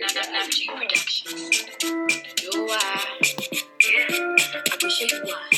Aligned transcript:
FG 0.00 0.66
Production. 0.74 1.26
Do 2.36 2.68
I? 2.70 3.04
I 3.20 4.76
can 4.78 4.90
you 4.98 5.08
why. 5.24 5.50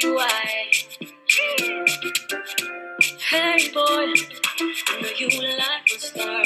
Do 0.00 0.18
I? 0.18 0.72
Hey 3.30 3.72
boy, 3.72 4.12
I 4.88 5.00
know 5.00 5.08
you 5.16 5.28
like 5.56 5.88
a 5.94 5.98
star. 5.98 6.42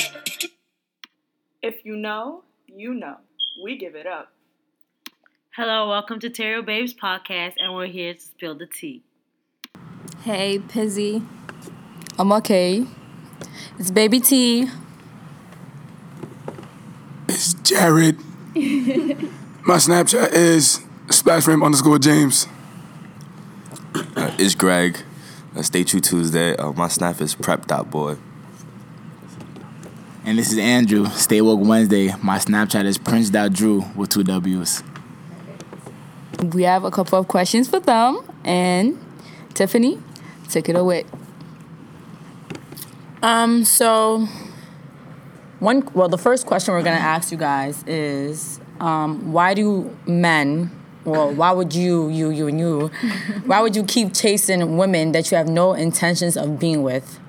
If 1.63 1.85
you 1.85 1.97
know, 1.97 2.45
you 2.69 2.95
know. 2.95 3.17
We 3.61 3.77
give 3.77 3.97
it 3.97 4.07
up. 4.07 4.33
Hello, 5.57 5.89
welcome 5.89 6.21
to 6.21 6.31
Terrio 6.31 6.65
Babes 6.65 6.95
podcast, 6.95 7.55
and 7.59 7.75
we're 7.75 7.87
here 7.87 8.15
to 8.15 8.21
spill 8.21 8.55
the 8.55 8.67
tea. 8.67 9.03
Hey, 10.23 10.61
Pizzy. 10.61 11.23
I'm 12.19 12.31
okay. 12.33 12.87
It's 13.79 13.91
Baby 13.91 14.21
T. 14.21 14.69
It's 17.77 17.83
Jared. 17.83 18.19
My 19.67 19.77
Snapchat 19.77 20.33
is 20.33 20.81
splashfam 21.09 21.63
underscore 21.63 21.99
James. 21.99 22.47
Uh, 23.95 24.35
it's 24.39 24.55
Greg. 24.55 24.99
Uh, 25.55 25.61
Stay 25.61 25.85
True 25.85 26.01
Tuesday. 26.01 26.57
Uh, 26.57 26.73
my 26.73 26.89
snap 26.89 27.21
is 27.21 27.35
prep.boy. 27.35 28.17
And 30.25 30.39
this 30.39 30.53
is 30.53 30.59
Andrew. 30.59 31.05
Stay 31.07 31.43
Woke 31.43 31.61
Wednesday. 31.61 32.15
My 32.23 32.39
Snapchat 32.39 32.85
is 32.87 32.97
Prince.dreww 32.97 33.95
with 33.95 34.09
two 34.09 34.25
W's. 34.25 34.83
We 36.53 36.63
have 36.63 36.85
a 36.85 36.91
couple 36.91 37.19
of 37.19 37.29
questions 37.29 37.69
for 37.69 37.81
them, 37.81 38.21
and 38.45 38.99
Tiffany, 39.53 39.99
take 40.49 40.71
it 40.71 40.77
away. 40.77 41.05
Um, 43.23 43.65
so 43.65 44.29
one 45.59 45.89
well, 45.95 46.09
the 46.09 46.19
first 46.19 46.47
question 46.47 46.75
we're 46.75 46.83
gonna 46.83 46.97
ask 46.97 47.33
you 47.33 47.39
guys 47.39 47.83
is 47.87 48.61
um, 48.81 49.33
why 49.33 49.55
do 49.55 49.97
men 50.07 50.71
well, 51.07 51.33
why 51.33 51.53
would 51.53 51.73
you, 51.73 52.09
you, 52.09 52.31
you, 52.31 52.49
and 52.49 52.59
you, 52.59 52.89
why 53.47 53.61
would 53.61 53.77
you 53.77 53.85
keep 53.85 54.13
chasing 54.13 54.77
women 54.77 55.13
that 55.13 55.31
you 55.31 55.37
have 55.37 55.47
no 55.47 55.73
intentions 55.73 56.37
of 56.37 56.59
being 56.59 56.83
with? 56.83 57.21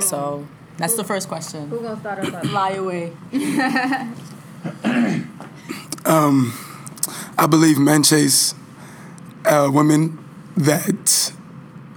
So 0.00 0.48
that's 0.76 0.96
the 0.96 1.04
first 1.04 1.28
question. 1.28 1.68
Who 1.68 1.80
gonna 1.80 2.00
start 2.00 2.18
us 2.18 2.34
up? 2.34 2.44
Fly 2.46 2.70
away. 2.72 3.12
um, 6.04 6.52
I 7.38 7.46
believe 7.46 7.78
men 7.78 8.02
chase 8.02 8.52
uh, 9.44 9.70
women 9.72 10.18
that 10.56 11.32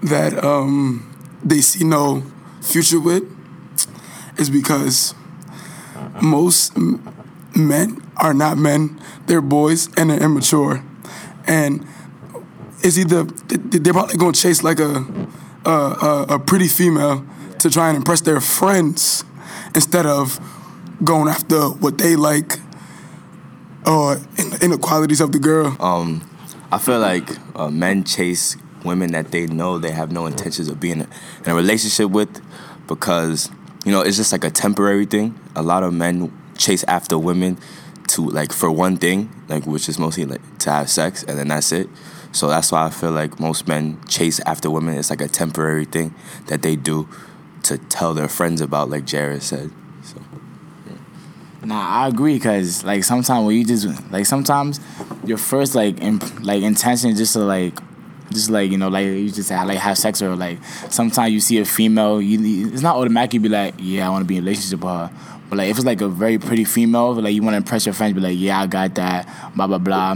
that 0.04 0.44
um, 0.44 1.12
they 1.44 1.62
see 1.62 1.84
no 1.84 2.24
future 2.62 3.00
with 3.00 3.24
is 4.40 4.50
because 4.50 5.14
most 6.22 6.78
men 7.56 8.02
are 8.18 8.34
not 8.34 8.58
men; 8.58 9.00
they're 9.28 9.42
boys 9.42 9.90
and 9.98 10.10
they're 10.10 10.22
immature, 10.24 10.84
and 11.48 11.86
it's 12.82 12.98
either 12.98 13.24
they- 13.24 13.80
they're 13.80 13.94
probably 13.94 14.18
gonna 14.18 14.34
chase 14.34 14.64
like 14.64 14.80
a 14.80 15.06
a, 15.66 15.70
a, 15.70 16.26
a 16.36 16.40
pretty 16.40 16.68
female 16.68 17.26
to 17.60 17.70
try 17.70 17.90
and 17.90 17.98
impress 17.98 18.22
their 18.22 18.40
friends 18.40 19.24
instead 19.76 20.06
of 20.06 20.40
going 21.04 21.28
after 21.28 21.60
what 21.70 21.98
they 21.98 22.16
like 22.16 22.60
or 23.86 24.18
inequalities 24.62 25.20
of 25.22 25.32
the 25.32 25.40
girl. 25.40 25.76
Um, 25.80 26.22
I 26.72 26.78
feel 26.78 27.00
like 27.00 27.30
uh, 27.56 27.70
men 27.70 28.04
chase 28.04 28.56
women 28.86 29.12
that 29.12 29.32
they 29.32 29.46
know 29.48 29.78
they 29.78 29.92
have 29.92 30.12
no 30.12 30.26
intentions 30.26 30.70
of 30.70 30.80
being 30.80 31.02
in 31.02 31.08
a 31.52 31.54
relationship 31.56 32.10
with 32.12 32.42
because, 32.88 33.50
you 33.86 33.92
know, 33.92 34.02
it's 34.02 34.18
just 34.18 34.32
like 34.32 34.44
a 34.44 34.50
temporary 34.50 35.06
thing. 35.06 35.40
A 35.56 35.62
lot 35.62 35.84
of 35.84 35.94
men 35.94 36.32
chase 36.58 36.84
after 36.86 37.18
women 37.18 37.58
to, 38.10 38.22
like, 38.22 38.52
for 38.52 38.72
one 38.72 38.98
thing, 38.98 39.30
like, 39.48 39.66
which 39.66 39.88
is 39.88 39.98
mostly, 40.00 40.26
like, 40.26 40.42
to 40.60 40.72
have 40.72 40.90
sex, 40.90 41.24
and 41.24 41.38
then 41.38 41.48
that's 41.48 41.72
it. 41.72 41.90
So 42.32 42.48
that's 42.48 42.72
why 42.72 42.86
I 42.86 42.90
feel 42.90 43.12
like 43.12 43.40
most 43.40 43.68
men 43.68 44.00
chase 44.08 44.40
after 44.42 44.70
women. 44.70 44.98
It's 44.98 45.10
like 45.10 45.22
a 45.22 45.28
temporary 45.28 45.86
thing 45.86 46.14
that 46.48 46.62
they 46.62 46.76
do 46.76 47.08
to 47.64 47.78
tell 47.78 48.14
their 48.14 48.28
friends 48.28 48.62
about, 48.62 48.90
like 48.90 49.06
Jared 49.06 49.44
said. 49.44 49.72
So. 50.04 50.22
Nah, 51.64 52.04
I 52.04 52.08
agree 52.08 52.36
because 52.36 52.84
like 52.84 53.04
sometimes 53.04 53.46
when 53.46 53.56
you 53.58 53.66
just 53.66 53.88
like 54.12 54.26
sometimes 54.26 54.80
your 55.26 55.38
first 55.38 55.76
like 55.76 56.02
imp- 56.02 56.44
like 56.44 56.64
intention 56.64 57.12
is 57.12 57.18
just 57.18 57.34
to 57.34 57.40
like 57.40 57.78
just 58.32 58.50
like 58.50 58.72
you 58.72 58.78
know 58.78 58.90
like 58.90 59.06
you 59.06 59.30
just 59.30 59.50
have, 59.50 59.68
like 59.68 59.78
have 59.78 59.98
sex 59.98 60.22
or 60.22 60.36
like 60.36 60.64
sometimes 60.90 61.32
you 61.32 61.40
see 61.40 61.60
a 61.60 61.66
female 61.66 62.22
you 62.22 62.68
it's 62.72 62.82
not 62.82 62.96
automatic 62.96 63.34
you 63.34 63.40
be 63.40 63.50
like 63.50 63.74
yeah 63.78 64.08
I 64.08 64.10
want 64.10 64.24
to 64.24 64.28
be 64.28 64.38
in 64.38 64.44
a 64.44 64.46
relationship 64.46 64.80
with 64.82 64.92
her. 64.92 65.12
But 65.50 65.58
like 65.58 65.70
if 65.70 65.78
it's 65.78 65.86
like 65.86 66.02
a 66.02 66.08
very 66.08 66.38
pretty 66.38 66.64
female 66.64 67.14
like 67.14 67.34
you 67.34 67.42
want 67.42 67.54
to 67.54 67.58
impress 67.58 67.86
your 67.86 67.94
friends 67.94 68.14
be 68.14 68.22
like 68.22 68.38
yeah 68.38 68.62
I 68.62 68.68
got 68.68 68.96
that 68.96 69.54
blah 69.56 69.68
blah 69.68 69.78
blah. 69.78 70.16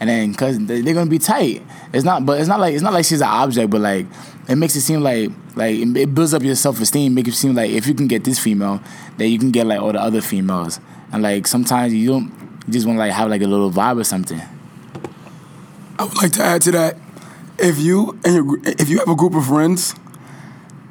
And 0.00 0.10
then 0.10 0.32
because 0.32 0.58
they're 0.58 0.82
gonna 0.82 1.10
be 1.10 1.18
tight. 1.18 1.62
It's 1.92 2.04
not 2.04 2.26
but 2.26 2.40
it's 2.40 2.48
not 2.48 2.60
like 2.60 2.74
it's 2.74 2.82
not 2.82 2.92
like 2.92 3.04
she's 3.04 3.20
an 3.20 3.28
object 3.28 3.70
but 3.70 3.80
like 3.80 4.06
it 4.48 4.56
makes 4.56 4.76
it 4.76 4.82
seem 4.82 5.00
like 5.00 5.30
like 5.56 5.76
it 5.76 5.96
it 5.96 6.14
builds 6.14 6.34
up 6.34 6.42
your 6.42 6.54
self 6.54 6.80
esteem 6.80 7.14
make 7.14 7.28
it 7.28 7.32
seem 7.32 7.54
like 7.54 7.70
if 7.70 7.86
you 7.86 7.94
can 7.94 8.08
get 8.08 8.24
this 8.24 8.38
female 8.38 8.80
then 9.16 9.30
you 9.30 9.38
can 9.38 9.50
get 9.50 9.66
like 9.66 9.80
all 9.80 9.92
the 9.92 10.00
other 10.00 10.20
females. 10.20 10.80
And 11.12 11.22
like 11.22 11.46
sometimes 11.46 11.94
you 11.94 12.08
don't 12.08 12.44
you 12.66 12.72
just 12.72 12.86
want 12.86 12.96
to 12.96 13.00
like 13.00 13.12
have 13.12 13.30
like 13.30 13.42
a 13.42 13.46
little 13.46 13.70
vibe 13.70 14.00
or 14.00 14.04
something. 14.04 14.40
I 15.98 16.04
would 16.04 16.16
like 16.16 16.32
to 16.32 16.42
add 16.42 16.62
to 16.62 16.72
that. 16.72 16.96
If 17.58 17.78
you 17.78 18.18
and 18.24 18.34
your, 18.34 18.58
if 18.64 18.88
you 18.88 18.98
have 18.98 19.08
a 19.08 19.14
group 19.14 19.34
of 19.34 19.46
friends, 19.46 19.94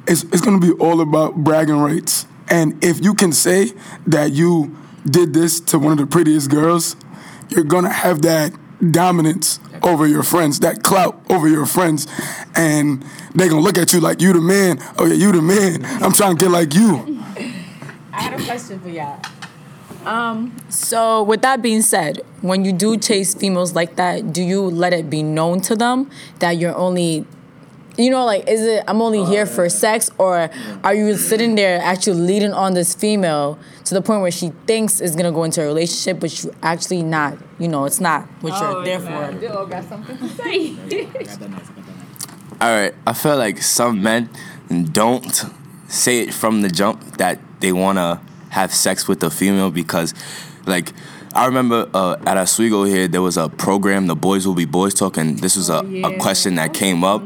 it's 0.06 0.24
it's 0.24 0.40
gonna 0.40 0.60
be 0.60 0.72
all 0.72 1.00
about 1.00 1.36
bragging 1.36 1.78
rights. 1.78 2.26
And 2.48 2.82
if 2.84 3.02
you 3.02 3.14
can 3.14 3.32
say 3.32 3.72
that 4.06 4.32
you 4.32 4.76
did 5.08 5.34
this 5.34 5.60
to 5.60 5.78
one 5.78 5.92
of 5.92 5.98
the 5.98 6.06
prettiest 6.06 6.50
girls, 6.50 6.96
you're 7.48 7.64
gonna 7.64 7.92
have 7.92 8.22
that 8.22 8.52
dominance 8.90 9.60
over 9.82 10.06
your 10.06 10.22
friends, 10.22 10.60
that 10.60 10.82
clout 10.82 11.20
over 11.30 11.48
your 11.48 11.66
friends, 11.66 12.06
and 12.54 13.04
they 13.34 13.48
gonna 13.48 13.60
look 13.60 13.78
at 13.78 13.92
you 13.92 14.00
like 14.00 14.20
you 14.20 14.32
the 14.32 14.40
man. 14.40 14.78
Oh 14.98 15.06
yeah, 15.06 15.14
you 15.14 15.32
the 15.32 15.42
man. 15.42 15.84
I'm 16.02 16.12
trying 16.12 16.36
to 16.36 16.44
get 16.44 16.50
like 16.50 16.74
you. 16.74 17.22
I 18.12 18.22
had 18.22 18.40
a 18.40 18.44
question 18.44 18.80
for 18.80 18.88
y'all. 18.88 19.20
Um, 20.06 20.56
so 20.68 21.22
with 21.22 21.42
that 21.42 21.62
being 21.62 21.82
said, 21.82 22.20
when 22.42 22.64
you 22.64 22.72
do 22.72 22.96
chase 22.96 23.34
females 23.34 23.74
like 23.74 23.96
that, 23.96 24.32
do 24.32 24.42
you 24.42 24.62
let 24.62 24.92
it 24.92 25.08
be 25.08 25.22
known 25.22 25.60
to 25.62 25.74
them 25.74 26.10
that 26.40 26.58
you're 26.58 26.76
only 26.76 27.26
you 27.96 28.10
know, 28.10 28.24
like, 28.24 28.48
is 28.48 28.60
it 28.62 28.84
I'm 28.88 29.00
only 29.00 29.24
here 29.24 29.46
for 29.46 29.68
sex, 29.68 30.10
or 30.18 30.50
are 30.82 30.94
you 30.94 31.16
sitting 31.16 31.54
there 31.54 31.80
actually 31.80 32.20
leading 32.20 32.52
on 32.52 32.74
this 32.74 32.92
female 32.94 33.58
to 33.84 33.94
the 33.94 34.02
point 34.02 34.20
where 34.20 34.30
she 34.30 34.48
thinks 34.66 35.00
is 35.00 35.14
gonna 35.14 35.30
go 35.32 35.44
into 35.44 35.62
a 35.62 35.66
relationship, 35.66 36.18
but 36.20 36.42
you 36.42 36.52
actually 36.62 37.02
not, 37.02 37.38
you 37.58 37.68
know, 37.68 37.84
it's 37.84 38.00
not 38.00 38.26
what 38.40 38.60
you're 38.60 38.84
there 38.84 38.98
for. 38.98 39.30
All 42.60 42.70
right, 42.70 42.94
I 43.06 43.12
feel 43.12 43.36
like 43.36 43.62
some 43.62 44.02
men 44.02 44.28
don't 44.92 45.44
say 45.86 46.20
it 46.20 46.34
from 46.34 46.62
the 46.62 46.68
jump 46.68 47.18
that 47.18 47.38
they 47.60 47.72
want 47.72 47.98
to 47.98 48.20
have 48.54 48.72
sex 48.72 49.08
with 49.08 49.22
a 49.24 49.30
female 49.30 49.70
because, 49.70 50.14
like, 50.64 50.92
I 51.34 51.46
remember 51.46 51.90
uh, 51.92 52.16
at 52.24 52.36
Oswego 52.36 52.84
here 52.84 53.08
there 53.08 53.20
was 53.20 53.36
a 53.36 53.48
program, 53.48 54.06
the 54.06 54.14
Boys 54.14 54.46
Will 54.46 54.54
Be 54.54 54.64
Boys 54.64 54.94
Talk, 54.94 55.16
and 55.16 55.40
this 55.40 55.56
was 55.56 55.68
a, 55.68 55.80
a 56.04 56.16
question 56.18 56.54
that 56.54 56.72
came 56.72 57.02
up, 57.02 57.22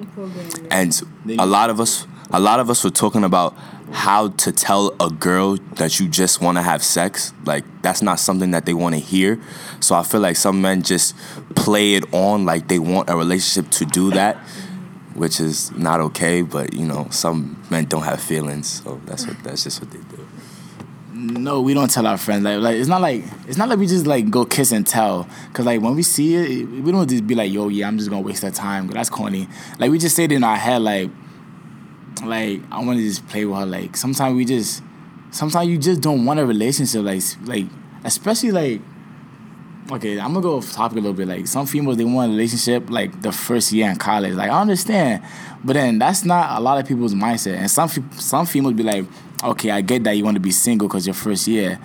and 0.70 0.98
a 1.38 1.44
lot 1.46 1.68
of 1.68 1.80
us, 1.80 2.06
a 2.30 2.40
lot 2.40 2.60
of 2.60 2.70
us 2.70 2.82
were 2.82 2.90
talking 2.90 3.24
about 3.24 3.54
how 3.92 4.28
to 4.28 4.52
tell 4.52 4.94
a 5.00 5.10
girl 5.10 5.56
that 5.76 6.00
you 6.00 6.08
just 6.08 6.40
want 6.40 6.56
to 6.56 6.62
have 6.62 6.82
sex. 6.82 7.34
Like 7.44 7.64
that's 7.82 8.00
not 8.00 8.18
something 8.18 8.50
that 8.52 8.64
they 8.64 8.74
want 8.74 8.94
to 8.94 9.00
hear. 9.00 9.38
So 9.80 9.94
I 9.94 10.02
feel 10.02 10.20
like 10.20 10.36
some 10.36 10.62
men 10.62 10.82
just 10.82 11.14
play 11.54 11.94
it 11.94 12.04
on 12.12 12.46
like 12.46 12.68
they 12.68 12.78
want 12.78 13.10
a 13.10 13.16
relationship 13.16 13.70
to 13.72 13.84
do 13.84 14.10
that 14.12 14.38
which 15.18 15.40
is 15.40 15.72
not 15.72 16.00
okay. 16.00 16.42
But 16.42 16.74
you 16.74 16.86
know, 16.86 17.08
some 17.10 17.62
men 17.70 17.86
don't 17.86 18.04
have 18.04 18.20
feelings, 18.20 18.82
so 18.82 19.00
that's 19.04 19.26
what 19.26 19.42
that's 19.42 19.64
just 19.64 19.82
what 19.82 19.90
they 19.90 19.98
do. 20.16 20.27
No, 21.20 21.62
we 21.62 21.74
don't 21.74 21.90
tell 21.90 22.06
our 22.06 22.16
friends. 22.16 22.44
Like, 22.44 22.60
like 22.60 22.76
it's 22.76 22.88
not 22.88 23.00
like 23.00 23.24
it's 23.48 23.58
not 23.58 23.68
like 23.68 23.78
we 23.80 23.88
just 23.88 24.06
like 24.06 24.30
go 24.30 24.44
kiss 24.44 24.70
and 24.70 24.86
tell. 24.86 25.28
Cause 25.52 25.66
like 25.66 25.80
when 25.80 25.96
we 25.96 26.04
see 26.04 26.36
it, 26.36 26.68
we 26.68 26.92
don't 26.92 27.08
just 27.08 27.26
be 27.26 27.34
like, 27.34 27.50
"Yo, 27.50 27.68
yeah, 27.68 27.88
I'm 27.88 27.98
just 27.98 28.08
gonna 28.08 28.22
waste 28.22 28.42
that 28.42 28.54
time." 28.54 28.86
That's 28.86 29.10
corny. 29.10 29.48
Like 29.80 29.90
we 29.90 29.98
just 29.98 30.14
say 30.14 30.24
it 30.24 30.32
in 30.32 30.44
our 30.44 30.56
head, 30.56 30.80
like, 30.80 31.10
like 32.24 32.60
I 32.70 32.84
want 32.84 32.98
to 33.00 33.04
just 33.04 33.26
play 33.26 33.44
with 33.44 33.58
her. 33.58 33.66
Like 33.66 33.96
sometimes 33.96 34.36
we 34.36 34.44
just, 34.44 34.80
sometimes 35.32 35.68
you 35.68 35.76
just 35.76 36.00
don't 36.00 36.24
want 36.24 36.38
a 36.38 36.46
relationship. 36.46 37.02
Like, 37.02 37.22
like 37.46 37.66
especially 38.04 38.52
like, 38.52 38.80
okay, 39.90 40.18
I'm 40.18 40.32
gonna 40.32 40.40
go 40.40 40.56
off 40.56 40.72
topic 40.72 40.98
a 40.98 41.00
little 41.00 41.14
bit. 41.14 41.28
Like 41.28 41.46
some 41.46 41.66
females, 41.66 41.96
they 41.96 42.04
want 42.04 42.30
a 42.30 42.34
relationship 42.34 42.90
like 42.90 43.22
the 43.22 43.32
first 43.32 43.72
year 43.72 43.88
in 43.88 43.96
college. 43.96 44.34
Like 44.34 44.50
I 44.50 44.60
understand, 44.60 45.22
but 45.64 45.74
then 45.74 45.98
that's 45.98 46.24
not 46.24 46.58
a 46.58 46.62
lot 46.62 46.78
of 46.78 46.86
people's 46.86 47.14
mindset. 47.14 47.56
And 47.56 47.70
some 47.70 47.88
some 48.12 48.46
females 48.46 48.74
be 48.74 48.82
like, 48.82 49.04
okay, 49.42 49.70
I 49.70 49.80
get 49.80 50.04
that 50.04 50.12
you 50.12 50.24
want 50.24 50.36
to 50.36 50.40
be 50.40 50.50
single 50.50 50.88
because 50.88 51.06
your 51.06 51.14
first 51.14 51.46
year. 51.46 51.78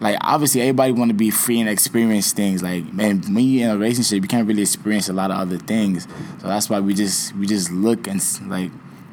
Like 0.00 0.18
obviously, 0.20 0.62
everybody 0.62 0.92
want 0.92 1.10
to 1.10 1.14
be 1.14 1.30
free 1.30 1.60
and 1.60 1.68
experience 1.68 2.32
things. 2.32 2.62
Like 2.62 2.92
man, 2.92 3.22
when 3.22 3.44
you're 3.44 3.64
in 3.64 3.70
a 3.70 3.78
relationship, 3.78 4.22
you 4.22 4.28
can't 4.28 4.48
really 4.48 4.62
experience 4.62 5.08
a 5.08 5.12
lot 5.12 5.30
of 5.30 5.36
other 5.36 5.58
things. 5.58 6.08
So 6.40 6.48
that's 6.48 6.68
why 6.68 6.80
we 6.80 6.94
just 6.94 7.34
we 7.36 7.46
just 7.46 7.70
look 7.70 8.08
and 8.08 8.20
like 8.48 8.70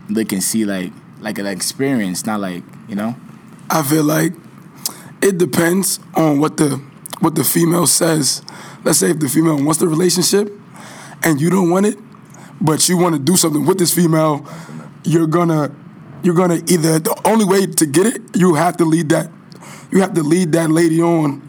look 0.10 0.32
and 0.32 0.44
see 0.44 0.66
like 0.66 0.92
like 1.20 1.38
an 1.38 1.46
experience, 1.46 2.26
not 2.26 2.40
like 2.40 2.64
you 2.88 2.96
know. 2.96 3.16
I 3.70 3.84
feel 3.84 4.04
like 4.04 4.34
it 5.22 5.38
depends 5.38 6.00
on 6.16 6.40
what 6.40 6.58
the 6.58 6.82
what 7.20 7.36
the 7.36 7.44
female 7.44 7.88
says. 7.88 8.42
Let's 8.84 9.00
say 9.00 9.12
if 9.12 9.20
the 9.20 9.30
female 9.30 9.62
wants 9.64 9.80
the 9.80 9.88
relationship 9.88 10.52
and 11.24 11.40
you 11.40 11.50
don't 11.50 11.70
want 11.70 11.86
it, 11.86 11.98
but 12.62 12.88
you 12.90 12.98
want 12.98 13.16
to 13.16 13.20
do 13.20 13.36
something 13.36 13.66
with 13.66 13.78
this 13.78 13.94
female, 13.94 14.46
you're 15.04 15.28
gonna 15.28 15.72
you're 16.24 16.36
gonna 16.36 16.62
either 16.68 17.00
the 17.00 17.22
only 17.26 17.46
way 17.46 17.66
to 17.66 17.86
get 17.86 18.06
it, 18.06 18.22
you 18.36 18.56
have 18.56 18.78
to 18.78 18.86
lead 18.86 19.10
that 19.10 19.32
you 19.92 20.02
have 20.02 20.14
to 20.14 20.24
lead 20.24 20.52
that 20.52 20.70
lady 20.70 21.02
on 21.02 21.42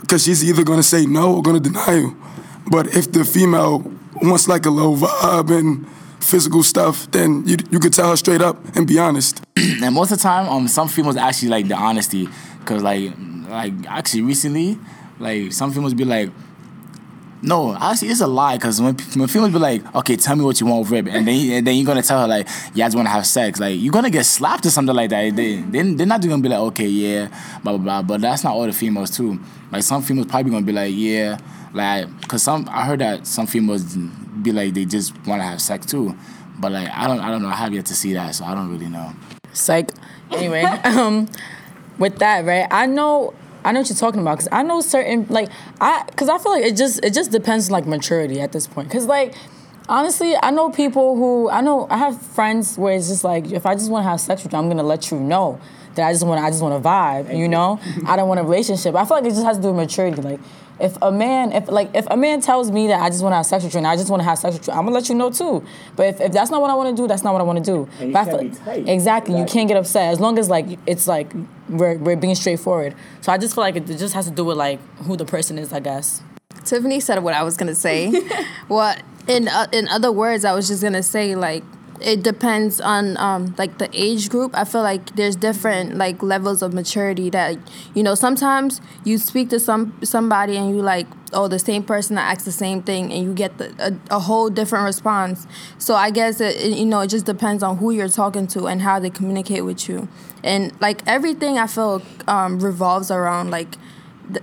because 0.00 0.24
she's 0.24 0.44
either 0.44 0.64
gonna 0.64 0.82
say 0.82 1.06
no 1.06 1.36
or 1.36 1.42
gonna 1.42 1.60
deny 1.60 1.94
you. 1.94 2.16
But 2.70 2.94
if 2.96 3.12
the 3.12 3.24
female 3.24 3.90
wants 4.22 4.48
like 4.48 4.66
a 4.66 4.70
little 4.70 4.96
vibe 4.96 5.56
and 5.56 5.86
physical 6.20 6.62
stuff, 6.62 7.10
then 7.10 7.46
you 7.46 7.56
you 7.70 7.78
could 7.78 7.92
tell 7.92 8.10
her 8.10 8.16
straight 8.16 8.40
up 8.40 8.76
and 8.76 8.86
be 8.86 8.98
honest. 8.98 9.42
and 9.56 9.94
most 9.94 10.12
of 10.12 10.18
the 10.18 10.22
time, 10.22 10.48
um, 10.48 10.68
some 10.68 10.88
females 10.88 11.16
actually 11.16 11.48
like 11.48 11.68
the 11.68 11.76
honesty, 11.76 12.28
cause 12.64 12.82
like, 12.82 13.12
like 13.52 13.72
actually 13.86 14.22
recently, 14.22 14.78
like 15.18 15.52
some 15.52 15.72
females 15.72 15.94
be 15.94 16.04
like, 16.04 16.30
no, 17.42 17.74
actually 17.74 18.08
it's 18.08 18.20
a 18.20 18.26
lie, 18.26 18.56
cause 18.56 18.80
when 18.80 18.94
when 19.16 19.28
females 19.28 19.52
be 19.52 19.58
like, 19.58 19.94
okay, 19.94 20.16
tell 20.16 20.36
me 20.36 20.44
what 20.44 20.60
you 20.60 20.66
want, 20.66 20.88
rib, 20.90 21.08
and 21.08 21.26
then 21.26 21.52
and 21.52 21.66
then 21.66 21.76
you're 21.76 21.86
gonna 21.86 22.02
tell 22.02 22.20
her 22.20 22.28
like, 22.28 22.46
yeah, 22.74 22.86
I 22.86 22.88
just 22.88 22.96
wanna 22.96 23.10
have 23.10 23.26
sex, 23.26 23.60
like 23.60 23.78
you're 23.78 23.92
gonna 23.92 24.10
get 24.10 24.24
slapped 24.24 24.64
or 24.64 24.70
something 24.70 24.94
like 24.94 25.10
that. 25.10 25.36
They 25.36 25.56
they 25.56 25.82
they're 25.82 26.06
not 26.06 26.22
gonna 26.22 26.42
be 26.42 26.48
like, 26.48 26.60
okay, 26.60 26.86
yeah, 26.86 27.28
blah 27.62 27.76
blah 27.76 27.78
blah. 27.78 28.02
But 28.02 28.20
that's 28.22 28.44
not 28.44 28.54
all 28.54 28.64
the 28.66 28.72
females 28.72 29.10
too. 29.10 29.38
Like 29.70 29.82
some 29.82 30.02
females 30.02 30.28
probably 30.28 30.50
gonna 30.50 30.66
be 30.66 30.72
like, 30.72 30.94
yeah, 30.94 31.38
like, 31.74 32.28
cause 32.28 32.42
some 32.42 32.68
I 32.70 32.84
heard 32.84 33.00
that 33.00 33.26
some 33.26 33.46
females 33.46 33.96
be 34.42 34.52
like 34.52 34.74
they 34.74 34.84
just 34.84 35.14
wanna 35.26 35.42
have 35.42 35.60
sex 35.60 35.84
too. 35.86 36.16
But 36.58 36.72
like 36.72 36.88
I 36.90 37.06
don't 37.06 37.20
I 37.20 37.30
don't 37.30 37.42
know 37.42 37.48
I 37.48 37.56
have 37.56 37.74
yet 37.74 37.86
to 37.86 37.94
see 37.94 38.14
that 38.14 38.34
so 38.34 38.44
I 38.44 38.54
don't 38.54 38.70
really 38.70 38.88
know. 38.88 39.12
Psych. 39.52 39.90
Anyway, 40.30 40.62
um, 40.84 41.28
with 42.02 42.18
that, 42.18 42.44
right? 42.44 42.66
I 42.70 42.84
know. 42.86 43.32
I 43.64 43.70
know 43.70 43.78
what 43.78 43.88
you're 43.88 43.96
talking 43.96 44.20
about 44.20 44.38
because 44.38 44.48
I 44.50 44.64
know 44.64 44.80
certain 44.80 45.24
like 45.30 45.48
I 45.80 46.02
because 46.06 46.28
I 46.28 46.36
feel 46.38 46.50
like 46.50 46.64
it 46.64 46.76
just 46.76 47.02
it 47.04 47.14
just 47.14 47.30
depends 47.30 47.68
on 47.68 47.72
like 47.74 47.86
maturity 47.86 48.40
at 48.40 48.50
this 48.50 48.66
point 48.66 48.88
because 48.88 49.06
like 49.06 49.36
honestly 49.88 50.34
I 50.42 50.50
know 50.50 50.70
people 50.70 51.14
who 51.14 51.48
I 51.48 51.60
know 51.60 51.86
I 51.88 51.98
have 51.98 52.20
friends 52.20 52.76
where 52.76 52.96
it's 52.96 53.06
just 53.06 53.22
like 53.22 53.52
if 53.52 53.64
I 53.64 53.74
just 53.74 53.88
want 53.88 54.04
to 54.04 54.10
have 54.10 54.20
sex 54.20 54.42
with 54.42 54.52
you 54.52 54.58
I'm 54.58 54.66
gonna 54.66 54.82
let 54.82 55.12
you 55.12 55.20
know 55.20 55.60
that 55.94 56.08
I 56.08 56.12
just 56.12 56.26
want 56.26 56.42
I 56.42 56.50
just 56.50 56.60
want 56.60 56.82
to 56.82 56.88
vibe 56.88 57.38
you 57.38 57.46
know 57.46 57.78
I 58.04 58.16
don't 58.16 58.26
want 58.26 58.40
a 58.40 58.42
relationship 58.42 58.96
I 58.96 59.04
feel 59.04 59.18
like 59.18 59.26
it 59.26 59.30
just 59.30 59.44
has 59.44 59.58
to 59.58 59.62
do 59.62 59.68
with 59.68 59.76
maturity 59.76 60.20
like 60.22 60.40
if 60.80 60.96
a 61.02 61.12
man 61.12 61.52
if 61.52 61.68
like 61.68 61.90
if 61.94 62.06
a 62.10 62.16
man 62.16 62.40
tells 62.40 62.70
me 62.70 62.88
that 62.88 63.00
I 63.00 63.08
just 63.08 63.22
want 63.22 63.32
to 63.32 63.36
have 63.36 63.46
sex 63.46 63.64
with 63.64 63.74
you 63.74 63.78
and 63.78 63.86
I 63.86 63.96
just 63.96 64.10
want 64.10 64.20
to 64.20 64.24
have 64.24 64.38
sex 64.38 64.58
with 64.58 64.66
you 64.66 64.72
I'm 64.72 64.84
gonna 64.84 64.92
let 64.92 65.08
you 65.08 65.14
know 65.14 65.30
too. 65.30 65.64
But 65.96 66.06
if, 66.06 66.20
if 66.20 66.32
that's 66.32 66.50
not 66.50 66.60
what 66.60 66.70
I 66.70 66.74
want 66.74 66.96
to 66.96 67.02
do 67.02 67.06
that's 67.06 67.22
not 67.22 67.32
what 67.32 67.40
I 67.40 67.44
want 67.44 67.64
to 67.64 67.64
do. 67.64 67.88
And 68.00 68.08
you 68.08 68.14
can't 68.14 68.30
feel- 68.30 68.38
be 68.38 68.48
tight. 68.50 68.88
exactly 68.88 69.38
you 69.38 69.44
can't 69.44 69.68
get 69.68 69.76
upset. 69.76 70.12
As 70.12 70.20
long 70.20 70.38
as 70.38 70.48
like 70.48 70.66
it's 70.86 71.06
like 71.06 71.32
we're, 71.68 71.96
we're 71.98 72.16
being 72.16 72.34
straightforward. 72.34 72.94
So 73.20 73.32
I 73.32 73.38
just 73.38 73.54
feel 73.54 73.62
like 73.62 73.76
it 73.76 73.86
just 73.86 74.14
has 74.14 74.26
to 74.26 74.32
do 74.32 74.44
with 74.44 74.56
like 74.56 74.80
who 74.98 75.16
the 75.16 75.24
person 75.24 75.58
is 75.58 75.72
I 75.72 75.80
guess. 75.80 76.22
Tiffany 76.64 77.00
said 77.00 77.22
what 77.22 77.34
I 77.34 77.42
was 77.42 77.56
gonna 77.56 77.74
say. 77.74 78.10
what 78.68 79.02
in 79.26 79.48
uh, 79.48 79.66
in 79.72 79.88
other 79.88 80.10
words, 80.12 80.44
I 80.44 80.52
was 80.52 80.68
just 80.68 80.82
gonna 80.82 81.02
say 81.02 81.34
like 81.34 81.64
it 82.02 82.22
depends 82.22 82.80
on 82.80 83.16
um, 83.16 83.54
like 83.58 83.78
the 83.78 83.88
age 83.92 84.28
group. 84.28 84.52
I 84.54 84.64
feel 84.64 84.82
like 84.82 85.16
there's 85.16 85.36
different 85.36 85.96
like 85.96 86.22
levels 86.22 86.62
of 86.62 86.72
maturity 86.72 87.30
that 87.30 87.58
you 87.94 88.02
know. 88.02 88.14
Sometimes 88.14 88.80
you 89.04 89.18
speak 89.18 89.48
to 89.50 89.60
some 89.60 89.98
somebody 90.02 90.56
and 90.56 90.74
you 90.74 90.82
like 90.82 91.06
oh 91.32 91.48
the 91.48 91.58
same 91.58 91.82
person 91.82 92.16
that 92.16 92.30
asks 92.30 92.44
the 92.44 92.52
same 92.52 92.82
thing 92.82 93.12
and 93.12 93.24
you 93.24 93.32
get 93.32 93.56
the, 93.58 93.74
a, 94.10 94.16
a 94.16 94.18
whole 94.20 94.50
different 94.50 94.84
response. 94.84 95.46
So 95.78 95.94
I 95.94 96.10
guess 96.10 96.40
it, 96.40 96.56
it, 96.56 96.76
you 96.76 96.86
know 96.86 97.00
it 97.00 97.08
just 97.08 97.26
depends 97.26 97.62
on 97.62 97.78
who 97.78 97.90
you're 97.90 98.08
talking 98.08 98.46
to 98.48 98.66
and 98.66 98.82
how 98.82 98.98
they 98.98 99.10
communicate 99.10 99.64
with 99.64 99.88
you. 99.88 100.08
And 100.44 100.72
like 100.80 101.02
everything, 101.06 101.58
I 101.58 101.66
feel 101.66 102.02
um, 102.26 102.60
revolves 102.60 103.10
around 103.10 103.50
like 103.50 103.76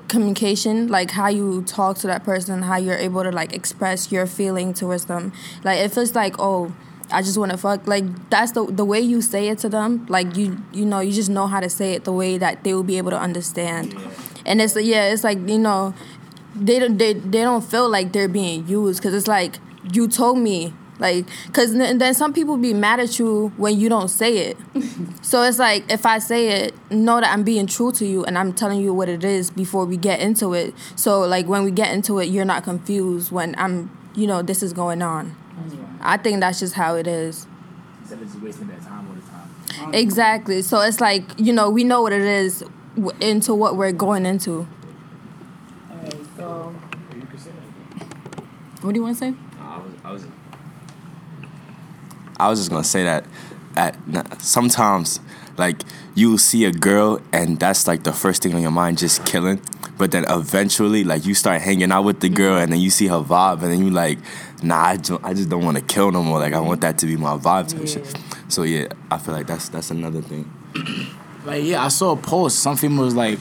communication 0.08 0.88
like 0.88 1.12
how 1.12 1.28
you 1.28 1.64
talk 1.64 1.98
to 1.98 2.06
that 2.06 2.24
person 2.24 2.62
how 2.64 2.76
you're 2.76 2.98
able 2.98 3.24
to 3.24 3.32
like 3.32 3.54
express 3.54 4.12
your 4.12 4.28
feeling 4.28 4.74
towards 4.74 5.06
them 5.06 5.32
like 5.64 5.80
if 5.80 5.98
it's 5.98 6.14
like 6.14 6.36
oh 6.38 6.72
i 7.12 7.22
just 7.22 7.38
want 7.38 7.52
to 7.52 7.58
fuck. 7.58 7.88
Like 7.88 8.30
that's 8.30 8.52
the 8.52 8.66
the 8.66 8.86
way 8.86 9.00
you 9.00 9.22
say 9.22 9.50
it 9.50 9.60
to 9.60 9.70
them. 9.70 10.06
Like 10.10 10.36
you 10.36 10.58
you 10.74 10.86
know 10.86 11.00
you 11.00 11.12
just 11.12 11.30
know 11.30 11.48
how 11.48 11.60
to 11.60 11.70
say 11.70 11.94
it 11.94 12.04
the 12.04 12.14
way 12.14 12.38
that 12.38 12.64
they 12.64 12.74
will 12.74 12.84
be 12.84 12.98
able 12.98 13.12
to 13.12 13.20
understand. 13.20 13.96
And 14.46 14.62
it's 14.62 14.76
yeah 14.76 15.12
it's 15.12 15.24
like 15.24 15.38
you 15.48 15.60
know 15.60 15.94
they 16.56 16.80
don't 16.80 16.98
they, 16.98 17.14
they 17.14 17.42
don't 17.42 17.64
feel 17.64 17.90
like 17.90 18.12
they're 18.12 18.28
being 18.28 18.68
used. 18.68 19.02
Because 19.02 19.14
it's 19.14 19.28
like 19.28 19.60
you 19.94 20.08
told 20.08 20.38
me. 20.40 20.74
Like 21.00 21.28
because 21.48 21.74
then 21.74 22.14
some 22.14 22.34
people 22.34 22.58
be 22.58 22.74
mad 22.74 23.00
at 23.00 23.20
you 23.20 23.54
when 23.56 23.80
you 23.80 23.88
don't 23.88 24.10
say 24.10 24.38
it. 24.50 24.58
So 25.22 25.44
it's 25.44 25.60
like 25.60 25.90
if 25.92 26.06
I 26.06 26.18
say 26.20 26.50
it, 26.64 26.74
know 26.92 27.20
that 27.22 27.32
I'm 27.32 27.44
being 27.44 27.68
true 27.68 27.92
to 27.94 28.06
you 28.06 28.26
and 28.26 28.36
I'm 28.38 28.52
telling 28.52 28.82
you 28.82 28.94
what 28.94 29.08
it 29.10 29.24
is 29.24 29.52
before 29.52 29.86
we 29.86 29.96
get 29.96 30.20
into 30.20 30.54
it. 30.54 30.74
So 30.96 31.22
like 31.22 31.46
when 31.48 31.64
we 31.64 31.72
get 31.72 31.94
into 31.94 32.18
it, 32.20 32.26
you're 32.26 32.46
not 32.46 32.64
confused 32.64 33.32
when 33.32 33.54
I'm, 33.58 33.96
you 34.16 34.26
know, 34.26 34.42
this 34.42 34.64
is 34.64 34.74
going 34.74 35.02
on. 35.04 35.36
I 36.10 36.18
think 36.18 36.40
that's 36.40 36.60
just 36.60 36.74
how 36.74 36.96
it 36.96 37.06
is. 37.06 37.46
Instead 38.02 38.22
of 38.22 38.26
just 38.26 38.42
wasting 38.42 38.68
their 38.68 38.80
time 38.80 39.08
all 39.08 39.14
the 39.14 39.22
time. 39.84 39.94
Exactly. 39.94 40.64
So 40.64 40.82
it's 40.82 41.00
like 41.00 41.24
you 41.38 41.54
know 41.54 41.70
we 41.70 41.84
know 41.84 42.02
what 42.02 42.14
it 42.14 42.24
is 42.24 42.64
w- 42.96 43.16
into 43.22 43.54
what 43.54 43.78
we're 43.78 43.92
going 43.92 44.26
into. 44.26 44.68
All 45.92 45.98
right. 45.98 46.16
So. 46.36 46.74
what 48.82 48.94
do 48.94 49.00
you 49.00 49.04
want 49.04 49.18
to 49.18 49.26
say 49.26 49.34
I 49.62 49.78
was, 49.78 49.92
I 50.04 50.12
was, 50.12 50.26
I 52.40 52.50
was 52.50 52.60
just 52.60 52.72
gonna 52.72 52.84
say 52.84 53.04
that 53.04 53.26
at 53.76 53.96
sometimes 54.42 55.20
like 55.58 55.84
you 56.16 56.38
see 56.38 56.66
a 56.66 56.72
girl 56.72 57.22
and 57.32 57.60
that's 57.60 57.88
like 57.88 58.04
the 58.04 58.14
first 58.14 58.42
thing 58.42 58.56
on 58.56 58.62
your 58.62 58.72
mind, 58.72 58.98
just 58.98 59.26
killing. 59.26 59.62
But 59.98 60.12
then 60.12 60.26
eventually, 60.30 61.04
like 61.04 61.26
you 61.26 61.34
start 61.36 61.62
hanging 61.62 61.92
out 61.92 62.04
with 62.04 62.22
the 62.22 62.30
girl 62.30 62.58
and 62.58 62.72
then 62.72 62.80
you 62.80 62.90
see 62.90 63.08
her 63.08 63.20
vibe 63.22 63.62
and 63.62 63.72
then 63.72 63.84
you 63.84 63.90
like, 63.90 64.18
nah, 64.64 64.84
I 64.84 64.98
just, 64.98 65.24
I 65.24 65.34
just 65.34 65.50
don't 65.50 65.64
want 65.64 65.78
to 65.78 65.84
kill 65.84 66.12
no 66.12 66.24
more. 66.24 66.40
Like 66.40 66.54
I 66.54 66.60
want 66.60 66.82
that 66.82 66.98
to 67.00 67.06
be 67.06 67.16
my 67.16 67.38
vibe 67.38 67.70
type 67.70 67.88
shit. 67.88 68.18
So 68.48 68.64
yeah, 68.64 68.88
I 69.12 69.18
feel 69.18 69.34
like 69.34 69.48
that's 69.48 69.70
that's 69.70 69.92
another 69.92 70.22
thing. 70.22 70.52
Like 71.46 71.64
yeah, 71.64 71.86
I 71.86 71.88
saw 71.88 72.12
a 72.12 72.18
post. 72.18 72.60
Some 72.60 72.76
female 72.76 73.06
was 73.06 73.16
like, 73.16 73.40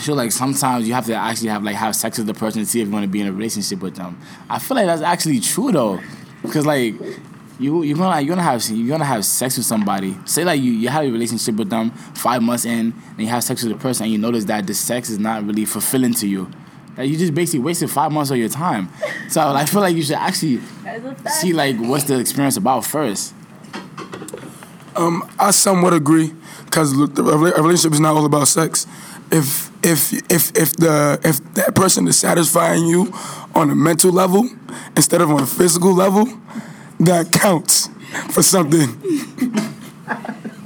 she 0.00 0.10
was 0.10 0.16
like 0.16 0.30
sometimes 0.30 0.86
you 0.86 0.94
have 0.94 1.04
to 1.06 1.14
actually 1.14 1.48
have 1.48 1.64
like 1.64 1.74
have 1.74 1.96
sex 1.96 2.16
with 2.16 2.28
the 2.28 2.32
person 2.34 2.62
to 2.62 2.66
see 2.66 2.80
if 2.80 2.86
you 2.86 2.92
want 2.92 3.02
to 3.02 3.08
be 3.08 3.20
in 3.20 3.26
a 3.26 3.32
relationship 3.32 3.80
with 3.80 3.96
them. 3.96 4.18
I 4.48 4.60
feel 4.60 4.76
like 4.76 4.86
that's 4.86 5.02
actually 5.02 5.40
true 5.40 5.72
though, 5.72 6.00
because 6.42 6.64
like 6.64 6.94
you 7.58 7.82
you're 7.82 7.96
gonna 7.96 8.20
you're 8.20 8.36
gonna 8.36 8.42
have 8.42 8.64
you're 8.70 8.88
gonna 8.88 9.04
have 9.04 9.24
sex 9.24 9.56
with 9.56 9.66
somebody. 9.66 10.16
Say 10.26 10.44
like 10.44 10.60
you 10.60 10.70
you 10.70 10.88
have 10.88 11.04
a 11.04 11.10
relationship 11.10 11.56
with 11.56 11.70
them 11.70 11.90
five 11.90 12.40
months 12.40 12.64
in, 12.64 12.94
and 12.94 13.18
you 13.18 13.26
have 13.26 13.42
sex 13.42 13.64
with 13.64 13.72
the 13.72 13.78
person, 13.78 14.04
and 14.04 14.12
you 14.12 14.18
notice 14.18 14.44
that 14.44 14.66
the 14.66 14.74
sex 14.74 15.10
is 15.10 15.18
not 15.18 15.44
really 15.44 15.64
fulfilling 15.64 16.14
to 16.14 16.28
you. 16.28 16.48
That 16.98 17.06
you 17.06 17.16
just 17.16 17.32
basically 17.32 17.60
wasted 17.60 17.92
five 17.92 18.10
months 18.10 18.32
of 18.32 18.38
your 18.38 18.48
time. 18.48 18.88
So 19.28 19.40
I 19.40 19.66
feel 19.66 19.80
like 19.80 19.94
you 19.94 20.02
should 20.02 20.16
actually 20.16 20.60
see 21.40 21.52
like 21.52 21.76
what's 21.76 22.02
the 22.02 22.18
experience 22.18 22.56
about 22.56 22.84
first. 22.84 23.34
Um, 24.96 25.22
I 25.38 25.52
somewhat 25.52 25.94
agree 25.94 26.34
because 26.64 26.90
the 27.14 27.22
a 27.22 27.62
relationship 27.62 27.92
is 27.92 28.00
not 28.00 28.16
all 28.16 28.26
about 28.26 28.48
sex. 28.48 28.88
If 29.30 29.70
if 29.84 30.12
if 30.28 30.50
if 30.56 30.72
the 30.74 31.20
if 31.22 31.38
that 31.54 31.76
person 31.76 32.08
is 32.08 32.18
satisfying 32.18 32.84
you 32.86 33.12
on 33.54 33.70
a 33.70 33.76
mental 33.76 34.10
level 34.10 34.50
instead 34.96 35.20
of 35.20 35.30
on 35.30 35.44
a 35.44 35.46
physical 35.46 35.94
level, 35.94 36.26
that 36.98 37.30
counts 37.30 37.90
for 38.32 38.42
something. 38.42 38.88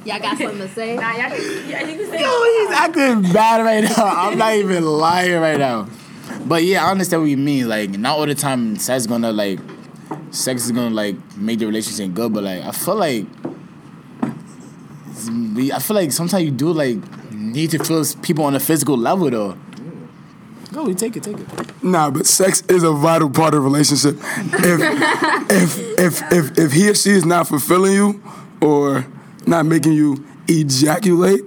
Y'all 0.06 0.18
got 0.18 0.38
something 0.38 0.58
to 0.58 0.68
say? 0.68 0.96
Nah, 0.96 1.12
y'all 1.12 1.30
can 1.30 2.10
say? 2.10 2.22
Yo, 2.22 2.44
he's 2.44 2.70
acting 2.76 3.22
bad 3.32 3.64
right 3.64 3.84
now. 3.84 4.04
I'm 4.04 4.36
not 4.36 4.54
even 4.54 4.84
lying 4.84 5.40
right 5.40 5.58
now. 5.58 5.88
But 6.46 6.64
yeah, 6.64 6.86
I 6.86 6.90
understand 6.90 7.22
what 7.22 7.30
you 7.30 7.36
mean. 7.36 7.68
Like, 7.68 7.90
not 7.90 8.18
all 8.18 8.26
the 8.26 8.34
time 8.34 8.76
sex 8.76 9.06
gonna 9.06 9.32
like 9.32 9.58
sex 10.30 10.64
is 10.64 10.72
gonna 10.72 10.94
like 10.94 11.16
make 11.36 11.58
the 11.58 11.66
relationship 11.66 12.14
good, 12.14 12.32
but 12.32 12.44
like 12.44 12.62
I 12.62 12.72
feel 12.72 12.96
like 12.96 13.26
I 15.72 15.78
feel 15.78 15.96
like 15.96 16.12
sometimes 16.12 16.44
you 16.44 16.50
do 16.50 16.72
like 16.72 16.98
need 17.32 17.70
to 17.70 17.78
feel 17.78 18.04
people 18.22 18.44
on 18.44 18.54
a 18.54 18.60
physical 18.60 18.96
level 18.96 19.30
though. 19.30 19.56
Go, 20.72 20.86
you 20.88 20.94
take 20.94 21.16
it, 21.16 21.22
take 21.22 21.38
it. 21.38 21.84
Nah, 21.84 22.10
but 22.10 22.26
sex 22.26 22.62
is 22.62 22.82
a 22.82 22.92
vital 22.92 23.28
part 23.28 23.52
of 23.52 23.60
a 23.60 23.62
relationship. 23.62 24.16
If 24.18 24.80
if 25.50 25.98
if 25.98 26.32
if 26.32 26.58
if 26.58 26.72
he 26.72 26.88
or 26.90 26.94
she 26.94 27.10
is 27.10 27.26
not 27.26 27.46
fulfilling 27.46 27.92
you 27.92 28.22
or 28.60 29.06
not 29.46 29.66
making 29.66 29.92
you 29.92 30.24
ejaculate, 30.48 31.42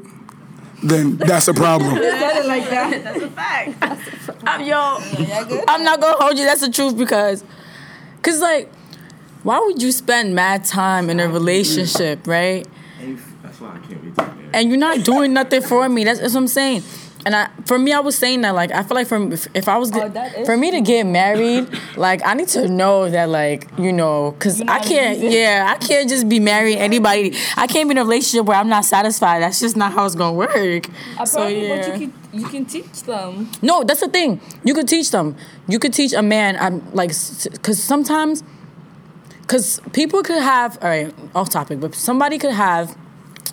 then 0.84 1.18
that's 1.18 1.48
a 1.48 1.54
problem. 1.54 1.96
like 1.96 2.70
that. 2.70 3.02
That's 3.04 3.24
a 3.24 3.30
fact. 3.30 4.15
I'm, 4.46 4.66
yo, 4.66 4.98
I'm 5.68 5.84
not 5.84 6.00
gonna 6.02 6.18
hold 6.18 6.38
you. 6.38 6.46
That's 6.46 6.62
the 6.62 6.70
truth 6.72 6.98
because, 6.98 7.44
cause 8.22 8.40
like, 8.40 8.72
why 9.44 9.60
would 9.60 9.82
you 9.82 9.92
spend 9.92 10.36
mad 10.36 10.66
time 10.66 11.10
in 11.10 11.20
a 11.20 11.28
relationship, 11.28 12.28
right? 12.28 12.68
That's 13.44 13.62
why 13.62 13.76
I 13.76 13.80
can't 13.80 14.02
be. 14.04 14.50
And 14.54 14.70
you're 14.70 14.78
not 14.78 15.04
doing 15.04 15.34
nothing 15.34 15.62
for 15.62 15.88
me. 15.90 16.04
That's, 16.04 16.20
that's 16.20 16.34
what 16.34 16.42
I'm 16.42 16.48
saying. 16.48 16.84
And 17.26 17.36
I 17.36 17.50
for 17.66 17.80
me 17.80 17.92
I 17.92 18.00
was 18.00 18.16
saying 18.16 18.42
that 18.42 18.54
like 18.54 18.72
I 18.72 18.84
feel 18.84 18.96
like 18.96 19.08
from 19.08 19.32
if, 19.32 19.48
if 19.54 19.68
I 19.68 19.78
was 19.78 19.92
Oh, 19.94 20.46
for 20.46 20.56
me 20.56 20.72
to 20.72 20.82
get 20.82 21.06
married, 21.06 21.68
like 21.98 22.22
I 22.26 22.34
need 22.34 22.50
to 22.50 22.68
know 22.68 23.10
that 23.10 23.30
like 23.30 23.68
you 23.78 23.92
know 23.92 24.32
because 24.32 24.62
I 24.62 24.80
can't 24.80 25.20
yeah 25.20 25.74
I 25.76 25.78
can't 25.84 26.08
just 26.08 26.30
be 26.30 26.40
marrying 26.40 26.78
anybody. 26.78 27.36
I 27.58 27.68
can't 27.68 27.90
be 27.90 27.92
in 27.92 27.98
a 27.98 28.04
relationship 28.04 28.46
where 28.46 28.58
I'm 28.58 28.70
not 28.70 28.86
satisfied. 28.86 29.42
That's 29.42 29.60
just 29.60 29.76
not 29.76 29.94
how 29.94 30.06
it's 30.06 30.16
gonna 30.16 30.34
work. 30.38 30.88
So 31.26 31.48
yeah. 31.48 31.78
but 31.78 32.00
you 32.00 32.08
can 32.08 32.14
you 32.36 32.48
can 32.48 32.66
teach 32.66 33.04
them. 33.04 33.50
No, 33.62 33.84
that's 33.84 34.02
the 34.02 34.10
thing. 34.10 34.42
You 34.64 34.74
could 34.74 34.88
teach 34.88 35.12
them. 35.12 35.36
You 35.68 35.80
could 35.80 35.94
teach 35.94 36.14
a 36.14 36.22
man. 36.22 36.58
I'm 36.58 36.94
like, 36.94 37.10
because 37.52 37.82
sometimes, 37.82 38.44
because 39.42 39.80
people 39.94 40.22
could 40.22 40.42
have. 40.42 40.78
All 40.82 40.90
right, 40.90 41.14
off 41.34 41.50
topic, 41.50 41.80
but 41.80 41.96
somebody 41.96 42.38
could 42.38 42.52
have, 42.52 42.98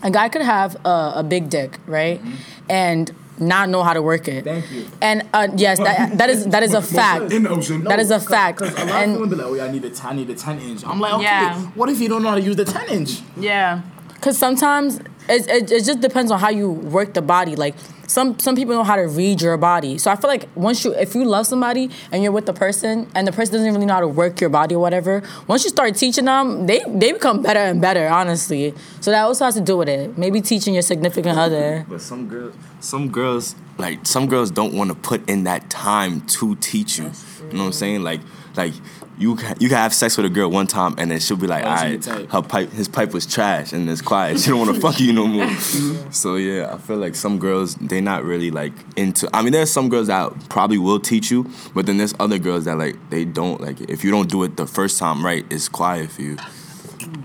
a 0.03 0.11
guy 0.11 0.29
could 0.29 0.43
have 0.43 0.77
a, 0.85 1.13
a 1.17 1.23
big 1.23 1.49
dick, 1.49 1.79
right, 1.87 2.19
mm-hmm. 2.21 2.35
and 2.69 3.13
not 3.49 3.69
know 3.69 3.83
how 3.83 3.93
to 3.95 4.03
work 4.03 4.29
it. 4.29 4.45
Thank 4.45 4.71
you. 4.73 4.87
And 5.01 5.29
uh, 5.35 5.49
yes, 5.57 5.79
that, 5.79 6.17
that 6.19 6.31
is 6.31 6.47
that 6.47 6.63
is 6.63 6.75
a 6.75 6.83
fact. 6.99 7.33
In 7.33 7.43
the 7.45 7.51
ocean. 7.51 7.85
That 7.85 7.99
is 8.01 8.11
a 8.11 8.21
fact. 8.21 8.59
Because 8.61 8.75
a 8.75 8.85
lot 8.87 8.89
of 8.89 8.95
And- 9.03 9.13
women 9.15 9.29
be 9.31 9.37
like, 9.37 9.47
oh 9.47 9.55
yeah, 9.55 9.65
I 9.65 9.71
need 9.73 9.85
a 9.85 9.91
10, 9.91 10.11
I 10.11 10.15
need 10.15 10.31
a 10.31 10.35
10 10.35 10.59
inch. 10.61 10.85
I'm 10.87 11.01
like, 11.01 11.15
okay, 11.15 11.23
Yeah. 11.25 11.61
what 11.75 11.89
if 11.89 12.01
you 12.01 12.09
don't 12.09 12.23
know 12.23 12.31
how 12.31 12.35
to 12.37 12.41
use 12.41 12.57
the 12.57 12.65
10 12.65 12.89
inch? 12.89 13.21
Yeah. 13.37 13.83
Because 14.15 14.39
sometimes 14.39 14.99
it, 15.29 15.49
it, 15.49 15.73
it 15.73 15.85
just 15.85 16.01
depends 16.01 16.31
on 16.31 16.39
how 16.39 16.49
you 16.51 16.71
work 16.71 17.13
the 17.15 17.23
body. 17.23 17.57
Like 17.57 17.75
some 18.13 18.39
some 18.39 18.55
people 18.55 18.75
know 18.75 18.85
how 18.85 18.97
to 18.97 19.09
read 19.09 19.41
your 19.41 19.57
body. 19.57 19.99
So 19.99 20.11
I 20.11 20.17
feel 20.17 20.29
like 20.29 20.49
once 20.55 20.85
you 20.85 20.93
if 20.95 21.15
you 21.15 21.25
love 21.25 21.47
somebody 21.47 21.91
and 22.13 22.23
you're 22.23 22.33
with 22.33 22.47
the 22.47 22.53
person 22.53 23.09
and 23.15 23.27
the 23.27 23.33
person 23.33 23.55
doesn't 23.55 23.73
really 23.73 23.87
know 23.87 23.95
how 23.95 24.01
to 24.01 24.09
work 24.09 24.41
your 24.41 24.51
body 24.51 24.75
or 24.75 24.81
whatever, 24.81 25.23
once 25.47 25.65
you 25.65 25.71
start 25.71 25.97
teaching 25.97 26.27
them, 26.27 26.67
they 26.67 26.81
they 26.87 27.13
become 27.13 27.43
better 27.43 27.61
and 27.61 27.81
better, 27.81 28.07
honestly. 28.09 28.75
So 29.01 29.11
that 29.11 29.23
also 29.23 29.47
has 29.47 29.55
to 29.55 29.61
do 29.61 29.77
with 29.79 29.89
it. 29.89 30.19
Maybe 30.19 30.41
teaching 30.41 30.75
your 30.75 30.83
significant 30.83 31.39
other. 31.39 31.87
But 31.89 32.03
some 32.03 32.29
girls, 32.29 32.55
some 32.81 33.11
girls, 33.11 33.55
like 33.79 34.05
some 34.07 34.27
girls 34.27 34.51
don't 34.51 34.75
want 34.75 34.91
to 34.91 34.97
put 34.97 35.29
in 35.29 35.45
that 35.45 35.71
time 35.71 36.21
to 36.39 36.55
teach 36.57 36.99
you. 36.99 37.11
You 37.51 37.55
know 37.55 37.59
what 37.61 37.67
I'm 37.67 37.73
saying? 37.73 38.03
Like, 38.03 38.21
like 38.57 38.75
you 39.19 39.37
can, 39.37 39.57
you 39.61 39.69
can 39.69 39.77
have 39.79 39.93
sex 39.95 40.17
with 40.17 40.27
a 40.27 40.31
girl 40.31 40.51
one 40.51 40.67
time 40.67 40.95
and 40.99 41.11
then 41.11 41.21
she'll 41.21 41.37
be 41.37 41.47
like, 41.47 41.65
Oh, 41.65 41.69
all 41.69 41.77
she 41.77 41.83
right, 41.85 42.01
be 42.01 42.05
tight. 42.05 42.31
her 42.31 42.43
pipe, 42.43 42.71
his 42.71 42.89
pipe 42.89 43.13
was 43.13 43.27
trash 43.27 43.73
and 43.73 43.89
it's 43.89 44.01
quiet. 44.01 44.41
She 44.41 44.51
don't 44.51 44.59
want 44.59 44.75
to 44.75 44.81
fuck 44.81 44.99
you 45.01 45.13
no 45.13 45.27
more. 45.27 45.49
so 46.11 46.37
yeah, 46.37 46.73
I 46.73 46.79
feel 46.79 46.97
like 46.97 47.15
some 47.15 47.39
girls 47.39 47.75
they 47.77 48.01
not 48.01 48.25
really 48.25 48.51
like 48.51 48.73
into. 48.97 49.29
I 49.33 49.43
mean, 49.43 49.53
there's 49.53 49.71
some 49.71 49.89
girls 49.89 50.07
that 50.09 50.33
probably 50.49 50.79
will 50.79 51.01
teach 51.01 51.31
you, 51.31 51.51
but 51.75 51.87
then 51.87 51.99
there's 51.99 52.15
other 52.19 52.39
girls 52.39 52.65
that 52.65 52.79
like 52.79 52.97
they 53.11 53.25
don't 53.25 53.61
like. 53.61 53.81
If 53.83 54.03
you 54.05 54.11
don't 54.11 54.29
do 54.31 54.43
it 54.45 54.57
the 54.57 54.67
first 54.67 54.99
time 54.99 55.25
right, 55.25 55.45
it's 55.51 55.69
quiet 55.69 56.11
for 56.11 56.23
you. 56.23 56.37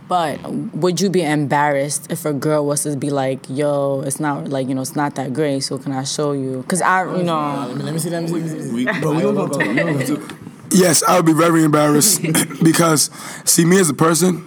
But 0.07 0.41
would 0.73 1.01
you 1.01 1.09
be 1.09 1.21
embarrassed 1.21 2.09
if 2.11 2.25
a 2.25 2.33
girl 2.33 2.65
was 2.65 2.83
to 2.83 2.95
be 2.95 3.09
like, 3.09 3.39
"Yo, 3.49 4.01
it's 4.05 4.19
not 4.19 4.49
like 4.49 4.67
you 4.67 4.75
know, 4.75 4.81
it's 4.81 4.95
not 4.95 5.15
that 5.15 5.33
great. 5.33 5.61
So 5.61 5.77
can 5.77 5.91
I 5.91 6.03
show 6.03 6.31
you?" 6.31 6.61
Because 6.61 6.81
I, 6.81 7.03
you 7.17 7.23
know, 7.23 7.65
Let 7.67 7.77
me, 7.77 7.83
let 7.83 7.93
me 7.93 7.99
see, 7.99 8.09
let 8.09 8.23
me 8.23 8.27
see. 8.29 8.33
Let 8.39 8.43
me 8.57 8.61
see. 8.63 8.73
We, 8.73 8.85
But 8.85 9.15
we 9.15 9.21
don't 9.21 9.35
go 9.35 9.47
to- 10.69 10.75
we 10.75 10.79
don't 10.79 10.83
go 10.83 10.83
to- 10.83 10.83
Yes, 10.83 11.03
I 11.03 11.15
would 11.17 11.25
be 11.25 11.33
very 11.33 11.63
embarrassed 11.63 12.21
because, 12.63 13.09
see, 13.45 13.65
me 13.65 13.79
as 13.79 13.89
a 13.89 13.93
person, 13.93 14.43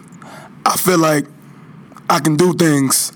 I 0.65 0.77
feel 0.77 0.99
like 0.99 1.27
I 2.09 2.21
can 2.21 2.37
do 2.37 2.53
things 2.55 3.13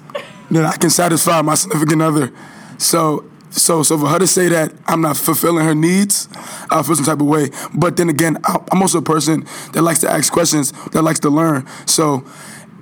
that 0.51 0.65
I 0.65 0.77
can 0.77 0.91
satisfy 0.91 1.43
my 1.43 1.55
significant 1.55 2.03
other. 2.03 2.33
So, 2.79 3.25
so, 3.51 3.83
so 3.83 3.99
for 3.99 4.07
her 4.09 4.19
to 4.19 4.27
say 4.27 4.49
that 4.49 4.73
I'm 4.87 5.01
not 5.01 5.17
fulfilling 5.17 5.65
her 5.65 5.75
needs, 5.75 6.29
I 6.71 6.83
feel 6.83 6.97
some 6.97 7.05
type 7.05 7.21
of 7.21 7.27
way. 7.27 7.51
But 7.75 7.97
then 7.97 8.09
again, 8.09 8.39
I- 8.45 8.59
I'm 8.73 8.83
also 8.83 8.99
a 8.99 9.03
person 9.03 9.47
that 9.73 9.83
likes 9.83 10.01
to 10.01 10.11
ask 10.11 10.33
questions, 10.33 10.73
that 10.93 11.03
likes 11.03 11.21
to 11.21 11.31
learn. 11.31 11.67
So, 11.87 12.25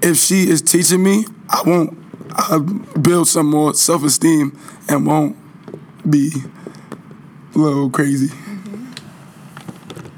if 0.03 0.17
she 0.17 0.49
is 0.49 0.61
teaching 0.63 1.03
me, 1.03 1.25
I 1.49 1.63
won't 1.67 1.99
I'll 2.35 2.61
build 2.61 3.29
some 3.29 3.47
more 3.51 3.75
self-esteem 3.75 4.59
and 4.89 5.07
won't 5.07 5.37
be 6.09 6.33
a 7.55 7.59
little 7.59 7.91
crazy. 7.91 8.31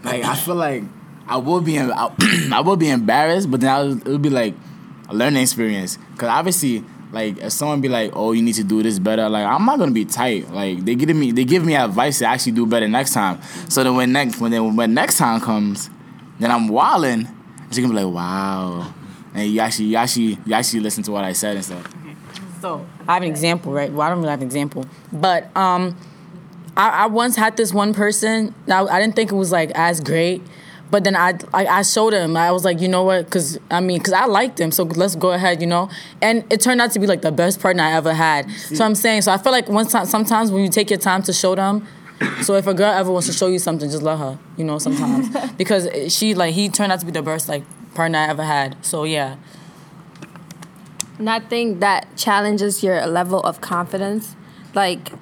Like 0.04 0.24
I 0.24 0.34
feel 0.36 0.54
like 0.54 0.82
I 1.26 1.36
will 1.38 1.60
be 1.60 1.78
I, 1.78 2.12
I 2.52 2.76
be 2.76 2.90
embarrassed, 2.90 3.50
but 3.50 3.60
then 3.60 3.70
I 3.70 3.82
would, 3.82 4.06
it 4.06 4.10
would 4.10 4.22
be 4.22 4.30
like 4.30 4.54
a 5.08 5.14
learning 5.14 5.42
experience. 5.42 5.98
Cause 6.18 6.28
obviously, 6.28 6.84
like 7.12 7.38
if 7.38 7.52
someone 7.52 7.80
be 7.80 7.88
like, 7.88 8.12
"Oh, 8.14 8.32
you 8.32 8.42
need 8.42 8.54
to 8.56 8.64
do 8.64 8.82
this 8.82 8.98
better," 8.98 9.28
like 9.28 9.46
I'm 9.46 9.64
not 9.64 9.78
gonna 9.78 9.92
be 9.92 10.04
tight. 10.04 10.50
Like 10.50 10.84
they 10.84 10.94
give 10.94 11.14
me 11.14 11.32
they 11.32 11.44
give 11.44 11.64
me 11.64 11.74
advice 11.74 12.18
to 12.18 12.26
actually 12.26 12.52
do 12.52 12.66
better 12.66 12.88
next 12.88 13.14
time. 13.14 13.40
So 13.68 13.82
then 13.82 13.96
when 13.96 14.12
next 14.12 14.40
when 14.40 14.50
then 14.50 14.76
when 14.76 14.92
next 14.94 15.18
time 15.18 15.40
comes, 15.40 15.88
then 16.38 16.50
I'm 16.50 16.68
wilding. 16.68 17.28
She 17.70 17.80
gonna 17.80 17.94
be 17.94 18.04
like, 18.04 18.14
"Wow," 18.14 18.92
and 19.34 19.50
you 19.50 19.60
actually 19.60 19.86
you 19.86 19.96
actually 19.96 20.38
you 20.44 20.54
actually 20.54 20.80
listen 20.80 21.02
to 21.04 21.12
what 21.12 21.24
I 21.24 21.32
said 21.32 21.56
and 21.56 21.64
stuff. 21.64 21.94
So 22.60 22.86
I 23.06 23.14
have 23.14 23.22
an 23.22 23.28
example, 23.28 23.72
right? 23.72 23.92
Well, 23.92 24.06
I 24.06 24.10
don't 24.10 24.18
really 24.18 24.30
have 24.30 24.40
an 24.40 24.46
example, 24.46 24.86
but 25.12 25.54
um, 25.56 25.96
I, 26.76 26.88
I 26.88 27.06
once 27.06 27.36
had 27.36 27.56
this 27.56 27.72
one 27.72 27.94
person. 27.94 28.54
Now 28.66 28.86
I 28.88 29.00
didn't 29.00 29.16
think 29.16 29.30
it 29.32 29.34
was 29.34 29.52
like 29.52 29.70
as 29.74 30.00
great, 30.00 30.42
but 30.90 31.04
then 31.04 31.16
I 31.16 31.38
I, 31.52 31.66
I 31.66 31.82
showed 31.82 32.12
him. 32.12 32.36
I 32.36 32.50
was 32.52 32.64
like, 32.64 32.80
you 32.80 32.88
know 32.88 33.02
what? 33.02 33.26
Because 33.26 33.58
I 33.70 33.80
mean, 33.80 33.98
because 33.98 34.12
I 34.12 34.26
liked 34.26 34.60
him, 34.60 34.70
so 34.70 34.84
let's 34.84 35.16
go 35.16 35.32
ahead, 35.32 35.60
you 35.60 35.66
know. 35.66 35.88
And 36.20 36.44
it 36.52 36.60
turned 36.60 36.80
out 36.80 36.92
to 36.92 36.98
be 36.98 37.06
like 37.06 37.22
the 37.22 37.32
best 37.32 37.60
partner 37.60 37.82
I 37.82 37.92
ever 37.92 38.12
had. 38.12 38.50
So 38.50 38.84
I'm 38.84 38.94
saying, 38.94 39.22
so 39.22 39.32
I 39.32 39.38
feel 39.38 39.52
like 39.52 39.68
once 39.68 39.92
sometimes 39.92 40.50
when 40.50 40.62
you 40.62 40.68
take 40.68 40.90
your 40.90 40.98
time 40.98 41.22
to 41.24 41.32
show 41.32 41.54
them. 41.54 41.86
So 42.42 42.54
if 42.54 42.66
a 42.66 42.74
girl 42.74 42.92
ever 42.92 43.10
wants 43.10 43.26
to 43.26 43.32
show 43.32 43.48
you 43.48 43.58
something, 43.58 43.90
just 43.90 44.02
let 44.02 44.18
her, 44.18 44.38
you 44.56 44.64
know, 44.64 44.78
sometimes 44.78 45.28
because 45.58 45.88
she 46.16 46.34
like 46.34 46.54
he 46.54 46.68
turned 46.68 46.92
out 46.92 47.00
to 47.00 47.06
be 47.06 47.12
the 47.12 47.22
best 47.22 47.48
like 47.48 47.64
partner 47.94 48.18
I 48.18 48.28
ever 48.28 48.44
had. 48.44 48.76
So 48.84 49.04
yeah. 49.04 49.36
nothing 51.18 51.80
that 51.80 52.16
challenges 52.16 52.82
your 52.82 53.04
level 53.06 53.40
of 53.40 53.60
confidence 53.60 54.36
like 54.74 55.12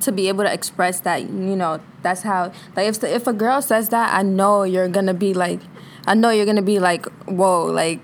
to 0.00 0.12
be 0.12 0.28
able 0.28 0.44
to 0.44 0.52
express 0.52 1.00
that 1.00 1.22
you 1.22 1.56
know 1.56 1.80
that's 2.02 2.22
how 2.22 2.52
like 2.74 2.88
if 2.88 3.02
if 3.04 3.26
a 3.26 3.32
girl 3.32 3.62
says 3.62 3.88
that 3.90 4.12
i 4.12 4.22
know 4.22 4.62
you're 4.64 4.88
gonna 4.88 5.14
be 5.14 5.32
like 5.32 5.60
i 6.06 6.14
know 6.14 6.30
you're 6.30 6.46
gonna 6.46 6.62
be 6.62 6.78
like 6.78 7.06
whoa 7.26 7.64
like 7.66 8.00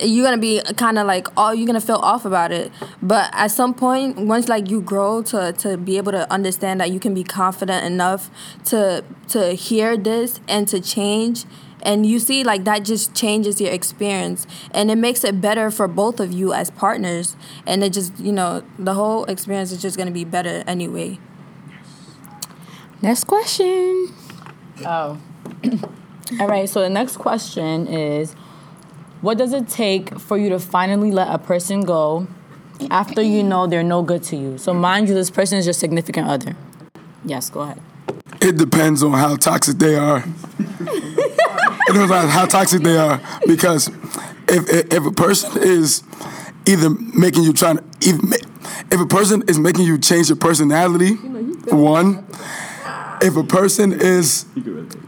you're 0.00 0.24
gonna 0.24 0.38
be 0.38 0.60
kind 0.76 0.98
of 0.98 1.06
like 1.06 1.26
oh 1.36 1.50
you're 1.52 1.66
gonna 1.66 1.80
feel 1.80 1.96
off 1.96 2.24
about 2.24 2.52
it. 2.52 2.70
But 3.02 3.30
at 3.32 3.48
some 3.48 3.74
point 3.74 4.16
once 4.16 4.48
like 4.48 4.70
you 4.70 4.80
grow 4.80 5.22
to 5.22 5.52
to 5.54 5.76
be 5.76 5.96
able 5.96 6.12
to 6.12 6.30
understand 6.32 6.80
that 6.80 6.90
you 6.90 7.00
can 7.00 7.14
be 7.14 7.24
confident 7.24 7.84
enough 7.84 8.30
to 8.66 9.04
to 9.28 9.54
hear 9.54 9.96
this 9.96 10.40
and 10.48 10.68
to 10.68 10.80
change 10.80 11.44
and 11.88 12.04
you 12.04 12.18
see 12.18 12.44
like 12.44 12.64
that 12.64 12.84
just 12.84 13.14
changes 13.14 13.60
your 13.60 13.72
experience 13.72 14.46
and 14.72 14.90
it 14.90 14.96
makes 14.96 15.24
it 15.24 15.40
better 15.40 15.70
for 15.70 15.88
both 15.88 16.20
of 16.20 16.32
you 16.32 16.52
as 16.52 16.70
partners 16.70 17.36
and 17.66 17.82
it 17.82 17.92
just 17.92 18.18
you 18.18 18.32
know 18.32 18.62
the 18.78 18.94
whole 18.94 19.24
experience 19.24 19.72
is 19.72 19.80
just 19.80 19.96
going 19.96 20.06
to 20.06 20.12
be 20.12 20.24
better 20.24 20.62
anyway 20.66 21.18
Next 23.00 23.24
question. 23.24 24.12
Oh. 24.84 25.20
All 26.40 26.48
right, 26.48 26.68
so 26.68 26.80
the 26.80 26.90
next 26.90 27.16
question 27.16 27.86
is 27.86 28.32
What 29.20 29.38
does 29.38 29.52
it 29.52 29.68
take 29.68 30.18
for 30.18 30.36
you 30.36 30.48
to 30.50 30.58
finally 30.58 31.12
let 31.12 31.28
a 31.32 31.38
person 31.38 31.82
go 31.82 32.26
after 32.90 33.22
you 33.22 33.42
know 33.42 33.66
they're 33.66 33.84
no 33.84 34.02
good 34.02 34.22
to 34.24 34.36
you? 34.36 34.58
So, 34.58 34.74
mind 34.74 35.08
you, 35.08 35.14
this 35.14 35.30
person 35.30 35.58
is 35.58 35.66
your 35.66 35.72
significant 35.72 36.28
other. 36.28 36.56
Yes, 37.24 37.50
go 37.50 37.60
ahead. 37.60 37.80
It 38.40 38.56
depends 38.56 39.02
on 39.02 39.12
how 39.12 39.36
toxic 39.36 39.78
they 39.78 39.96
are. 39.96 40.24
It 41.88 41.92
depends 41.92 42.10
on 42.12 42.28
how 42.28 42.46
toxic 42.46 42.82
they 42.82 42.96
are 42.96 43.20
because 43.46 43.88
if 44.48 44.68
if, 44.68 44.92
if 44.92 45.06
a 45.06 45.12
person 45.12 45.62
is 45.62 46.02
either 46.66 46.90
making 46.90 47.44
you 47.44 47.52
trying 47.52 47.78
to 47.78 47.84
if, 48.00 48.16
if 48.92 49.00
a 49.00 49.06
person 49.06 49.42
is 49.48 49.58
making 49.58 49.84
you 49.84 49.98
change 49.98 50.28
your 50.28 50.36
personality, 50.36 51.14
one. 51.14 52.26
If 53.20 53.36
a 53.36 53.42
person 53.42 53.92
is 53.92 54.46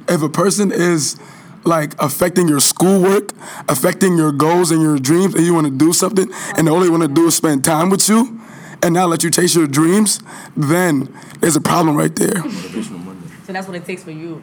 if 0.08 0.22
a 0.22 0.28
person 0.28 0.72
is 0.72 1.18
like 1.64 1.94
affecting 2.02 2.48
your 2.48 2.60
schoolwork, 2.60 3.32
affecting 3.68 4.16
your 4.16 4.32
goals 4.32 4.70
and 4.70 4.82
your 4.82 4.98
dreams, 4.98 5.34
and 5.34 5.44
you 5.44 5.54
want 5.54 5.66
to 5.66 5.72
do 5.72 5.92
something, 5.92 6.28
and 6.56 6.68
all 6.68 6.80
they 6.80 6.88
want 6.88 7.02
to 7.02 7.08
do 7.08 7.26
is 7.26 7.36
spend 7.36 7.64
time 7.64 7.90
with 7.90 8.08
you, 8.08 8.40
and 8.82 8.94
not 8.94 9.08
let 9.10 9.22
you 9.22 9.30
chase 9.30 9.54
your 9.54 9.66
dreams, 9.66 10.20
then 10.56 11.14
there's 11.40 11.56
a 11.56 11.60
problem 11.60 11.96
right 11.96 12.16
there. 12.16 12.42
So, 13.46 13.52
that's 13.52 13.66
what 13.66 13.76
it 13.76 13.84
takes 13.84 14.02
for 14.02 14.10
you. 14.12 14.42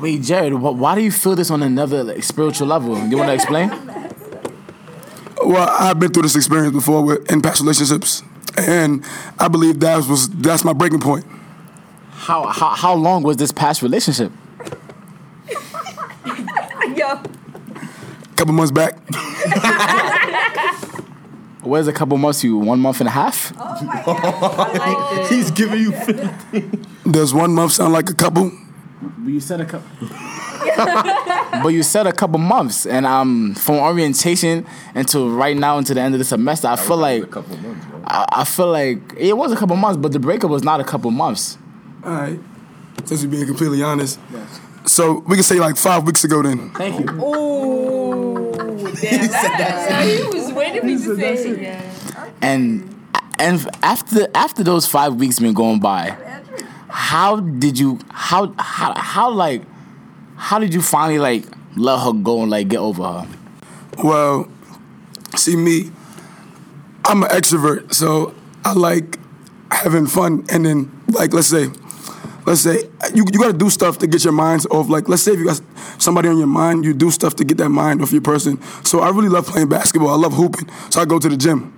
Wait, 0.00 0.22
Jared, 0.22 0.52
wh- 0.52 0.76
why 0.78 0.94
do 0.94 1.00
you 1.02 1.10
feel 1.12 1.36
this 1.36 1.50
on 1.50 1.62
another 1.62 2.02
like, 2.04 2.22
spiritual 2.24 2.66
level? 2.66 2.98
You 3.06 3.16
want 3.16 3.28
to 3.28 3.34
explain? 3.34 3.70
Well, 5.44 5.68
I've 5.78 6.00
been 6.00 6.10
through 6.10 6.22
this 6.22 6.36
experience 6.36 6.72
before 6.74 7.04
with 7.04 7.30
in 7.30 7.42
past 7.42 7.60
relationships, 7.60 8.22
and 8.56 9.04
I 9.38 9.48
believe 9.48 9.78
that 9.80 10.06
was 10.08 10.26
that's 10.30 10.64
my 10.64 10.72
breaking 10.72 11.00
point. 11.00 11.26
How 12.12 12.46
how 12.46 12.70
how 12.70 12.94
long 12.94 13.22
was 13.22 13.36
this 13.36 13.52
past 13.52 13.82
relationship? 13.82 14.32
A 16.24 17.18
couple 18.36 18.54
months 18.54 18.72
back, 18.72 18.94
Where's 21.62 21.88
a 21.88 21.92
couple 21.92 22.16
months? 22.16 22.40
to 22.40 22.46
You 22.48 22.56
one 22.58 22.80
month 22.80 23.00
and 23.00 23.08
a 23.08 23.12
half? 23.12 23.50
He's 25.28 25.50
giving 25.50 25.80
you. 25.80 25.92
does 27.10 27.34
one 27.34 27.52
month 27.54 27.72
sound 27.72 27.92
like 27.92 28.08
a 28.08 28.14
couple? 28.14 28.50
You 29.24 29.40
said 29.40 29.60
a 29.60 29.66
couple. 29.66 30.08
but 31.62 31.68
you 31.68 31.82
said 31.82 32.06
a 32.06 32.12
couple 32.12 32.38
months, 32.38 32.86
and 32.86 33.04
um, 33.06 33.54
from 33.54 33.76
orientation 33.76 34.66
until 34.94 35.30
right 35.30 35.56
now 35.56 35.78
until 35.78 35.94
the 35.94 36.00
end 36.00 36.14
of 36.14 36.18
the 36.18 36.24
semester, 36.24 36.68
I 36.68 36.76
feel 36.76 36.96
like 36.96 37.34
months, 37.34 37.86
I, 38.06 38.26
I 38.32 38.44
feel 38.44 38.70
like 38.70 38.98
it 39.16 39.36
was 39.36 39.52
a 39.52 39.56
couple 39.56 39.76
months, 39.76 39.98
but 39.98 40.12
the 40.12 40.18
breakup 40.18 40.50
was 40.50 40.62
not 40.62 40.80
a 40.80 40.84
couple 40.84 41.10
months. 41.10 41.58
All 42.04 42.12
right. 42.12 42.38
Since 43.04 43.24
we're 43.24 43.30
being 43.30 43.46
completely 43.46 43.82
honest. 43.82 44.18
So 44.86 45.24
we 45.26 45.36
can 45.36 45.44
say 45.44 45.58
like 45.58 45.76
five 45.76 46.04
weeks 46.04 46.24
ago 46.24 46.42
then. 46.42 46.70
Thank 46.70 47.00
you. 47.00 47.06
Oh, 47.20 48.52
damn! 48.52 49.26
that, 49.28 50.04
he 50.06 50.38
was 50.38 50.52
waiting 50.52 50.80
for 50.82 50.86
you 50.86 51.16
to 51.16 51.36
say 51.36 51.52
that. 51.52 52.30
And 52.42 52.94
and 53.38 53.68
after 53.82 54.28
after 54.34 54.62
those 54.62 54.86
five 54.86 55.16
weeks 55.16 55.38
been 55.38 55.54
going 55.54 55.80
by, 55.80 56.16
how 56.94 57.40
did 57.40 57.76
you 57.76 57.98
how 58.08 58.54
how 58.56 58.94
how 58.96 59.28
like 59.28 59.62
how 60.36 60.60
did 60.60 60.72
you 60.72 60.80
finally 60.80 61.18
like 61.18 61.44
let 61.76 61.98
her 61.98 62.12
go 62.12 62.42
and 62.42 62.50
like 62.52 62.68
get 62.68 62.78
over 62.78 63.02
her? 63.02 63.28
Well, 64.02 64.48
see 65.34 65.56
me, 65.56 65.90
I'm 67.04 67.24
an 67.24 67.30
extrovert, 67.30 67.92
so 67.92 68.32
I 68.64 68.74
like 68.74 69.18
having 69.72 70.06
fun. 70.06 70.46
And 70.52 70.64
then, 70.64 71.02
like, 71.08 71.32
let's 71.32 71.48
say, 71.48 71.66
let's 72.46 72.60
say 72.60 72.84
you 73.12 73.24
you 73.32 73.40
gotta 73.40 73.58
do 73.58 73.70
stuff 73.70 73.98
to 73.98 74.06
get 74.06 74.22
your 74.22 74.32
minds 74.32 74.64
off. 74.66 74.88
Like, 74.88 75.08
let's 75.08 75.22
say 75.22 75.32
if 75.32 75.40
you 75.40 75.46
got 75.46 75.60
somebody 75.98 76.28
on 76.28 76.38
your 76.38 76.46
mind, 76.46 76.84
you 76.84 76.94
do 76.94 77.10
stuff 77.10 77.34
to 77.36 77.44
get 77.44 77.58
that 77.58 77.70
mind 77.70 78.02
off 78.02 78.12
your 78.12 78.22
person. 78.22 78.62
So 78.84 79.00
I 79.00 79.10
really 79.10 79.28
love 79.28 79.48
playing 79.48 79.68
basketball. 79.68 80.10
I 80.10 80.16
love 80.16 80.34
hooping. 80.34 80.70
So 80.90 81.00
I 81.00 81.06
go 81.06 81.18
to 81.18 81.28
the 81.28 81.36
gym, 81.36 81.72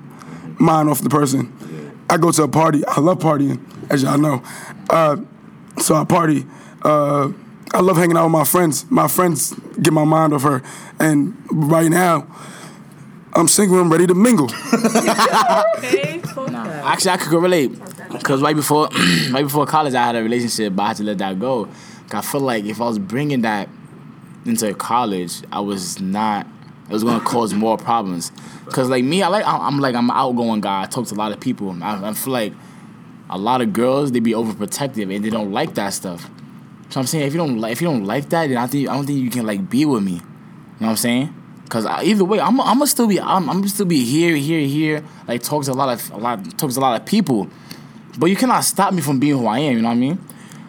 mind 0.58 0.90
off 0.90 1.00
the 1.00 1.08
person. 1.08 1.54
I 2.08 2.16
go 2.16 2.30
to 2.30 2.42
a 2.44 2.48
party. 2.48 2.84
I 2.86 3.00
love 3.00 3.18
partying, 3.18 3.60
as 3.90 4.02
y'all 4.02 4.18
know. 4.18 4.42
Uh, 4.88 5.16
so 5.78 5.94
I 5.94 6.04
party. 6.04 6.46
Uh, 6.82 7.32
I 7.74 7.80
love 7.80 7.96
hanging 7.96 8.16
out 8.16 8.24
with 8.24 8.32
my 8.32 8.44
friends. 8.44 8.88
My 8.90 9.08
friends 9.08 9.52
get 9.82 9.92
my 9.92 10.04
mind 10.04 10.32
off 10.32 10.42
her. 10.42 10.62
And 10.98 11.36
right 11.50 11.90
now, 11.90 12.26
I'm 13.34 13.48
single 13.48 13.80
and 13.80 13.90
ready 13.90 14.06
to 14.06 14.14
mingle. 14.14 14.48
Actually, 16.86 17.10
I 17.10 17.16
could 17.18 17.42
relate 17.42 17.72
because 18.12 18.40
right 18.40 18.56
before 18.56 18.88
right 19.30 19.42
before 19.42 19.66
college, 19.66 19.94
I 19.94 20.06
had 20.06 20.16
a 20.16 20.22
relationship, 20.22 20.74
but 20.74 20.82
I 20.84 20.88
had 20.88 20.96
to 20.98 21.02
let 21.02 21.18
that 21.18 21.38
go. 21.38 21.68
I 22.12 22.22
feel 22.22 22.40
like 22.40 22.64
if 22.64 22.80
I 22.80 22.84
was 22.84 22.98
bringing 22.98 23.42
that 23.42 23.68
into 24.44 24.72
college, 24.74 25.42
I 25.52 25.60
was 25.60 26.00
not. 26.00 26.46
It 26.88 26.92
was 26.92 27.04
gonna 27.04 27.24
cause 27.24 27.52
more 27.52 27.76
problems. 27.76 28.30
Cause 28.70 28.88
like 28.88 29.04
me, 29.04 29.22
I 29.22 29.28
like 29.28 29.44
I'm 29.46 29.80
like 29.80 29.94
I'm 29.94 30.10
an 30.10 30.16
outgoing 30.16 30.60
guy. 30.60 30.82
I 30.82 30.86
talk 30.86 31.06
to 31.08 31.14
a 31.14 31.16
lot 31.16 31.32
of 31.32 31.40
people. 31.40 31.76
I, 31.82 32.10
I 32.10 32.14
feel 32.14 32.32
like 32.32 32.52
a 33.28 33.38
lot 33.38 33.60
of 33.60 33.72
girls 33.72 34.12
they 34.12 34.20
be 34.20 34.32
overprotective 34.32 35.14
and 35.14 35.24
they 35.24 35.30
don't 35.30 35.52
like 35.52 35.74
that 35.74 35.90
stuff. 35.90 36.30
So 36.90 37.00
I'm 37.00 37.06
saying 37.06 37.26
if 37.26 37.32
you 37.32 37.38
don't 37.38 37.58
like 37.58 37.72
if 37.72 37.80
you 37.80 37.88
don't 37.88 38.04
like 38.04 38.28
that, 38.30 38.48
then 38.48 38.56
I 38.56 38.66
think 38.66 38.88
I 38.88 38.94
don't 38.94 39.06
think 39.06 39.18
you 39.18 39.30
can 39.30 39.46
like 39.46 39.68
be 39.68 39.84
with 39.84 40.02
me. 40.02 40.12
You 40.12 40.18
know 40.18 40.22
what 40.78 40.88
I'm 40.90 40.96
saying? 40.96 41.34
Cause 41.68 41.84
I, 41.84 42.04
either 42.04 42.24
way, 42.24 42.38
I'm 42.38 42.60
I'm 42.60 42.78
gonna 42.78 42.86
still 42.86 43.08
be 43.08 43.20
I'm, 43.20 43.50
I'm 43.50 43.66
still 43.66 43.86
be 43.86 44.04
here 44.04 44.36
here 44.36 44.60
here. 44.60 45.04
Like 45.26 45.42
talk 45.42 45.64
to 45.64 45.72
a 45.72 45.74
lot 45.74 45.88
of 45.88 46.10
a 46.12 46.16
lot 46.16 46.58
talk 46.58 46.70
to 46.70 46.78
a 46.78 46.80
lot 46.80 47.00
of 47.00 47.06
people, 47.06 47.48
but 48.18 48.26
you 48.26 48.36
cannot 48.36 48.60
stop 48.60 48.94
me 48.94 49.02
from 49.02 49.18
being 49.18 49.36
who 49.36 49.46
I 49.46 49.58
am. 49.58 49.74
You 49.74 49.82
know 49.82 49.88
what 49.88 49.94
I 49.94 49.98
mean? 49.98 50.24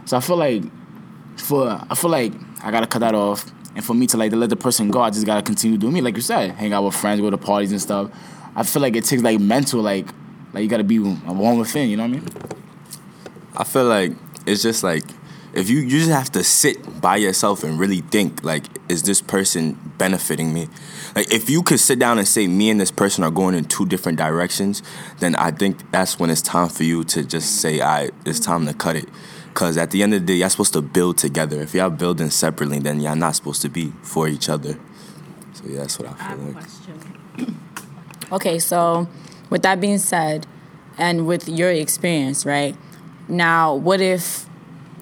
So 0.06 0.18
I 0.18 0.20
feel 0.20 0.38
like 0.38 0.64
for 1.38 1.80
I 1.88 1.94
feel 1.94 2.10
like 2.10 2.34
I 2.64 2.72
gotta 2.72 2.88
cut 2.88 3.00
that 3.00 3.14
off. 3.14 3.46
And 3.78 3.86
for 3.86 3.94
me 3.94 4.08
to 4.08 4.18
like 4.18 4.32
to 4.32 4.38
let 4.38 4.50
the 4.50 4.56
person 4.56 4.90
go, 4.90 5.02
I 5.02 5.12
just 5.12 5.28
gotta 5.28 5.44
continue 5.44 5.78
doing 5.78 5.94
me, 5.94 6.02
like 6.02 6.16
you 6.16 6.22
said, 6.22 6.50
hang 6.56 6.74
out 6.74 6.84
with 6.84 6.96
friends, 6.96 7.22
go 7.22 7.30
to 7.30 7.38
parties 7.38 7.72
and 7.72 7.80
stuff. 7.80 8.10
I 8.56 8.64
feel 8.64 8.82
like 8.82 8.96
it 8.96 9.06
takes 9.06 9.22
like 9.22 9.40
mental, 9.40 9.82
like 9.82 10.08
like 10.52 10.64
you 10.64 10.68
gotta 10.68 10.84
be 10.84 10.98
one 10.98 11.60
within. 11.60 11.88
You 11.88 11.98
know 11.98 12.08
what 12.08 12.10
I 12.10 12.20
mean? 12.20 12.28
I 13.56 13.64
feel 13.64 13.86
like 13.86 14.14
it's 14.48 14.64
just 14.64 14.82
like 14.82 15.04
if 15.54 15.70
you 15.70 15.78
you 15.80 16.00
just 16.00 16.10
have 16.10 16.32
to 16.32 16.44
sit 16.44 17.02
by 17.02 17.18
yourself 17.18 17.64
and 17.64 17.80
really 17.80 18.02
think 18.02 18.44
like 18.44 18.64
is 18.90 19.04
this 19.04 19.22
person 19.22 19.78
benefiting 20.00 20.54
me 20.54 20.68
like 21.16 21.32
if 21.32 21.50
you 21.50 21.64
could 21.64 21.80
sit 21.80 21.98
down 21.98 22.18
and 22.18 22.28
say 22.28 22.48
me 22.48 22.70
and 22.70 22.80
this 22.80 22.92
person 22.92 23.24
are 23.24 23.32
going 23.32 23.56
in 23.56 23.66
two 23.66 23.86
different 23.86 24.18
directions 24.18 24.84
then 25.20 25.36
i 25.38 25.50
think 25.50 25.90
that's 25.92 26.20
when 26.20 26.30
it's 26.30 26.42
time 26.42 26.70
for 26.70 26.84
you 26.84 27.04
to 27.04 27.24
just 27.24 27.62
say 27.62 27.80
all 27.80 27.88
right 27.88 28.12
it's 28.26 28.40
time 28.40 28.68
to 28.68 28.74
cut 28.74 28.96
it 28.96 29.10
because 29.58 29.78
at 29.78 29.90
the 29.90 30.04
end 30.04 30.14
of 30.14 30.22
the 30.22 30.28
day 30.28 30.40
you're 30.40 30.50
supposed 30.50 30.74
to 30.74 30.82
build 30.82 31.18
together 31.18 31.62
if 31.62 31.74
y'all 31.74 31.90
building 31.90 32.30
separately 32.30 32.78
then 32.78 33.00
y'all 33.00 33.16
not 33.16 33.36
supposed 33.36 33.62
to 33.62 33.70
be 33.70 33.92
for 34.04 34.28
each 34.28 34.50
other 34.50 34.78
so 35.54 35.64
yeah 35.66 35.80
that's 35.80 35.98
what 35.98 36.08
i 36.08 36.14
feel 36.36 36.46
like 36.54 36.64
Okay, 38.30 38.60
so 38.60 39.08
with 39.50 39.62
that 39.62 39.80
being 39.80 39.98
said, 39.98 40.46
and 40.98 41.26
with 41.28 41.48
your 41.48 41.72
experience, 41.72 42.46
right? 42.46 42.76
Now, 43.30 43.74
what 43.74 44.02
if 44.02 44.46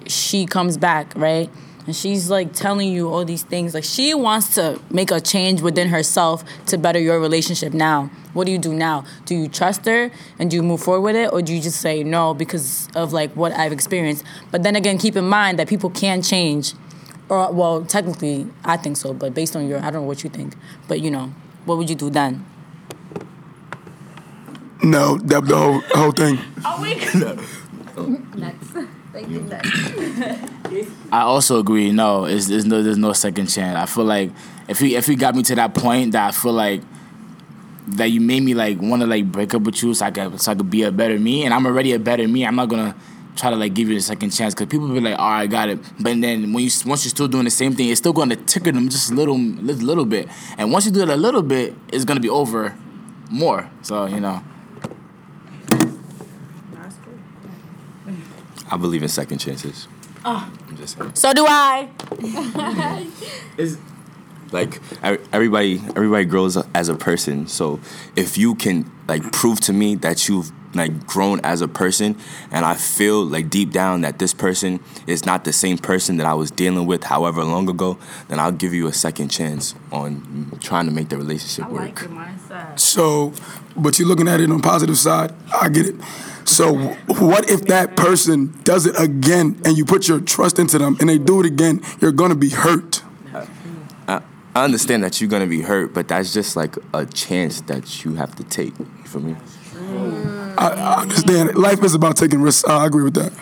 she 0.06 0.46
comes 0.46 0.76
back, 0.76 1.12
right? 1.16 1.50
And 1.86 1.94
she's 1.94 2.28
like 2.28 2.52
telling 2.52 2.92
you 2.92 3.08
all 3.08 3.24
these 3.24 3.44
things. 3.44 3.72
Like 3.72 3.84
she 3.84 4.12
wants 4.12 4.54
to 4.56 4.80
make 4.90 5.10
a 5.10 5.20
change 5.20 5.62
within 5.62 5.88
herself 5.88 6.44
to 6.66 6.78
better 6.78 6.98
your 6.98 7.20
relationship 7.20 7.72
now. 7.72 8.10
What 8.32 8.46
do 8.46 8.52
you 8.52 8.58
do 8.58 8.74
now? 8.74 9.04
Do 9.24 9.36
you 9.36 9.48
trust 9.48 9.86
her 9.86 10.10
and 10.38 10.50
do 10.50 10.56
you 10.56 10.62
move 10.62 10.82
forward 10.82 11.02
with 11.02 11.16
it? 11.16 11.32
Or 11.32 11.42
do 11.42 11.54
you 11.54 11.60
just 11.60 11.80
say 11.80 12.02
no 12.02 12.34
because 12.34 12.88
of 12.96 13.12
like 13.12 13.32
what 13.34 13.52
I've 13.52 13.72
experienced? 13.72 14.24
But 14.50 14.64
then 14.64 14.74
again, 14.74 14.98
keep 14.98 15.16
in 15.16 15.28
mind 15.28 15.58
that 15.58 15.68
people 15.68 15.90
can 15.90 16.22
change. 16.22 16.74
Or 17.28 17.52
well, 17.52 17.84
technically 17.84 18.48
I 18.64 18.76
think 18.76 18.96
so, 18.96 19.12
but 19.14 19.34
based 19.34 19.54
on 19.56 19.68
your 19.68 19.78
I 19.78 19.90
don't 19.90 20.02
know 20.02 20.08
what 20.08 20.24
you 20.24 20.30
think. 20.30 20.54
But 20.88 21.00
you 21.00 21.10
know, 21.10 21.32
what 21.64 21.78
would 21.78 21.88
you 21.88 21.96
do 21.96 22.10
then? 22.10 22.44
No, 24.82 25.16
that 25.18 25.46
the 25.46 25.56
whole 25.56 25.80
whole 25.94 26.12
thing. 26.12 26.38
I 31.12 31.20
also 31.20 31.58
agree. 31.58 31.92
No, 31.92 32.24
it's, 32.24 32.46
there's 32.46 32.64
no 32.64 32.82
there's 32.82 32.98
no 32.98 33.12
second 33.12 33.46
chance. 33.46 33.76
I 33.76 33.86
feel 33.86 34.04
like 34.04 34.32
if 34.68 34.80
you 34.80 34.96
if 34.96 35.08
you 35.08 35.16
got 35.16 35.34
me 35.34 35.42
to 35.44 35.54
that 35.54 35.74
point 35.74 36.12
that 36.12 36.28
I 36.28 36.32
feel 36.32 36.52
like 36.52 36.82
that 37.88 38.06
you 38.06 38.20
made 38.20 38.42
me 38.42 38.54
like 38.54 38.80
want 38.80 39.02
to 39.02 39.06
like 39.06 39.30
break 39.30 39.54
up 39.54 39.62
with 39.62 39.82
you 39.82 39.94
so 39.94 40.06
I 40.06 40.10
could 40.10 40.40
so 40.40 40.52
I 40.52 40.54
could 40.54 40.70
be 40.70 40.82
a 40.82 40.92
better 40.92 41.18
me, 41.18 41.44
and 41.44 41.54
I'm 41.54 41.66
already 41.66 41.92
a 41.92 41.98
better 41.98 42.26
me. 42.26 42.44
I'm 42.44 42.56
not 42.56 42.68
gonna 42.68 42.96
try 43.36 43.50
to 43.50 43.56
like 43.56 43.74
give 43.74 43.88
you 43.88 43.96
a 43.96 44.00
second 44.00 44.30
chance 44.30 44.54
because 44.54 44.66
people 44.66 44.88
be 44.88 45.00
like, 45.00 45.18
all 45.18 45.30
right, 45.30 45.42
I 45.42 45.46
got 45.46 45.68
it. 45.68 45.78
But 46.00 46.20
then 46.20 46.52
when 46.52 46.64
you 46.64 46.70
once 46.84 47.04
you're 47.04 47.10
still 47.10 47.28
doing 47.28 47.44
the 47.44 47.50
same 47.50 47.74
thing, 47.74 47.88
it's 47.88 48.00
still 48.00 48.12
going 48.12 48.30
to 48.30 48.36
tickle 48.36 48.72
them 48.72 48.88
just 48.88 49.10
a 49.10 49.14
little 49.14 49.38
little 49.38 49.86
little 49.86 50.06
bit. 50.06 50.28
And 50.58 50.72
once 50.72 50.86
you 50.86 50.92
do 50.92 51.02
it 51.02 51.08
a 51.08 51.16
little 51.16 51.42
bit, 51.42 51.74
it's 51.92 52.04
gonna 52.04 52.20
be 52.20 52.30
over 52.30 52.76
more. 53.30 53.70
So 53.82 54.06
you 54.06 54.20
know. 54.20 54.42
I 58.70 58.76
believe 58.76 59.02
in 59.02 59.08
second 59.08 59.38
chances. 59.38 59.88
Ah. 60.24 60.50
I'm 60.68 60.76
just 60.76 60.98
saying. 60.98 61.14
So 61.14 61.32
do 61.32 61.46
I. 61.48 61.88
like 64.52 64.80
everybody 65.32 65.78
everybody 65.96 66.24
grows 66.24 66.56
as 66.74 66.88
a 66.88 66.94
person 66.94 67.46
so 67.46 67.80
if 68.14 68.38
you 68.38 68.54
can 68.54 68.90
like 69.08 69.32
prove 69.32 69.60
to 69.60 69.72
me 69.72 69.94
that 69.96 70.28
you've 70.28 70.50
like 70.74 71.06
grown 71.06 71.40
as 71.40 71.62
a 71.62 71.68
person 71.68 72.16
and 72.50 72.64
i 72.64 72.74
feel 72.74 73.24
like 73.24 73.48
deep 73.48 73.70
down 73.72 74.02
that 74.02 74.18
this 74.18 74.34
person 74.34 74.78
is 75.06 75.24
not 75.24 75.44
the 75.44 75.52
same 75.52 75.78
person 75.78 76.16
that 76.18 76.26
i 76.26 76.34
was 76.34 76.50
dealing 76.50 76.86
with 76.86 77.04
however 77.04 77.42
long 77.44 77.68
ago 77.68 77.98
then 78.28 78.38
i'll 78.38 78.52
give 78.52 78.74
you 78.74 78.86
a 78.86 78.92
second 78.92 79.28
chance 79.28 79.74
on 79.90 80.50
trying 80.60 80.84
to 80.86 80.92
make 80.92 81.08
the 81.08 81.16
relationship 81.16 81.70
work 81.70 82.00
So, 82.78 83.32
but 83.76 83.98
you're 83.98 84.08
looking 84.08 84.28
at 84.28 84.40
it 84.40 84.50
on 84.50 84.58
the 84.58 84.62
positive 84.62 84.98
side. 84.98 85.32
I 85.60 85.68
get 85.68 85.86
it. 85.86 85.94
So, 86.44 86.74
what 87.06 87.50
if 87.50 87.62
that 87.66 87.96
person 87.96 88.54
does 88.64 88.86
it 88.86 88.98
again 88.98 89.60
and 89.64 89.76
you 89.76 89.84
put 89.84 90.08
your 90.08 90.20
trust 90.20 90.58
into 90.58 90.78
them 90.78 90.96
and 91.00 91.08
they 91.08 91.18
do 91.18 91.40
it 91.40 91.46
again? 91.46 91.80
You're 92.00 92.12
gonna 92.12 92.34
be 92.36 92.50
hurt. 92.50 93.02
I, 94.56 94.60
I 94.60 94.64
understand 94.64 95.04
that 95.04 95.20
you're 95.20 95.30
gonna 95.30 95.46
be 95.46 95.60
hurt 95.60 95.94
but 95.94 96.08
that's 96.08 96.32
just 96.32 96.56
like 96.56 96.76
a 96.94 97.06
chance 97.06 97.60
that 97.62 98.04
you 98.04 98.14
have 98.14 98.34
to 98.36 98.44
take 98.44 98.74
for 99.04 99.20
me 99.20 99.36
I, 100.58 100.68
I 100.68 101.02
understand. 101.02 101.54
Life 101.56 101.82
is 101.84 101.94
about 101.94 102.16
taking 102.16 102.40
risks. 102.40 102.64
I 102.66 102.86
agree 102.86 103.04
with 103.04 103.14
that. 103.14 103.32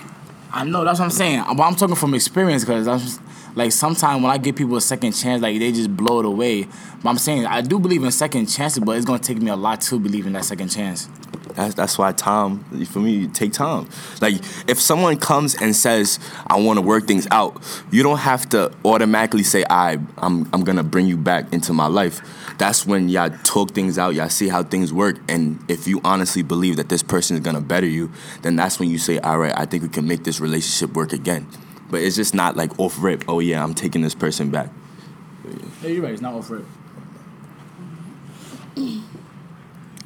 I 0.53 0.65
know 0.65 0.85
that's 0.85 0.99
what 0.99 1.07
I'm 1.07 1.11
saying. 1.11 1.45
But 1.57 1.63
I'm 1.63 1.75
talking 1.75 1.95
from 1.97 2.15
experience 2.15 2.65
because 2.65 2.89
I'm 2.89 2.99
just, 2.99 3.21
like 3.55 3.73
sometimes 3.73 4.23
when 4.23 4.31
I 4.31 4.39
give 4.39 4.57
people 4.57 4.77
a 4.77 4.81
second 4.81 5.13
chance, 5.13 5.43
like 5.43 5.59
they 5.59 5.71
just 5.71 5.97
blow 5.97 6.21
it 6.21 6.27
away. 6.27 6.65
But 7.03 7.11
I'm 7.11 7.19
saying 7.19 7.47
I 7.47 7.61
do 7.61 7.79
believe 7.79 8.03
in 8.03 8.11
second 8.11 8.47
chances, 8.47 8.83
but 8.83 8.97
it's 8.97 9.07
gonna 9.07 9.21
take 9.21 9.41
me 9.41 9.51
a 9.51 9.57
lot 9.57 9.81
to 9.83 10.01
believe 10.01 10.27
in 10.27 10.33
that 10.33 10.45
second 10.45 10.69
chance. 10.69 11.09
That's 11.55 11.75
that's 11.75 11.99
why 11.99 12.13
time 12.13 12.65
for 12.87 12.99
me 12.99 13.27
take 13.29 13.53
time. 13.53 13.89
Like 14.21 14.35
if 14.69 14.81
someone 14.81 15.17
comes 15.19 15.55
and 15.55 15.75
says 15.75 16.19
I 16.47 16.59
want 16.61 16.79
to 16.79 16.83
work 16.83 17.07
things 17.07 17.29
out, 17.31 17.63
you 17.91 18.03
don't 18.03 18.19
have 18.19 18.49
to 18.51 18.73
automatically 18.85 19.45
say 19.45 19.65
I 19.71 19.99
I'm 20.19 20.49
I'm 20.53 20.65
gonna 20.65 20.83
bring 20.83 21.07
you 21.07 21.17
back 21.17 21.53
into 21.53 21.73
my 21.73 21.87
life. 21.87 22.21
That's 22.59 22.87
when 22.87 23.09
y'all 23.09 23.31
talk 23.45 23.71
things 23.71 23.99
out, 23.99 24.15
y'all 24.15 24.29
see 24.29 24.49
how 24.49 24.63
things 24.63 24.93
work, 24.93 25.19
and 25.29 25.59
if 25.69 25.87
you 25.87 26.01
honestly 26.05 26.43
believe 26.43 26.77
that 26.77 26.89
this 26.89 27.03
person 27.03 27.37
is 27.37 27.43
gonna 27.43 27.61
better 27.61 27.87
you, 27.87 28.11
then 28.43 28.57
that's 28.57 28.79
when 28.79 28.89
you 28.89 28.99
say, 28.99 29.19
all 29.19 29.39
right, 29.39 29.53
I 29.57 29.65
think 29.65 29.83
we 29.83 29.89
can 29.89 30.07
make 30.07 30.25
this 30.25 30.41
relationship 30.41 30.97
work 30.97 31.13
again. 31.13 31.47
But 31.91 32.03
it's 32.03 32.17
just 32.17 32.35
not 32.35 32.57
like 32.57 32.79
off 32.79 33.01
rip. 33.01 33.25
Oh 33.29 33.41
yeah, 33.41 33.63
I'm 33.63 33.75
taking 33.75 34.03
this 34.03 34.15
person 34.15 34.51
back. 34.51 34.71
Yeah, 35.83 35.89
you're 35.89 36.03
right. 36.03 36.13
It's 36.13 36.23
not 36.23 36.35
off 36.35 36.51
it. 36.51 36.65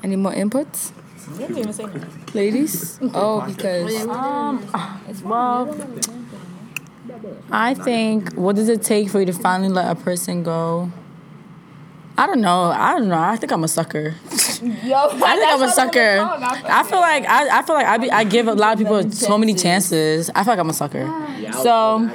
Any 0.03 0.17
more 0.17 0.33
inputs? 0.33 0.93
Ladies? 2.35 2.99
Oh, 3.15 3.45
because 3.47 4.07
Um, 4.07 4.67
well, 5.25 5.77
I 7.51 7.75
think 7.75 8.35
what 8.35 8.57
does 8.57 8.69
it 8.69 8.83
take 8.83 9.09
for 9.11 9.21
you 9.21 9.27
to 9.27 9.33
finally 9.33 9.69
let 9.69 9.91
a 9.91 9.95
person 9.95 10.43
go? 10.43 10.91
I 12.17 12.27
don't 12.27 12.41
know. 12.41 12.65
I 12.65 12.99
don't 12.99 13.07
know. 13.07 13.19
I 13.19 13.37
think 13.37 13.53
I'm 13.53 13.63
a 13.63 13.69
sucker. 13.69 14.17
Yo, 14.83 14.97
I 14.97 15.37
think 15.37 15.53
I'm 15.53 15.63
a 15.63 15.71
sucker. 15.71 16.19
I 16.21 16.83
feel 16.83 16.99
like 16.99 17.25
I, 17.29 17.59
I 17.59 17.63
feel 17.63 17.77
like 17.77 17.87
I 17.87 17.97
be, 17.99 18.11
I 18.11 18.25
give 18.25 18.49
a 18.49 18.55
lot 18.55 18.73
of 18.73 18.79
people 18.79 19.09
so 19.13 19.39
many 19.39 19.55
chances. 19.55 20.29
I 20.35 20.43
feel 20.43 20.53
like 20.55 20.59
I'm 20.59 20.69
a 20.69 20.73
sucker. 20.73 21.07
So 21.63 22.11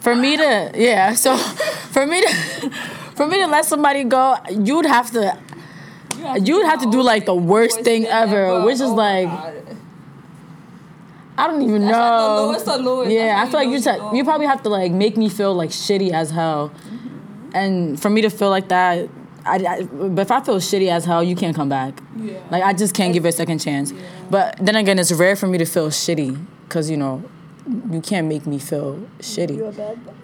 for 0.00 0.14
me 0.16 0.38
to 0.38 0.72
yeah, 0.74 1.12
so 1.12 1.36
for 1.92 2.06
me 2.06 2.22
to 2.22 2.70
for 3.14 3.26
me 3.26 3.40
to 3.42 3.46
let 3.46 3.66
somebody 3.66 4.04
go, 4.04 4.36
you'd 4.50 4.86
have 4.86 5.10
to 5.10 5.36
you'd 6.42 6.66
have 6.66 6.80
to 6.82 6.90
do 6.90 7.02
like 7.02 7.26
the 7.26 7.34
worst 7.34 7.80
thing 7.80 8.06
ever, 8.06 8.64
which 8.64 8.80
is 8.80 8.90
like 8.90 9.28
I 11.36 11.46
don't 11.46 11.62
even 11.62 11.86
know. 11.86 12.50
Yeah, 13.10 13.42
I 13.42 13.46
feel 13.46 13.60
like 13.60 13.68
you 13.68 13.80
just, 13.80 14.14
you 14.14 14.22
probably 14.24 14.46
have 14.46 14.62
to 14.64 14.68
like 14.68 14.92
make 14.92 15.16
me 15.16 15.28
feel 15.28 15.54
like 15.54 15.70
shitty 15.70 16.10
as 16.10 16.30
hell, 16.30 16.72
and 17.54 18.00
for 18.00 18.10
me 18.10 18.20
to 18.22 18.30
feel 18.30 18.50
like 18.50 18.68
that, 18.68 19.08
I, 19.46 19.56
I 19.56 19.82
but 19.84 20.22
if 20.22 20.30
I 20.30 20.40
feel 20.42 20.56
shitty 20.56 20.88
as 20.88 21.04
hell, 21.04 21.22
you 21.22 21.34
can't 21.34 21.56
come 21.56 21.68
back. 21.68 22.00
Yeah. 22.16 22.38
Like 22.50 22.62
I 22.62 22.74
just 22.74 22.94
can't 22.94 23.12
give 23.12 23.24
it 23.24 23.30
a 23.30 23.32
second 23.32 23.60
chance. 23.60 23.92
But 24.30 24.56
then 24.58 24.76
again, 24.76 24.98
it's 24.98 25.12
rare 25.12 25.34
for 25.34 25.46
me 25.46 25.58
to 25.58 25.64
feel 25.64 25.88
shitty 25.88 26.38
because 26.68 26.90
you 26.90 26.96
know 26.98 27.22
you 27.90 28.00
can't 28.00 28.26
make 28.26 28.46
me 28.46 28.58
feel 28.58 28.98
shitty. 29.20 29.58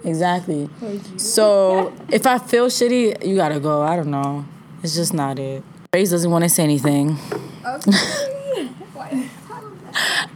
Exactly. 0.04 0.68
So 1.16 1.92
if 2.10 2.26
I 2.26 2.38
feel 2.38 2.66
shitty, 2.66 3.26
you 3.26 3.36
gotta 3.36 3.60
go. 3.60 3.82
I 3.82 3.96
don't 3.96 4.10
know. 4.10 4.44
It's 4.82 4.94
just 4.94 5.14
not 5.14 5.38
it. 5.38 5.64
Grace 5.90 6.10
doesn't 6.10 6.30
want 6.30 6.44
to 6.44 6.50
say 6.50 6.64
anything. 6.64 7.16
Okay. 7.64 7.92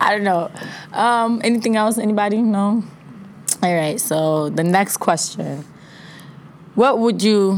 I 0.00 0.10
don't 0.10 0.24
know. 0.24 0.50
Um, 0.92 1.42
anything 1.44 1.76
else? 1.76 1.98
Anybody? 1.98 2.40
No. 2.40 2.82
All 3.62 3.74
right. 3.74 4.00
So 4.00 4.48
the 4.48 4.64
next 4.64 4.96
question: 4.96 5.64
What 6.74 6.98
would 6.98 7.22
you? 7.22 7.56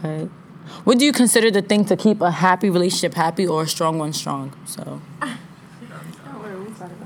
What? 0.00 0.30
What 0.84 0.98
do 0.98 1.04
you 1.04 1.12
consider 1.12 1.50
the 1.50 1.60
thing 1.62 1.84
to 1.86 1.96
keep 1.96 2.22
a 2.22 2.30
happy 2.30 2.70
relationship 2.70 3.14
happy 3.14 3.46
or 3.46 3.62
a 3.64 3.68
strong 3.68 3.98
one 3.98 4.12
strong? 4.14 4.52
So. 4.64 5.02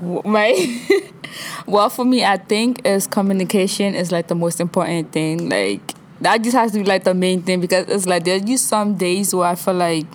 right 0.01 0.89
well 1.67 1.89
for 1.89 2.05
me 2.05 2.23
i 2.23 2.37
think 2.37 2.85
is 2.85 3.05
communication 3.05 3.93
is 3.95 4.11
like 4.11 4.27
the 4.27 4.35
most 4.35 4.59
important 4.59 5.11
thing 5.11 5.49
like 5.49 5.93
that 6.21 6.41
just 6.41 6.55
has 6.55 6.71
to 6.71 6.79
be 6.79 6.85
like 6.85 7.03
the 7.03 7.13
main 7.13 7.41
thing 7.41 7.61
because 7.61 7.87
it's 7.87 8.05
like 8.05 8.23
there's 8.23 8.41
just 8.43 8.67
some 8.67 8.95
days 8.95 9.33
where 9.33 9.47
i 9.47 9.55
feel 9.55 9.73
like 9.73 10.05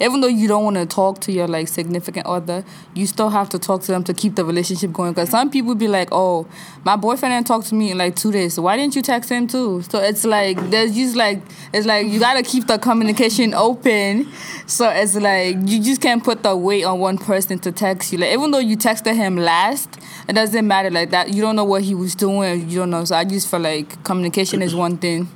even 0.00 0.20
though 0.20 0.28
you 0.28 0.48
don't 0.48 0.64
want 0.64 0.76
to 0.76 0.86
talk 0.86 1.20
to 1.20 1.32
your 1.32 1.46
like 1.46 1.68
significant 1.68 2.26
other 2.26 2.64
you 2.94 3.06
still 3.06 3.30
have 3.30 3.48
to 3.48 3.58
talk 3.58 3.82
to 3.82 3.92
them 3.92 4.04
to 4.04 4.14
keep 4.14 4.34
the 4.34 4.44
relationship 4.44 4.92
going. 4.92 5.12
Because 5.12 5.30
some 5.30 5.50
people 5.50 5.74
be 5.74 5.88
like 5.88 6.08
oh 6.12 6.46
my 6.84 6.96
boyfriend 6.96 7.32
didn't 7.32 7.46
talk 7.46 7.64
to 7.64 7.74
me 7.74 7.90
in 7.90 7.98
like 7.98 8.16
two 8.16 8.32
days 8.32 8.54
so 8.54 8.62
why 8.62 8.76
didn't 8.76 8.96
you 8.96 9.02
text 9.02 9.30
him 9.30 9.46
too? 9.46 9.82
So 9.82 9.98
it's 9.98 10.24
like 10.24 10.58
there's 10.70 10.94
just 10.94 11.16
like 11.16 11.42
it's 11.72 11.86
like 11.86 12.06
you 12.06 12.18
gotta 12.18 12.42
keep 12.42 12.66
the 12.66 12.78
communication 12.78 13.54
open. 13.54 14.30
So 14.66 14.88
it's 14.88 15.14
like 15.14 15.56
you 15.64 15.82
just 15.82 16.00
can't 16.00 16.22
put 16.22 16.42
the 16.42 16.56
weight 16.56 16.84
on 16.84 16.98
one 16.98 17.18
person 17.18 17.58
to 17.60 17.72
text 17.72 18.12
you. 18.12 18.18
Like 18.18 18.32
even 18.32 18.50
though 18.50 18.58
you 18.58 18.76
texted 18.76 19.14
him 19.14 19.36
last 19.36 19.98
it 20.28 20.34
doesn't 20.34 20.66
matter 20.66 20.90
like 20.90 21.10
that 21.10 21.32
you 21.32 21.40
don't 21.40 21.56
know 21.56 21.64
what 21.64 21.82
he 21.82 21.94
was 21.94 22.14
doing 22.14 22.68
you 22.68 22.78
don't 22.80 22.90
know. 22.90 23.04
So 23.04 23.16
i 23.16 23.24
just 23.24 23.50
feel 23.50 23.60
like 23.60 24.02
communication 24.04 24.62
is 24.62 24.74
one 24.74 24.96
thing. 24.98 25.28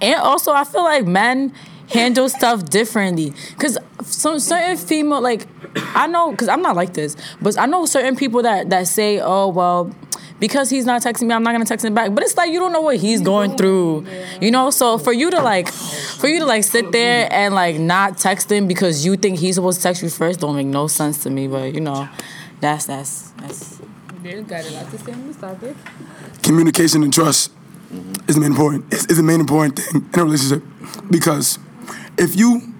And 0.00 0.14
also, 0.20 0.52
I 0.52 0.64
feel 0.64 0.82
like 0.82 1.06
men 1.06 1.52
handle 1.90 2.28
stuff 2.28 2.64
differently. 2.68 3.32
Cause 3.58 3.78
some 4.02 4.38
certain 4.38 4.76
female, 4.76 5.20
like 5.20 5.46
I 5.94 6.06
know, 6.06 6.34
cause 6.34 6.48
I'm 6.48 6.62
not 6.62 6.76
like 6.76 6.94
this, 6.94 7.16
but 7.40 7.58
I 7.58 7.66
know 7.66 7.86
certain 7.86 8.16
people 8.16 8.42
that 8.42 8.70
that 8.70 8.86
say, 8.86 9.20
oh 9.20 9.48
well. 9.48 9.94
Because 10.38 10.70
he's 10.70 10.86
not 10.86 11.02
texting 11.02 11.28
me, 11.28 11.34
I'm 11.34 11.42
not 11.42 11.52
gonna 11.52 11.66
text 11.66 11.84
him 11.84 11.92
back. 11.92 12.14
But 12.14 12.24
it's 12.24 12.34
like 12.34 12.50
you 12.50 12.58
don't 12.58 12.72
know 12.72 12.80
what 12.80 12.96
he's 12.96 13.20
going 13.20 13.58
through, 13.58 14.06
you 14.40 14.50
know. 14.50 14.70
So 14.70 14.96
for 14.96 15.12
you 15.12 15.30
to 15.30 15.42
like, 15.42 15.68
for 15.68 16.28
you 16.28 16.38
to 16.38 16.46
like 16.46 16.64
sit 16.64 16.92
there 16.92 17.28
and 17.30 17.54
like 17.54 17.78
not 17.78 18.16
text 18.16 18.50
him 18.50 18.66
because 18.66 19.04
you 19.04 19.16
think 19.16 19.38
he's 19.38 19.56
supposed 19.56 19.80
to 19.80 19.82
text 19.82 20.02
you 20.02 20.08
first, 20.08 20.40
don't 20.40 20.56
make 20.56 20.66
no 20.66 20.86
sense 20.86 21.22
to 21.24 21.30
me. 21.30 21.46
But 21.46 21.74
you 21.74 21.82
know, 21.82 22.08
that's 22.58 22.86
that's 22.86 23.32
that's. 23.32 23.82
They 24.22 24.40
got 24.40 24.64
a 24.64 24.70
lot 24.70 24.90
to 24.90 24.98
say 24.98 25.12
on 25.12 25.26
this 25.26 25.36
topic. 25.36 25.76
communication 26.42 27.02
and 27.02 27.12
trust 27.12 27.52
is 28.28 28.34
the 28.36 28.40
main 28.40 28.52
important 28.52 28.92
is, 28.92 29.06
is 29.06 29.16
the 29.16 29.22
main 29.22 29.40
important 29.40 29.78
thing 29.78 30.08
in 30.12 30.20
a 30.20 30.24
relationship 30.24 30.62
because 31.10 31.58
if 32.18 32.36
you 32.36 32.74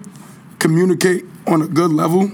communicate 0.59 1.25
on 1.47 1.61
a 1.61 1.67
good 1.67 1.91
level, 1.91 2.29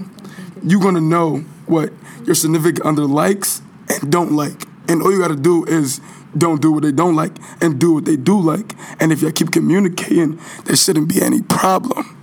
you're 0.62 0.80
gonna 0.80 1.00
know 1.00 1.38
what 1.66 1.92
your 2.24 2.34
significant 2.34 2.84
other 2.86 3.04
likes 3.04 3.62
and 3.88 4.10
don't 4.12 4.32
like, 4.32 4.64
and 4.88 5.02
all 5.02 5.12
you 5.12 5.18
gotta 5.18 5.36
do 5.36 5.64
is 5.64 6.00
don't 6.36 6.60
do 6.60 6.72
what 6.72 6.82
they 6.82 6.92
don't 6.92 7.16
like 7.16 7.32
and 7.60 7.80
do 7.80 7.94
what 7.94 8.04
they 8.04 8.16
do 8.16 8.38
like, 8.40 8.74
and 9.00 9.12
if 9.12 9.22
you 9.22 9.32
keep 9.32 9.50
communicating, 9.50 10.38
there 10.64 10.76
shouldn't 10.76 11.08
be 11.08 11.22
any 11.22 11.42
problem. 11.42 12.16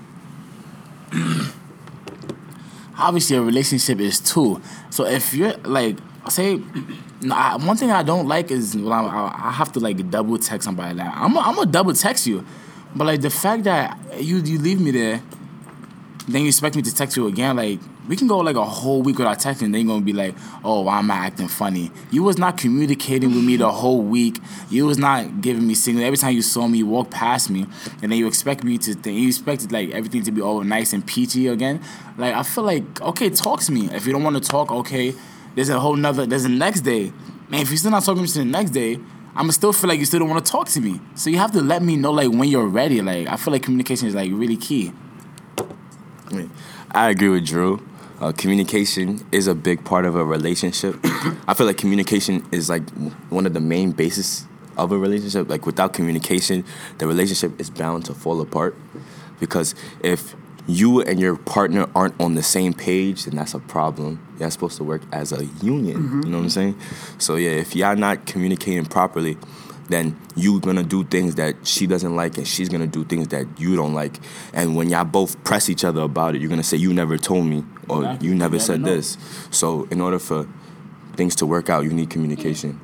obviously 2.98 3.36
a 3.36 3.42
relationship 3.42 4.00
is 4.00 4.20
two. 4.20 4.62
So 4.90 5.06
if 5.06 5.34
you're 5.34 5.54
like, 5.58 5.98
say, 6.30 6.56
one 6.56 7.78
thing 7.78 7.92
I 7.92 8.04
don't 8.04 8.28
like 8.28 8.52
is 8.52 8.76
when 8.76 8.92
I, 8.92 9.48
I 9.48 9.52
have 9.52 9.72
to 9.74 9.80
like 9.80 10.10
double 10.10 10.38
text 10.38 10.66
somebody. 10.66 10.96
Like 10.96 11.12
I'm 11.14 11.34
gonna 11.34 11.66
double 11.66 11.94
text 11.94 12.28
you, 12.28 12.46
but 12.96 13.06
like 13.06 13.22
the 13.22 13.30
fact 13.30 13.64
that 13.66 13.98
you 14.20 14.38
you 14.38 14.58
leave 14.60 14.80
me 14.80 14.92
there, 14.92 15.22
then 16.28 16.42
you 16.42 16.48
expect 16.48 16.76
me 16.76 16.82
to 16.82 16.94
text 16.94 17.18
you 17.18 17.28
again. 17.28 17.56
Like 17.56 17.80
we 18.08 18.16
can 18.16 18.28
go 18.28 18.38
like 18.40 18.56
a 18.56 18.64
whole 18.64 19.02
week 19.02 19.18
without 19.18 19.40
texting. 19.40 19.72
Then 19.72 19.74
you're 19.74 19.86
gonna 19.86 20.06
be 20.06 20.14
like, 20.14 20.36
oh, 20.64 20.82
why 20.82 21.00
am 21.00 21.12
I 21.12 21.16
acting 21.16 21.48
funny? 21.48 21.92
You 22.12 22.24
was 22.24 22.38
not 22.38 22.58
communicating 22.58 23.30
with 23.30 23.44
me 23.44 23.58
the 23.58 23.72
whole 23.72 24.02
week. 24.02 24.40
You 24.70 24.86
was 24.86 24.98
not 24.98 25.42
giving 25.42 25.68
me 25.68 25.74
signal. 25.74 26.06
Every 26.06 26.18
time 26.18 26.34
you 26.34 26.42
saw 26.42 26.68
me, 26.68 26.80
you 26.80 26.88
walk 26.88 27.12
past 27.12 27.50
me, 27.50 27.66
and 28.02 28.12
then 28.12 28.20
you 28.20 28.28
expect 28.28 28.64
me 28.64 28.78
to. 28.80 28.94
Think, 28.94 29.20
you 29.20 29.28
expected 29.28 29.72
like 29.72 29.92
everything 29.92 30.24
to 30.24 30.32
be 30.32 30.42
all 30.42 30.64
nice 30.64 30.94
and 30.94 31.06
peachy 31.06 31.48
again. 31.48 31.82
Like 32.18 32.34
I 32.34 32.44
feel 32.44 32.64
like 32.64 33.02
okay, 33.02 33.30
talk 33.30 33.62
to 33.62 33.72
me. 33.72 33.90
If 33.92 34.06
you 34.08 34.14
don't 34.14 34.24
want 34.24 34.42
to 34.42 34.50
talk, 34.50 34.72
okay. 34.72 35.14
There's 35.56 35.70
a 35.70 35.80
whole 35.80 35.96
nother. 35.96 36.26
There's 36.26 36.44
a 36.44 36.50
next 36.50 36.82
day. 36.82 37.14
Man, 37.50 37.62
if 37.62 37.70
you're 37.70 37.78
still 37.78 37.92
not 37.92 38.04
talking 38.04 38.26
to 38.26 38.40
me 38.40 38.46
the 38.46 38.52
next 38.52 38.72
day, 38.72 39.00
I'ma 39.36 39.52
still 39.52 39.74
feel 39.74 39.90
like 39.90 40.00
you 40.00 40.06
still 40.06 40.20
don't 40.20 40.30
want 40.30 40.46
to 40.46 40.52
talk 40.52 40.70
to 40.70 40.82
me. 40.82 41.02
So 41.16 41.30
you 41.30 41.38
have 41.38 41.52
to 41.52 41.62
let 41.62 41.82
me 41.82 41.98
know 41.98 42.12
like 42.12 42.30
when 42.30 42.48
you're 42.48 42.68
ready. 42.68 43.02
Like 43.02 43.28
I 43.28 43.36
feel 43.36 43.52
like 43.52 43.64
communication 43.64 44.08
is 44.08 44.16
like 44.16 44.32
really 44.34 44.58
key. 44.58 44.94
I 46.92 47.10
agree 47.10 47.30
with 47.30 47.46
Drew. 47.46 47.86
Uh, 48.22 48.32
communication 48.32 49.26
is 49.34 49.48
a 49.48 49.54
big 49.54 49.84
part 49.84 50.06
of 50.06 50.16
a 50.16 50.24
relationship. 50.24 50.98
I 51.48 51.54
feel 51.54 51.68
like 51.68 51.78
communication 51.78 52.46
is 52.52 52.70
like 52.70 52.90
one 53.30 53.46
of 53.46 53.54
the 53.54 53.60
main 53.60 53.92
basis 53.92 54.46
of 54.78 54.94
a 54.94 54.98
relationship. 54.98 55.50
Like 55.50 55.66
without 55.66 55.92
communication, 55.92 56.64
the 56.98 57.08
relationship 57.08 57.60
is 57.60 57.70
bound 57.70 58.06
to 58.06 58.14
fall 58.14 58.40
apart. 58.40 58.76
Because 59.40 59.76
if 60.02 60.34
you 60.68 61.02
and 61.02 61.20
your 61.20 61.36
partner 61.36 61.88
aren't 61.96 62.20
on 62.20 62.36
the 62.36 62.44
same 62.44 62.74
page, 62.74 63.26
then 63.26 63.36
that's 63.36 63.54
a 63.54 63.60
problem. 63.60 64.20
You're 64.40 64.50
supposed 64.52 64.78
to 64.78 64.84
work 64.84 65.02
as 65.12 65.32
a 65.32 65.46
union. 65.62 66.22
You 66.24 66.30
know 66.32 66.38
what 66.38 66.44
I'm 66.46 66.50
saying? 66.50 66.80
So 67.20 67.36
yeah, 67.36 67.52
if 67.52 67.76
y'all 67.76 67.96
not 67.96 68.26
communicating 68.26 68.86
properly, 68.86 69.38
then 69.88 70.20
you 70.36 70.60
gonna 70.60 70.82
do 70.84 71.04
things 71.04 71.36
that 71.36 71.56
she 71.68 71.86
doesn't 71.86 72.16
like 72.16 72.38
and 72.38 72.48
she's 72.48 72.70
gonna 72.70 72.88
do 72.88 73.04
things 73.04 73.28
that 73.28 73.46
you 73.60 73.76
don't 73.76 73.94
like. 73.94 74.20
And 74.54 74.76
when 74.76 74.90
y'all 74.90 75.06
both 75.06 75.42
press 75.44 75.70
each 75.70 75.84
other 75.84 76.02
about 76.02 76.34
it, 76.36 76.42
you're 76.42 76.50
gonna 76.50 76.64
say, 76.64 76.78
You 76.78 76.92
never 76.94 77.18
told 77.20 77.46
me 77.46 77.64
or 77.88 78.00
Exactly. 78.02 78.28
you 78.28 78.34
You 78.34 78.40
never 78.40 78.54
never 78.56 78.60
said 78.64 78.82
know. 78.82 78.96
this. 78.96 79.18
So 79.52 79.88
in 79.92 80.02
order 80.02 80.18
for 80.18 80.48
things 81.16 81.36
to 81.36 81.46
work 81.46 81.70
out, 81.70 81.84
you 81.84 81.92
need 81.92 82.10
communication. 82.10 82.80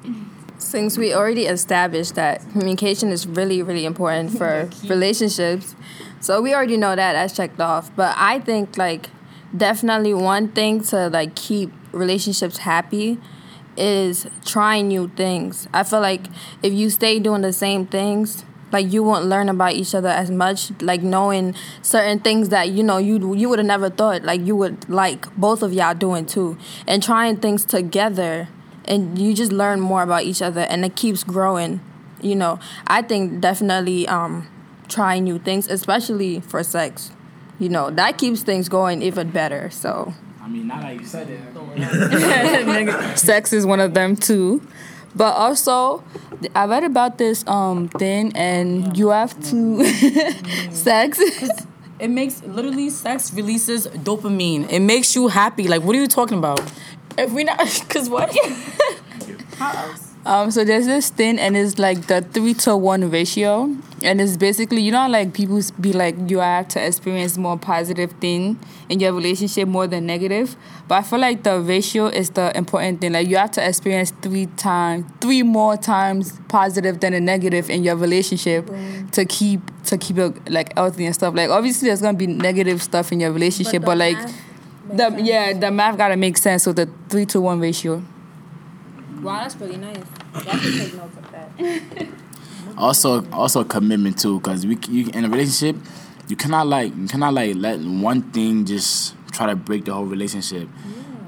Since 0.60 0.96
we 1.00 1.12
already 1.12 1.48
established 1.48 2.14
that 2.16 2.48
communication 2.52 3.10
is 3.10 3.26
really, 3.26 3.64
really 3.64 3.84
important 3.86 4.38
for 4.38 4.70
relationships, 4.88 5.76
so 6.22 6.42
we 6.42 6.54
already 6.54 6.78
know 6.78 6.96
that 6.96 7.14
that's 7.14 7.36
checked 7.36 7.60
off. 7.60 7.94
But 7.96 8.16
I 8.18 8.40
think 8.40 8.78
like 8.78 9.10
definitely 9.56 10.14
one 10.14 10.50
thing 10.50 10.82
to 10.86 11.10
like 11.10 11.36
keep 11.36 11.72
relationships 11.92 12.60
happy 12.60 13.20
is 13.76 14.28
trying 14.46 14.88
new 14.88 15.10
things. 15.10 15.68
I 15.74 15.84
feel 15.84 16.00
like 16.00 16.28
if 16.62 16.72
you 16.72 16.90
stay 16.90 17.20
doing 17.20 17.42
the 17.42 17.52
same 17.52 17.86
things, 17.88 18.46
like 18.72 18.92
you 18.92 19.04
won't 19.04 19.26
learn 19.26 19.50
about 19.50 19.74
each 19.74 19.94
other 19.96 20.10
as 20.10 20.30
much. 20.32 20.72
Like 20.82 21.02
knowing 21.02 21.56
certain 21.82 22.20
things 22.20 22.50
that 22.50 22.70
you 22.70 22.84
know 22.84 22.98
you 22.98 23.34
you 23.36 23.50
would 23.50 23.60
have 23.60 23.66
never 23.66 23.90
thought 23.90 24.24
like 24.24 24.42
you 24.42 24.56
would 24.56 24.88
like 24.90 25.34
both 25.36 25.64
of 25.64 25.74
y'all 25.74 25.96
doing 25.96 26.26
too, 26.26 26.58
and 26.88 27.02
trying 27.02 27.38
things 27.38 27.66
together, 27.66 28.48
and 28.86 29.18
you 29.18 29.34
just 29.34 29.52
learn 29.52 29.80
more 29.80 30.04
about 30.04 30.24
each 30.24 30.42
other, 30.42 30.62
and 30.62 30.86
it 30.86 30.96
keeps 30.96 31.24
growing. 31.24 31.82
You 32.22 32.36
know, 32.36 32.60
I 32.86 33.02
think 33.02 33.42
definitely 33.42 34.08
um, 34.08 34.48
trying 34.92 35.24
new 35.24 35.40
things, 35.40 35.68
especially 35.68 36.40
for 36.42 36.64
sex. 36.64 37.12
You 37.60 37.70
know, 37.70 37.90
that 37.92 38.18
keeps 38.18 38.44
things 38.44 38.70
going 38.70 39.02
even 39.02 39.32
better. 39.32 39.70
So. 39.70 40.14
I 40.42 40.48
mean, 40.48 40.68
now 40.68 40.82
that 40.82 40.96
you 40.96 41.06
said 41.06 41.30
it, 41.30 43.18
sex 43.18 43.54
is 43.54 43.66
one 43.66 43.80
of 43.80 43.94
them 43.94 44.16
too. 44.16 44.62
But 45.16 45.36
also, 45.36 46.04
I 46.56 46.66
read 46.66 46.84
about 46.84 47.18
this 47.18 47.46
um 47.48 47.88
thing, 47.90 48.32
and 48.36 48.98
you 48.98 49.10
have 49.10 49.40
to 49.50 49.84
sex. 50.72 51.20
It 52.00 52.10
makes 52.10 52.42
literally 52.44 52.90
sex 52.90 53.34
releases 53.34 53.88
dopamine. 53.88 54.72
It 54.72 54.80
makes 54.80 55.16
you 55.16 55.28
happy. 55.28 55.68
Like, 55.68 55.84
what 55.84 55.96
are 55.96 56.00
you 56.00 56.08
talking 56.08 56.38
about? 56.38 56.62
If 57.18 57.32
we 57.32 57.44
not, 57.44 57.60
cause 57.90 58.10
what? 58.10 58.36
How 59.58 59.90
else? 59.90 60.11
Um, 60.24 60.52
so 60.52 60.64
there's 60.64 60.86
this 60.86 61.10
thing, 61.10 61.40
and 61.40 61.58
it's 61.58 61.80
like 61.80 62.06
the 62.06 62.22
three 62.22 62.54
to 62.56 62.78
one 62.78 63.10
ratio, 63.10 63.76
and 64.04 64.22
it's 64.22 64.38
basically 64.38 64.82
you 64.84 64.92
know 64.92 65.08
like 65.10 65.34
people 65.34 65.60
be 65.80 65.94
like 65.94 66.16
you 66.28 66.40
have 66.40 66.68
to 66.70 66.86
experience 66.86 67.38
more 67.40 67.58
positive 67.58 68.12
thing 68.14 68.60
in 68.88 69.00
your 69.00 69.14
relationship 69.14 69.68
more 69.68 69.88
than 69.88 70.06
negative, 70.06 70.56
but 70.88 70.96
I 70.96 71.02
feel 71.02 71.18
like 71.18 71.42
the 71.42 71.60
ratio 71.60 72.06
is 72.06 72.30
the 72.32 72.56
important 72.56 73.02
thing. 73.02 73.14
Like 73.14 73.30
you 73.30 73.38
have 73.38 73.50
to 73.52 73.68
experience 73.68 74.12
three 74.22 74.46
times, 74.46 75.06
three 75.22 75.42
more 75.42 75.76
times 75.76 76.40
positive 76.50 77.00
than 77.00 77.16
a 77.16 77.20
negative 77.20 77.72
in 77.72 77.84
your 77.84 77.96
relationship 77.96 78.70
to 79.14 79.26
keep 79.26 79.62
to 79.86 79.98
keep 79.98 80.20
it 80.20 80.52
like 80.52 80.76
healthy 80.76 81.06
and 81.06 81.16
stuff. 81.16 81.34
Like 81.34 81.50
obviously 81.50 81.88
there's 81.88 82.02
gonna 82.02 82.18
be 82.18 82.28
negative 82.28 82.84
stuff 82.84 83.12
in 83.12 83.22
your 83.22 83.32
relationship, 83.32 83.82
the 83.82 83.86
but, 83.88 83.98
like 83.98 84.18
the 84.94 85.20
yeah 85.24 85.54
the 85.54 85.72
math 85.72 85.98
gotta 85.98 86.16
make 86.16 86.38
sense 86.38 86.68
with 86.68 86.76
the 86.76 86.88
three 87.10 87.26
to 87.26 87.42
one 87.42 87.60
ratio. 87.60 88.04
Wow, 89.22 89.42
that's 89.42 89.56
really 89.58 89.78
nice. 89.78 89.98
Can 90.34 90.60
take 90.60 90.96
notes 90.96 91.18
of 91.18 91.32
that. 91.32 92.08
also 92.78 93.30
also 93.32 93.64
commitment 93.64 94.18
too 94.18 94.40
because 94.40 94.66
we 94.66 94.78
you 94.90 95.10
in 95.14 95.26
a 95.26 95.30
relationship 95.30 95.76
you 96.28 96.36
cannot 96.36 96.66
like 96.68 96.96
you 96.96 97.08
cannot 97.08 97.34
like 97.34 97.56
let 97.56 97.80
one 97.80 98.22
thing 98.32 98.66
just 98.66 99.16
try 99.32 99.46
to 99.46 99.56
break 99.56 99.86
the 99.86 99.94
whole 99.94 100.06
relationship. 100.06 100.68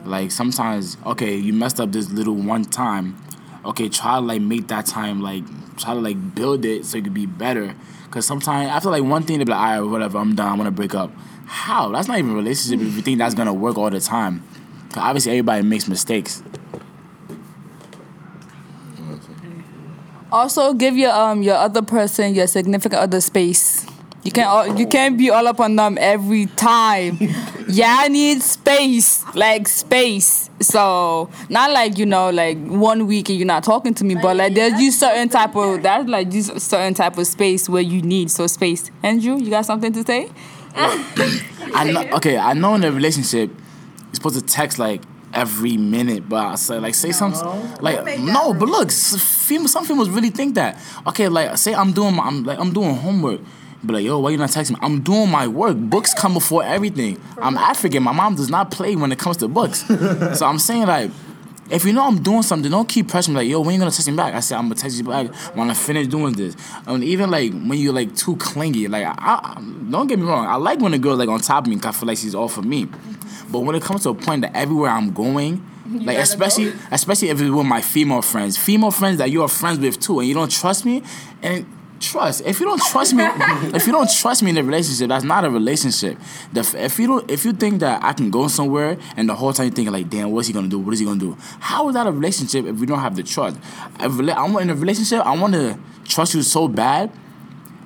Like 0.06 0.32
sometimes 0.32 0.98
okay 1.06 1.36
you 1.36 1.54
messed 1.54 1.80
up 1.80 1.92
this 1.92 2.10
little 2.10 2.34
one 2.34 2.66
time. 2.66 3.16
Okay 3.64 3.90
try 3.90 4.16
to 4.16 4.22
like 4.22 4.42
make 4.42 4.68
that 4.70 4.88
time 4.88 5.22
like 5.22 5.44
try 5.78 5.94
to 5.94 6.00
like 6.00 6.34
build 6.34 6.66
it 6.66 6.86
so 6.86 6.98
it 6.98 7.04
could 7.04 7.14
be 7.14 7.28
better. 7.28 7.76
Because 8.06 8.26
sometimes 8.26 8.72
after 8.72 8.90
like 8.90 9.04
one 9.04 9.22
thing 9.22 9.38
to 9.38 9.46
be 9.46 9.52
like 9.52 9.60
all 9.60 9.82
right 9.84 9.92
whatever 9.92 10.18
i'm 10.18 10.36
done 10.36 10.48
i 10.48 10.54
want 10.56 10.66
to 10.66 10.72
break 10.72 10.96
up. 10.96 11.12
How? 11.46 11.90
That's 11.90 12.08
not 12.08 12.18
even 12.18 12.32
a 12.32 12.36
relationship 12.36 12.80
if 12.84 12.96
you 12.96 13.02
think 13.04 13.20
that's 13.20 13.36
gonna 13.36 13.54
work 13.54 13.78
all 13.78 13.92
the 13.92 14.00
time. 14.00 14.42
Cause 14.90 15.04
obviously 15.04 15.34
everybody 15.34 15.64
makes 15.64 15.88
mistakes 15.88 16.42
Also, 20.34 20.74
give 20.74 20.98
your 20.98 21.12
um 21.12 21.44
your 21.44 21.56
other 21.56 21.84
person 21.84 22.34
your 22.34 22.48
significant 22.48 23.00
other 23.00 23.22
space. 23.22 23.86
You 24.24 24.32
can't 24.32 24.48
all, 24.48 24.80
you 24.80 24.88
can't 24.88 25.16
be 25.16 25.30
all 25.30 25.48
up 25.48 25.60
on 25.60 25.76
them 25.76 25.96
every 26.02 26.48
time. 26.48 27.20
yeah, 27.68 27.98
I 28.00 28.08
need 28.08 28.42
space, 28.42 29.24
like 29.36 29.68
space. 29.68 30.50
So 30.60 31.30
not 31.50 31.70
like 31.70 32.00
you 32.00 32.08
know 32.08 32.32
like 32.32 32.58
one 32.66 33.06
week 33.06 33.30
and 33.30 33.38
you're 33.38 33.46
not 33.46 33.64
talking 33.64 33.94
to 33.94 34.04
me, 34.04 34.16
but 34.16 34.36
like 34.36 34.56
there's 34.56 34.82
you 34.82 34.92
certain 34.92 35.30
type 35.30 35.56
of 35.56 35.84
that's 35.84 36.10
like 36.10 36.34
you 36.34 36.42
certain 36.42 36.96
type 36.96 37.16
of 37.20 37.28
space 37.28 37.70
where 37.70 37.84
you 37.84 38.02
need 38.02 38.32
so 38.32 38.48
space. 38.48 38.90
Andrew, 39.04 39.38
you 39.38 39.52
got 39.52 39.68
something 39.68 39.94
to 39.94 40.04
say? 40.04 40.32
I 40.76 41.92
know. 41.94 42.18
Okay, 42.18 42.40
I 42.40 42.54
know 42.54 42.74
in 42.74 42.84
a 42.84 42.92
relationship, 42.92 43.52
you're 43.52 44.16
supposed 44.16 44.40
to 44.40 44.42
text 44.42 44.80
like 44.80 45.04
every 45.34 45.78
minute, 45.78 46.28
but 46.30 46.46
I 46.46 46.56
say 46.56 46.80
like 46.80 46.96
say 46.96 47.12
something 47.12 47.42
like 47.82 48.20
no. 48.20 48.54
But 48.54 48.70
look, 48.70 48.92
female, 48.92 49.68
some 49.68 49.86
females 49.86 50.10
really 50.10 50.30
think 50.30 50.56
that. 50.56 50.78
Okay, 51.08 51.28
like 51.28 51.58
say 51.58 51.74
I'm 51.74 51.92
doing 51.94 52.16
my, 52.16 52.24
I'm 52.24 52.44
like 52.44 52.60
I'm 52.60 52.72
doing 52.74 52.96
homework. 52.96 53.42
But 53.84 53.96
like, 53.96 54.06
yo, 54.06 54.20
why 54.20 54.30
you 54.30 54.38
not 54.38 54.50
texting 54.50 54.72
me? 54.72 54.78
I'm 54.82 55.02
doing 55.02 55.30
my 55.30 55.46
work. 55.48 55.76
Books 55.76 56.14
come 56.14 56.34
before 56.34 56.64
everything. 56.64 57.20
I'm 57.42 57.58
African. 57.58 58.02
My 58.04 58.14
mom 58.14 58.36
does 58.36 58.50
not 58.50 58.72
play 58.72 58.96
when 58.96 59.12
it 59.12 59.20
comes 59.20 59.38
to 59.38 59.50
books. 59.50 59.86
so 60.38 60.46
I'm 60.46 60.58
saying 60.58 60.88
like, 60.88 61.12
if 61.70 61.84
you 61.84 61.92
know 61.92 62.08
I'm 62.08 62.22
doing 62.24 62.44
something, 62.44 62.72
don't 62.72 62.88
keep 62.88 63.08
pressuring 63.08 63.30
me 63.30 63.36
like, 63.36 63.48
yo, 63.50 63.60
when 63.60 63.74
you 63.74 63.80
gonna 63.80 63.92
text 63.92 64.08
me 64.10 64.16
back? 64.16 64.34
I 64.36 64.40
said 64.40 64.58
I'm 64.58 64.66
gonna 64.66 64.76
text 64.76 64.98
you 64.98 65.04
back 65.04 65.34
when 65.56 65.70
I 65.70 65.74
finish 65.74 66.08
doing 66.08 66.34
this. 66.34 66.56
And 66.88 67.04
even 67.04 67.30
like 67.30 67.52
when 67.52 67.74
you're 67.74 67.94
like 67.94 68.16
too 68.16 68.38
clingy, 68.38 68.88
like 68.88 69.06
I, 69.06 69.14
I 69.18 69.62
don't 69.90 70.08
get 70.08 70.18
me 70.18 70.26
wrong, 70.26 70.46
I 70.46 70.56
like 70.56 70.80
when 70.80 70.94
a 70.94 70.98
girl 71.00 71.16
like 71.18 71.28
on 71.30 71.40
top 71.42 71.66
of 71.66 71.70
me 71.70 71.76
'cause 71.78 71.96
I 71.96 72.00
feel 72.00 72.08
like 72.08 72.18
she's 72.18 72.36
all 72.36 72.48
for 72.48 72.62
me. 72.62 72.88
But 73.52 73.60
when 73.60 73.76
it 73.76 73.84
comes 73.84 74.04
to 74.04 74.10
a 74.10 74.16
point 74.16 74.42
that 74.42 74.56
everywhere 74.56 74.92
I'm 74.92 75.14
going, 75.14 75.66
like 75.86 76.18
especially 76.18 76.74
especially 76.92 77.30
if 77.30 77.42
it's 77.42 77.50
with 77.50 77.66
my 77.66 77.82
female 77.82 78.22
friends, 78.22 78.58
female 78.58 78.92
friends 78.92 79.18
that 79.18 79.32
you 79.32 79.42
are 79.44 79.48
friends 79.48 79.80
with 79.80 80.00
too, 80.00 80.20
and 80.20 80.28
you 80.28 80.34
don't 80.34 80.52
trust 80.52 80.86
me, 80.86 81.04
and 81.42 81.66
trust. 82.04 82.42
If 82.46 82.60
you 82.60 82.66
don't 82.66 82.82
trust 82.82 83.14
me, 83.14 83.24
if 83.74 83.88
you 83.88 83.94
don't 83.94 84.10
trust 84.10 84.44
me 84.44 84.52
in 84.52 84.58
a 84.58 84.64
relationship, 84.64 85.08
that's 85.10 85.24
not 85.24 85.46
a 85.46 85.50
relationship. 85.50 86.18
The, 86.52 86.62
if 86.78 87.00
you 87.00 87.08
don't, 87.08 87.32
if 87.32 87.46
you 87.46 87.54
think 87.54 87.80
that 87.80 88.04
I 88.04 88.14
can 88.14 88.30
go 88.30 88.48
somewhere 88.48 88.98
and 89.16 89.28
the 89.28 89.36
whole 89.36 89.54
time 89.54 89.68
you're 89.68 89.76
thinking 89.76 89.94
like, 89.94 90.10
damn, 90.10 90.32
what's 90.32 90.48
he 90.48 90.54
gonna 90.54 90.68
do? 90.68 90.80
What 90.80 90.94
is 90.94 91.00
he 91.00 91.06
gonna 91.06 91.20
do? 91.20 91.38
How 91.60 91.88
is 91.88 91.96
that 91.96 92.06
a 92.06 92.12
relationship 92.12 92.66
if 92.66 92.78
we 92.78 92.86
don't 92.86 93.00
have 93.00 93.16
the 93.16 93.24
trust? 93.24 93.58
A 94.00 94.04
I 94.04 94.50
want 94.50 94.62
in 94.62 94.70
a 94.70 94.76
relationship, 94.76 95.26
I 95.26 95.36
want 95.38 95.54
to 95.54 95.80
trust 96.06 96.36
you 96.36 96.42
so 96.42 96.68
bad 96.68 97.12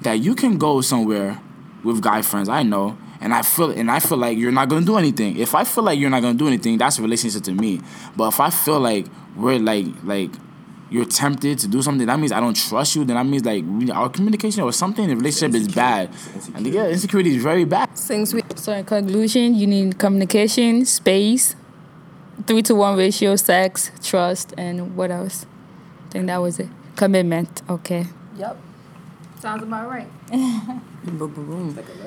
that 0.02 0.16
you 0.16 0.36
can 0.36 0.58
go 0.58 0.82
somewhere 0.82 1.40
with 1.84 2.02
guy 2.02 2.22
friends. 2.22 2.50
I 2.50 2.64
know. 2.64 2.98
And 3.20 3.34
I 3.34 3.42
feel 3.42 3.72
and 3.72 3.90
I 3.90 4.00
feel 4.00 4.18
like 4.18 4.38
you're 4.38 4.52
not 4.52 4.70
gonna 4.70 4.86
do 4.86 4.98
anything. 4.98 5.38
If 5.38 5.56
I 5.56 5.64
feel 5.64 5.84
like 5.84 6.00
you're 6.00 6.10
not 6.10 6.22
gonna 6.22 6.38
do 6.38 6.48
anything, 6.48 6.78
that's 6.78 7.00
a 7.00 7.02
relationship 7.02 7.44
to 7.44 7.52
me. 7.52 7.82
But 8.16 8.30
if 8.30 8.40
I 8.40 8.50
feel 8.50 8.80
like 8.80 9.08
we're 9.36 9.60
like 9.60 9.88
like 10.04 10.32
you're 10.90 11.06
tempted 11.06 11.60
to 11.60 11.68
do 11.68 11.82
something, 11.82 12.08
that 12.08 12.20
means 12.20 12.32
I 12.32 12.40
don't 12.40 12.56
trust 12.56 12.96
you. 12.96 13.04
Then 13.04 13.16
that 13.16 13.26
means 13.26 13.44
like 13.44 13.64
we, 13.68 13.92
our 13.92 14.10
communication 14.10 14.64
or 14.64 14.72
something 14.72 15.04
in 15.04 15.10
the 15.10 15.16
relationship 15.16 15.56
is 15.56 15.68
bad. 15.68 16.10
And 16.56 16.66
yeah, 16.68 16.88
insecurity 16.88 17.36
is 17.36 17.44
very 17.44 17.66
bad. 17.66 17.98
Since 17.98 18.34
we 18.34 18.44
So 18.56 18.72
in 18.72 18.86
conclusion, 18.86 19.56
you 19.56 19.68
need 19.68 19.98
communication, 19.98 20.86
space, 20.86 21.56
three 22.46 22.62
to 22.64 22.76
one 22.76 22.98
ratio, 22.98 23.36
sex, 23.36 23.92
trust, 24.04 24.54
and 24.58 24.96
what 24.96 25.12
else? 25.12 25.46
I 26.08 26.10
think 26.12 26.28
that 26.28 26.38
was 26.38 26.60
it. 26.60 26.70
Commitment. 26.96 27.62
Okay. 27.70 28.06
Yep. 28.38 28.58
Sounds 29.40 29.62
about 29.64 29.90
right. 29.90 30.08
It's 30.32 31.78
like 31.78 31.90
a 31.90 31.98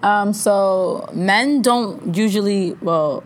Um, 0.00 0.32
so 0.32 1.08
men 1.12 1.60
don't 1.60 2.14
usually, 2.14 2.74
well, 2.74 3.24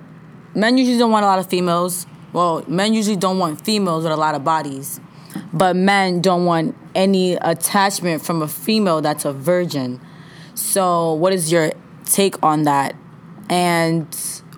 men 0.55 0.79
usually 0.79 0.97
don't 0.97 1.11
want 1.11 1.25
a 1.25 1.29
lot 1.29 1.39
of 1.39 1.47
females. 1.47 2.07
Well, 2.33 2.65
men 2.67 2.95
usually 2.95 3.17
don't 3.17 3.39
want 3.39 3.63
females 3.63 4.05
with 4.05 4.13
a 4.13 4.17
lot 4.17 4.35
of 4.35 4.43
bodies, 4.43 4.99
but 5.53 5.77
men 5.77 6.23
don't 6.23 6.47
want 6.47 6.75
any 6.95 7.35
attachment 7.35 8.25
from 8.25 8.41
a 8.41 8.49
female 8.49 9.03
that's 9.03 9.27
a 9.27 9.35
virgin. 9.35 10.01
So, 10.55 11.13
what 11.13 11.35
is 11.35 11.53
your 11.53 11.73
take 12.07 12.43
on 12.43 12.63
that? 12.63 12.97
And 13.51 14.07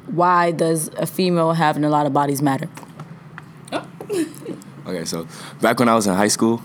why 0.07 0.53
does 0.53 0.89
a 0.97 1.07
female 1.07 1.55
having 1.55 1.83
a 1.85 1.91
lot 1.91 2.07
of 2.07 2.13
bodies 2.13 2.41
matter? 2.41 2.69
Okay, 4.87 5.07
so 5.07 5.27
back 5.63 5.79
when 5.81 5.89
I 5.89 5.95
was 5.95 6.07
in 6.07 6.13
high 6.13 6.29
school, 6.29 6.61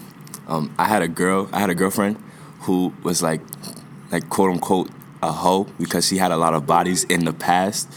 um, 0.50 0.74
I 0.78 0.86
had 0.86 1.02
a 1.02 1.08
girl. 1.08 1.48
I 1.54 1.60
had 1.60 1.70
a 1.70 1.76
girlfriend 1.76 2.22
who 2.62 2.94
was 3.04 3.22
like, 3.22 3.42
like 4.12 4.30
quote 4.30 4.52
unquote, 4.52 4.90
a 5.22 5.32
hoe 5.32 5.66
because 5.80 6.08
she 6.08 6.18
had 6.18 6.32
a 6.32 6.38
lot 6.38 6.54
of 6.54 6.66
bodies 6.66 7.04
in 7.06 7.26
the 7.26 7.34
past, 7.34 7.90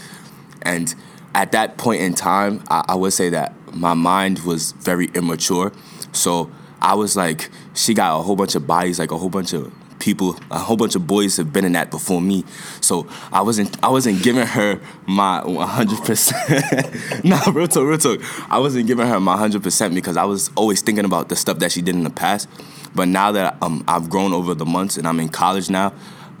and 0.61 0.93
at 1.33 1.51
that 1.51 1.77
point 1.77 2.01
in 2.01 2.13
time, 2.13 2.63
I, 2.69 2.85
I 2.89 2.95
would 2.95 3.13
say 3.13 3.29
that 3.29 3.53
my 3.73 3.93
mind 3.93 4.39
was 4.39 4.71
very 4.73 5.07
immature. 5.15 5.71
So 6.11 6.51
I 6.81 6.93
was 6.95 7.17
like, 7.17 7.49
she 7.73 7.93
got 7.93 8.19
a 8.19 8.21
whole 8.21 8.35
bunch 8.35 8.55
of 8.55 8.67
bodies, 8.67 8.99
like 8.99 9.11
a 9.11 9.17
whole 9.17 9.29
bunch 9.29 9.53
of 9.53 9.73
people, 10.03 10.37
a 10.51 10.59
whole 10.59 10.75
bunch 10.75 10.95
of 10.95 11.07
boys 11.07 11.37
have 11.37 11.53
been 11.53 11.63
in 11.63 11.71
that 11.71 11.89
before 11.89 12.21
me. 12.21 12.43
So 12.81 13.07
I 13.31 13.41
wasn't, 13.41 13.81
I 13.81 13.87
wasn't 13.87 14.21
giving 14.21 14.45
her 14.45 14.81
my 15.07 15.41
100%. 15.45 17.23
nah, 17.23 17.39
real 17.51 17.69
talk, 17.69 17.87
real 17.87 17.97
talk. 17.97 18.19
I 18.51 18.59
wasn't 18.59 18.87
giving 18.87 19.07
her 19.07 19.19
my 19.21 19.37
100% 19.37 19.95
because 19.95 20.17
I 20.17 20.25
was 20.25 20.51
always 20.55 20.81
thinking 20.81 21.05
about 21.05 21.29
the 21.29 21.37
stuff 21.37 21.59
that 21.59 21.71
she 21.71 21.81
did 21.81 21.95
in 21.95 22.03
the 22.03 22.09
past. 22.09 22.49
But 22.93 23.07
now 23.07 23.31
that 23.31 23.57
um, 23.61 23.85
I've 23.87 24.09
grown 24.09 24.33
over 24.33 24.53
the 24.53 24.65
months 24.65 24.97
and 24.97 25.07
I'm 25.07 25.21
in 25.21 25.29
college 25.29 25.69
now, 25.69 25.93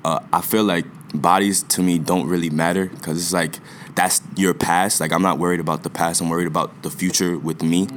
uh, 0.03 0.19
I 0.33 0.41
feel 0.41 0.65
like 0.65 0.85
bodies 1.13 1.63
to 1.63 1.81
me 1.81 1.99
don't 1.99 2.27
really 2.27 2.49
matter 2.49 2.87
because 2.87 3.17
it's 3.17 3.31
like 3.31 3.59
that's 3.95 4.21
your 4.35 4.53
past. 4.53 4.99
Like 4.99 5.13
I'm 5.13 5.21
not 5.21 5.39
worried 5.39 5.61
about 5.61 5.83
the 5.83 5.89
past. 5.89 6.19
I'm 6.19 6.27
worried 6.27 6.47
about 6.47 6.83
the 6.83 6.89
future 6.89 7.37
with 7.37 7.63
me. 7.63 7.87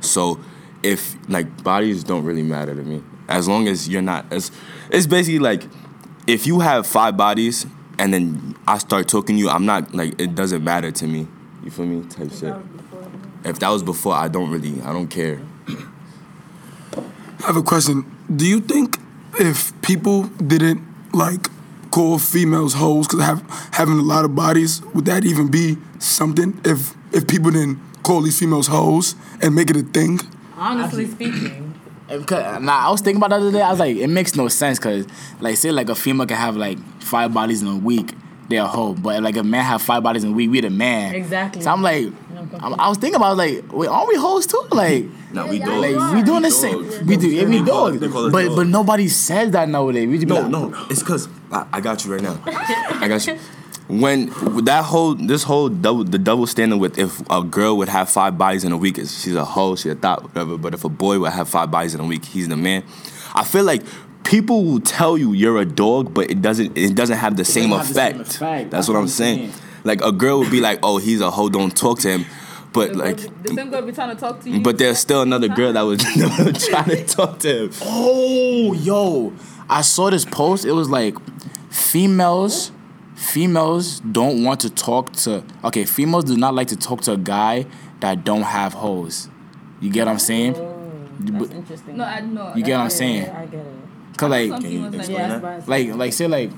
So 0.00 0.38
if 0.82 1.16
like 1.30 1.64
bodies 1.64 2.04
don't 2.04 2.24
really 2.24 2.42
matter 2.42 2.74
to 2.74 2.82
me 2.82 3.02
as 3.28 3.48
long 3.48 3.68
as 3.68 3.88
you're 3.88 4.02
not 4.02 4.30
as 4.32 4.50
it's 4.90 5.06
basically 5.06 5.38
like 5.38 5.64
if 6.26 6.46
you 6.46 6.60
have 6.60 6.86
five 6.86 7.16
bodies 7.16 7.66
and 7.98 8.14
then 8.14 8.54
I 8.66 8.78
start 8.78 9.08
talking 9.08 9.36
to 9.36 9.40
you, 9.40 9.48
I'm 9.48 9.66
not 9.66 9.94
like 9.94 10.20
it 10.20 10.34
doesn't 10.34 10.62
matter 10.62 10.90
to 10.90 11.06
me. 11.06 11.26
You 11.64 11.70
feel 11.70 11.86
me? 11.86 12.08
Type 12.08 12.30
shit. 12.32 12.54
If 13.44 13.58
that 13.60 13.68
was 13.70 13.82
before, 13.82 14.14
I 14.14 14.28
don't 14.28 14.50
really 14.50 14.80
I 14.82 14.92
don't 14.92 15.08
care. 15.08 15.40
I 15.68 17.46
have 17.46 17.56
a 17.56 17.62
question. 17.62 18.04
Do 18.34 18.46
you 18.46 18.60
think 18.60 18.98
if 19.38 19.72
people 19.82 20.24
didn't 20.24 20.82
like 21.12 21.48
call 21.90 22.18
females 22.18 22.74
hoes 22.74 23.06
because 23.06 23.24
have 23.24 23.70
having 23.72 23.98
a 23.98 24.02
lot 24.02 24.24
of 24.24 24.34
bodies, 24.34 24.82
would 24.94 25.06
that 25.06 25.24
even 25.24 25.50
be 25.50 25.78
something? 25.98 26.60
If 26.64 26.94
if 27.12 27.26
people 27.26 27.50
didn't 27.50 27.80
call 28.02 28.20
these 28.22 28.38
females 28.38 28.68
hoes 28.68 29.14
and 29.40 29.54
make 29.54 29.70
it 29.70 29.76
a 29.76 29.82
thing? 29.82 30.20
Honestly 30.56 31.06
speaking. 31.06 31.67
And 32.08 32.26
'cause- 32.26 32.62
Nah, 32.62 32.86
I 32.88 32.90
was 32.90 33.00
thinking 33.00 33.22
about 33.22 33.30
that 33.30 33.40
the 33.40 33.48
other 33.48 33.58
day. 33.58 33.62
I 33.62 33.70
was 33.70 33.78
like, 33.80 33.96
it 33.96 34.08
makes 34.08 34.34
no 34.34 34.48
sense 34.48 34.78
because, 34.78 35.06
like, 35.40 35.56
say 35.56 35.70
like 35.70 35.88
a 35.88 35.94
female 35.94 36.26
can 36.26 36.36
have 36.36 36.56
like 36.56 36.78
five 37.02 37.32
bodies 37.34 37.62
in 37.62 37.68
a 37.68 37.76
week, 37.76 38.14
they're 38.48 38.62
a 38.62 38.66
hoe. 38.66 38.94
But 38.94 39.22
like 39.22 39.36
a 39.36 39.42
man 39.42 39.62
have 39.64 39.82
five 39.82 40.02
bodies 40.02 40.24
in 40.24 40.30
a 40.30 40.32
week, 40.34 40.50
we 40.50 40.60
the 40.60 40.70
man. 40.70 41.14
Exactly. 41.14 41.62
So 41.62 41.70
I'm 41.70 41.82
like, 41.82 42.06
I'm, 42.60 42.78
I 42.80 42.88
was 42.88 42.96
thinking 42.98 43.16
about 43.16 43.36
like, 43.36 43.64
wait, 43.72 43.88
aren't 43.88 44.08
we 44.08 44.16
hoes 44.16 44.46
too? 44.46 44.62
Like, 44.72 45.04
No, 45.32 45.46
we 45.46 45.58
like 45.62 46.14
we 46.14 46.22
doing 46.22 46.42
the 46.42 46.50
same. 46.50 46.78
We 47.06 47.16
do, 47.18 47.28
yeah, 47.28 47.44
we 47.44 47.62
dog. 47.62 47.98
They 47.98 48.08
call 48.08 48.26
us 48.26 48.32
But 48.32 48.44
dogs. 48.44 48.56
but 48.56 48.66
nobody 48.68 49.08
says 49.08 49.50
that 49.50 49.68
nowadays. 49.68 50.08
We 50.08 50.16
just 50.16 50.28
No, 50.28 50.40
like, 50.40 50.50
no, 50.50 50.86
it's 50.88 51.00
because 51.00 51.28
I, 51.52 51.66
I 51.74 51.80
got 51.80 52.04
you 52.04 52.12
right 52.12 52.22
now. 52.22 52.38
I 52.46 53.06
got 53.08 53.26
you. 53.26 53.38
When 53.88 54.26
that 54.64 54.84
whole 54.84 55.14
this 55.14 55.42
whole 55.42 55.68
double 55.68 56.04
the 56.04 56.18
double 56.18 56.46
standard 56.46 56.76
with 56.76 56.98
if 56.98 57.20
a 57.30 57.42
girl 57.42 57.76
would 57.78 57.88
have 57.88 58.08
five 58.10 58.36
bodies 58.36 58.64
in 58.64 58.72
a 58.72 58.76
week 58.76 58.98
is 58.98 59.18
she's 59.22 59.34
a 59.34 59.44
hoe, 59.44 59.76
she's 59.76 59.92
a 59.92 59.94
thought, 59.94 60.22
whatever. 60.22 60.58
But 60.58 60.74
if 60.74 60.84
a 60.84 60.88
boy 60.88 61.18
would 61.18 61.32
have 61.32 61.48
five 61.48 61.70
bodies 61.70 61.94
in 61.94 62.00
a 62.00 62.04
week, 62.04 62.24
he's 62.24 62.48
the 62.48 62.56
man. 62.56 62.84
I 63.34 63.44
feel 63.44 63.64
like 63.64 63.82
people 64.24 64.64
will 64.64 64.80
tell 64.80 65.16
you 65.16 65.32
you're 65.32 65.58
a 65.58 65.64
dog, 65.64 66.12
but 66.12 66.30
it 66.30 66.42
doesn't 66.42 66.76
it 66.76 66.94
doesn't 66.94 67.16
have 67.16 67.36
the 67.36 67.44
same 67.44 67.70
doesn't 67.70 67.86
have 67.86 67.88
the 67.88 67.94
same 67.94 68.20
effect. 68.20 68.34
effect. 68.36 68.70
That's 68.70 68.88
what 68.88 68.96
I'm 68.96 69.08
saying. 69.08 69.52
Like 69.84 70.02
a 70.02 70.12
girl 70.12 70.40
would 70.40 70.50
be 70.50 70.60
like, 70.60 70.80
oh, 70.82 70.98
he's 70.98 71.20
a 71.20 71.30
hoe, 71.30 71.48
don't 71.48 71.74
talk 71.74 72.00
to 72.00 72.10
him. 72.10 72.26
But 72.72 72.94
like, 72.94 73.16
the 73.16 73.54
same 73.54 73.70
girl 73.70 73.82
be 73.82 73.92
trying 73.92 74.14
to 74.14 74.20
talk 74.20 74.40
to 74.42 74.50
you. 74.50 74.60
but 74.60 74.76
there's 74.76 74.98
still 74.98 75.22
another 75.22 75.48
girl 75.48 75.72
that 75.74 75.82
was 75.82 76.02
trying 76.66 76.90
to 76.90 77.04
talk 77.06 77.38
to 77.40 77.64
him. 77.64 77.70
Oh, 77.82 78.74
yo, 78.74 79.32
I 79.68 79.80
saw 79.80 80.10
this 80.10 80.24
post. 80.26 80.64
It 80.66 80.72
was 80.72 80.90
like 80.90 81.16
females, 81.70 82.70
females 83.18 84.00
don't 84.00 84.44
want 84.44 84.60
to 84.60 84.70
talk 84.70 85.12
to. 85.12 85.42
Okay, 85.64 85.84
females 85.84 86.24
do 86.24 86.36
not 86.36 86.54
like 86.54 86.68
to 86.68 86.76
talk 86.76 87.00
to 87.02 87.12
a 87.12 87.16
guy 87.16 87.66
that 88.00 88.24
don't 88.24 88.42
have 88.42 88.74
hoes. 88.74 89.28
You 89.80 89.90
get 89.90 90.06
what 90.06 90.12
I'm 90.12 90.18
saying? 90.18 90.52
But- 91.20 91.50
Interesting. 91.50 91.96
no, 91.96 92.04
I 92.04 92.20
know. 92.20 92.54
You 92.54 92.62
get 92.62 92.76
what 92.76 92.84
I'm 92.84 92.90
saying? 92.90 93.28
I 93.28 93.46
get 93.46 93.66
it. 93.66 93.74
Cause 94.16 94.30
like, 94.30 94.50
like 94.50 94.64
explain 94.94 95.28
that. 95.28 95.42
that? 95.42 95.68
like, 95.68 95.94
like 95.94 96.12
say 96.12 96.26
like. 96.28 96.50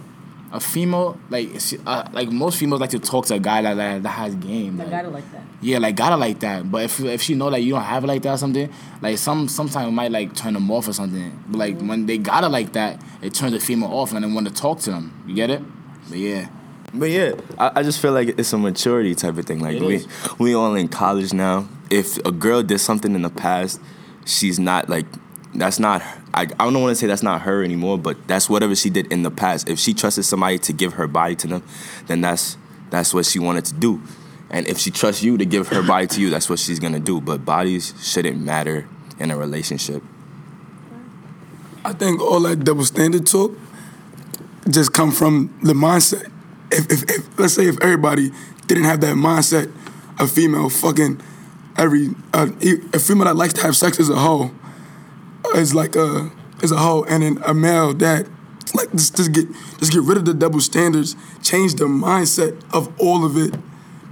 A 0.53 0.59
female, 0.59 1.17
like, 1.29 1.49
uh, 1.87 2.09
like 2.13 2.29
most 2.33 2.59
females 2.59 2.81
like 2.81 2.91
to 2.91 2.99
talk 2.99 3.25
to 3.27 3.35
a 3.35 3.39
guy 3.39 3.63
that 3.63 3.75
that, 3.75 4.03
that 4.03 4.09
has 4.09 4.35
game. 4.35 4.81
I 4.81 4.83
like- 4.83 4.91
got 4.91 5.05
it 5.05 5.13
like 5.13 5.31
that. 5.31 5.43
Yeah, 5.61 5.79
like 5.79 5.95
gotta 5.95 6.17
like 6.17 6.41
that. 6.41 6.69
But 6.69 6.83
if 6.83 6.99
if 6.99 7.23
she 7.23 7.37
know 7.37 7.51
that 7.51 7.61
you 7.63 7.75
don't 7.75 7.85
have 7.85 8.03
it 8.03 8.09
like 8.09 8.23
that 8.23 8.35
or 8.35 8.37
something, 8.37 8.69
like 9.01 9.17
some 9.19 9.47
sometimes 9.47 9.87
it 9.87 9.93
might 9.93 10.11
like 10.11 10.35
turn 10.35 10.55
them 10.55 10.69
off 10.73 10.89
or 10.89 10.93
something. 10.93 11.41
But 11.47 11.57
like 11.59 11.79
when 11.81 12.07
they 12.07 12.19
got 12.19 12.43
it 12.43 12.49
like 12.49 12.73
that, 12.73 13.01
it 13.23 13.33
turns 13.33 13.53
the 13.53 13.61
female 13.61 13.91
off 13.93 14.13
and 14.13 14.25
they 14.25 14.29
want 14.29 14.49
to 14.49 14.53
talk 14.53 14.81
to 14.81 14.91
them. 14.91 15.23
You 15.25 15.37
get 15.37 15.51
it? 15.51 15.63
But 16.09 16.19
yeah. 16.19 16.49
But 16.93 17.11
yeah, 17.11 17.33
I, 17.59 17.71
I 17.77 17.83
just 17.83 18.01
feel 18.01 18.13
like 18.13 18.29
it's 18.39 18.53
a 18.53 18.59
maturity 18.59 19.15
type 19.15 19.37
of 19.39 19.45
thing. 19.45 19.61
Like 19.61 19.77
It 19.77 19.83
we 19.83 19.95
is. 19.97 20.09
we 20.39 20.55
all 20.55 20.75
in 20.75 20.89
college 20.89 21.33
now. 21.33 21.69
If 21.89 22.19
a 22.27 22.33
girl 22.33 22.63
did 22.63 22.79
something 22.79 23.15
in 23.15 23.23
the 23.23 23.31
past, 23.31 23.81
she's 24.25 24.59
not 24.59 24.89
like 24.89 25.07
that's 25.55 25.79
not 25.79 26.03
I, 26.33 26.43
I 26.43 26.47
don't 26.47 26.81
want 26.81 26.93
to 26.93 26.95
say 26.95 27.07
that's 27.07 27.23
not 27.23 27.43
her 27.43 27.65
anymore, 27.65 27.99
but 27.99 28.27
that's 28.29 28.49
whatever 28.49 28.75
she 28.75 28.91
did 28.91 29.13
in 29.13 29.23
the 29.23 29.31
past. 29.31 29.69
If 29.69 29.79
she 29.79 29.95
trusted 29.95 30.25
somebody 30.25 30.59
to 30.59 30.73
give 30.73 30.95
her 30.95 31.07
body 31.09 31.37
to 31.37 31.47
them, 31.47 31.63
then 32.07 32.21
that's 32.21 32.57
that's 32.91 33.15
what 33.15 33.27
she 33.27 33.39
wanted 33.39 33.65
to 33.67 33.75
do. 33.75 34.01
And 34.51 34.67
if 34.67 34.79
she 34.79 34.91
trusts 34.91 35.23
you 35.23 35.39
to 35.39 35.45
give 35.45 35.69
her 35.69 35.83
body 35.83 36.09
to 36.09 36.21
you, 36.21 36.31
that's 36.31 36.49
what 36.51 36.59
she's 36.59 36.81
gonna 36.81 37.01
do. 37.01 37.21
But 37.21 37.45
bodies 37.45 37.95
shouldn't 38.01 38.41
matter 38.41 38.89
in 39.19 39.31
a 39.31 39.37
relationship. 39.37 40.03
I 41.85 41.93
think 41.93 42.21
all 42.21 42.41
that 42.41 42.65
double 42.65 42.85
standard 42.85 43.27
talk 43.27 43.53
just 44.73 44.93
come 44.93 45.11
from 45.11 45.59
the 45.63 45.73
mindset. 45.73 46.31
If, 46.71 46.91
if, 46.91 47.03
if 47.11 47.39
let's 47.39 47.55
say 47.55 47.67
if 47.67 47.81
everybody 47.81 48.31
didn't 48.67 48.85
have 48.85 49.01
that 49.01 49.17
mindset, 49.17 49.73
a 50.19 50.27
female 50.27 50.69
fucking 50.69 51.21
every 51.77 52.11
uh, 52.33 52.49
a 52.93 52.99
female 52.99 53.25
that 53.25 53.37
likes 53.37 53.55
to 53.55 53.63
have 53.63 53.77
sex 53.77 53.99
as 53.99 54.09
a 54.09 54.17
hoe 54.17 54.53
is 55.55 55.75
like 55.75 55.97
a 55.97 56.31
is 56.63 56.71
a 56.71 56.77
hoe, 56.77 57.05
and 57.05 57.23
then 57.23 57.43
a 57.45 57.55
male 57.55 57.95
that 57.95 58.29
like 58.75 58.91
just, 58.93 59.17
just 59.17 59.33
get 59.33 59.49
just 59.79 59.93
get 59.93 60.03
rid 60.03 60.19
of 60.19 60.25
the 60.25 60.35
double 60.35 60.61
standards, 60.61 61.17
change 61.43 61.75
the 61.75 61.87
mindset 61.87 62.61
of 62.73 62.93
all 63.01 63.25
of 63.25 63.37
it, 63.37 63.55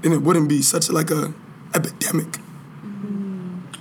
then 0.03 0.13
it 0.13 0.23
wouldn't 0.23 0.49
be 0.49 0.63
such 0.63 0.91
like 0.91 1.11
a 1.11 1.33
epidemic. 1.75 2.39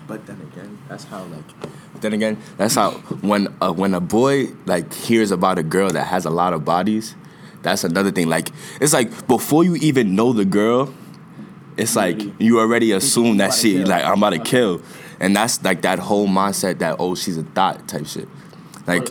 But 0.08 0.26
then 0.26 0.42
again, 0.42 0.78
that's 0.88 1.06
how 1.06 1.24
like. 1.24 1.72
But 1.98 2.04
then 2.04 2.14
again, 2.14 2.38
that's 2.58 2.76
how 2.76 2.92
when 3.22 3.48
uh, 3.60 3.74
when 3.74 3.96
a 3.96 4.00
boy 4.00 4.50
like 4.68 4.94
hears 4.94 5.32
about 5.32 5.58
a 5.58 5.64
girl 5.64 5.90
that 5.90 6.04
has 6.04 6.26
a 6.26 6.30
lot 6.30 6.54
of 6.54 6.64
bodies, 6.64 7.16
that's 7.64 7.84
another 7.84 8.12
thing. 8.12 8.30
Like 8.30 8.50
it's 8.80 8.94
like 8.94 9.26
before 9.28 9.64
you 9.64 9.78
even 9.78 10.16
know 10.16 10.32
the 10.32 10.46
girl, 10.46 10.94
it's 11.76 11.96
like 11.96 12.22
you 12.40 12.60
already 12.60 12.92
assume 12.92 13.38
that 13.38 13.52
she 13.56 13.84
like 13.84 14.04
I'm 14.04 14.20
about 14.20 14.30
to 14.34 14.40
kill, 14.40 14.84
and 15.20 15.36
that's 15.36 15.64
like 15.64 15.82
that 15.82 15.98
whole 15.98 16.28
mindset 16.28 16.78
that 16.80 16.98
oh 17.00 17.16
she's 17.16 17.36
a 17.40 17.44
thought 17.44 17.88
type 17.88 18.06
shit. 18.06 18.30
Like 18.86 19.10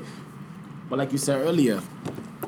But 0.89 1.01
like 1.01 1.11
you 1.11 1.19
said 1.19 1.41
earlier, 1.41 1.83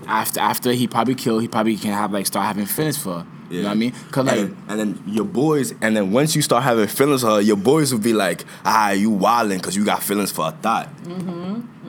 after 0.06 0.38
after 0.38 0.70
he 0.70 0.86
probably 0.86 1.16
killed, 1.16 1.42
he 1.42 1.48
probably 1.48 1.76
can 1.76 1.94
have 1.94 2.12
like 2.12 2.26
start 2.26 2.46
having 2.46 2.66
feelings 2.66 2.96
for 2.96 3.20
her. 3.20 3.26
You 3.50 3.62
know 3.62 3.68
what 3.68 3.72
I 3.72 3.76
mean? 3.76 3.92
Cause 4.10 4.26
like 4.26 4.38
and, 4.38 4.56
and 4.68 4.78
then 4.78 5.02
your 5.06 5.24
boys, 5.24 5.72
and 5.80 5.96
then 5.96 6.12
once 6.12 6.36
you 6.36 6.42
start 6.42 6.64
having 6.64 6.86
feelings 6.86 7.22
for 7.22 7.28
her, 7.28 7.40
your 7.40 7.56
boys 7.56 7.92
will 7.92 8.00
be 8.00 8.12
like, 8.12 8.44
ah, 8.64 8.90
you 8.90 9.10
wildin' 9.10 9.56
because 9.56 9.74
you 9.74 9.84
got 9.84 10.02
feelings 10.02 10.30
for 10.30 10.48
a 10.48 10.50
thought. 10.50 10.88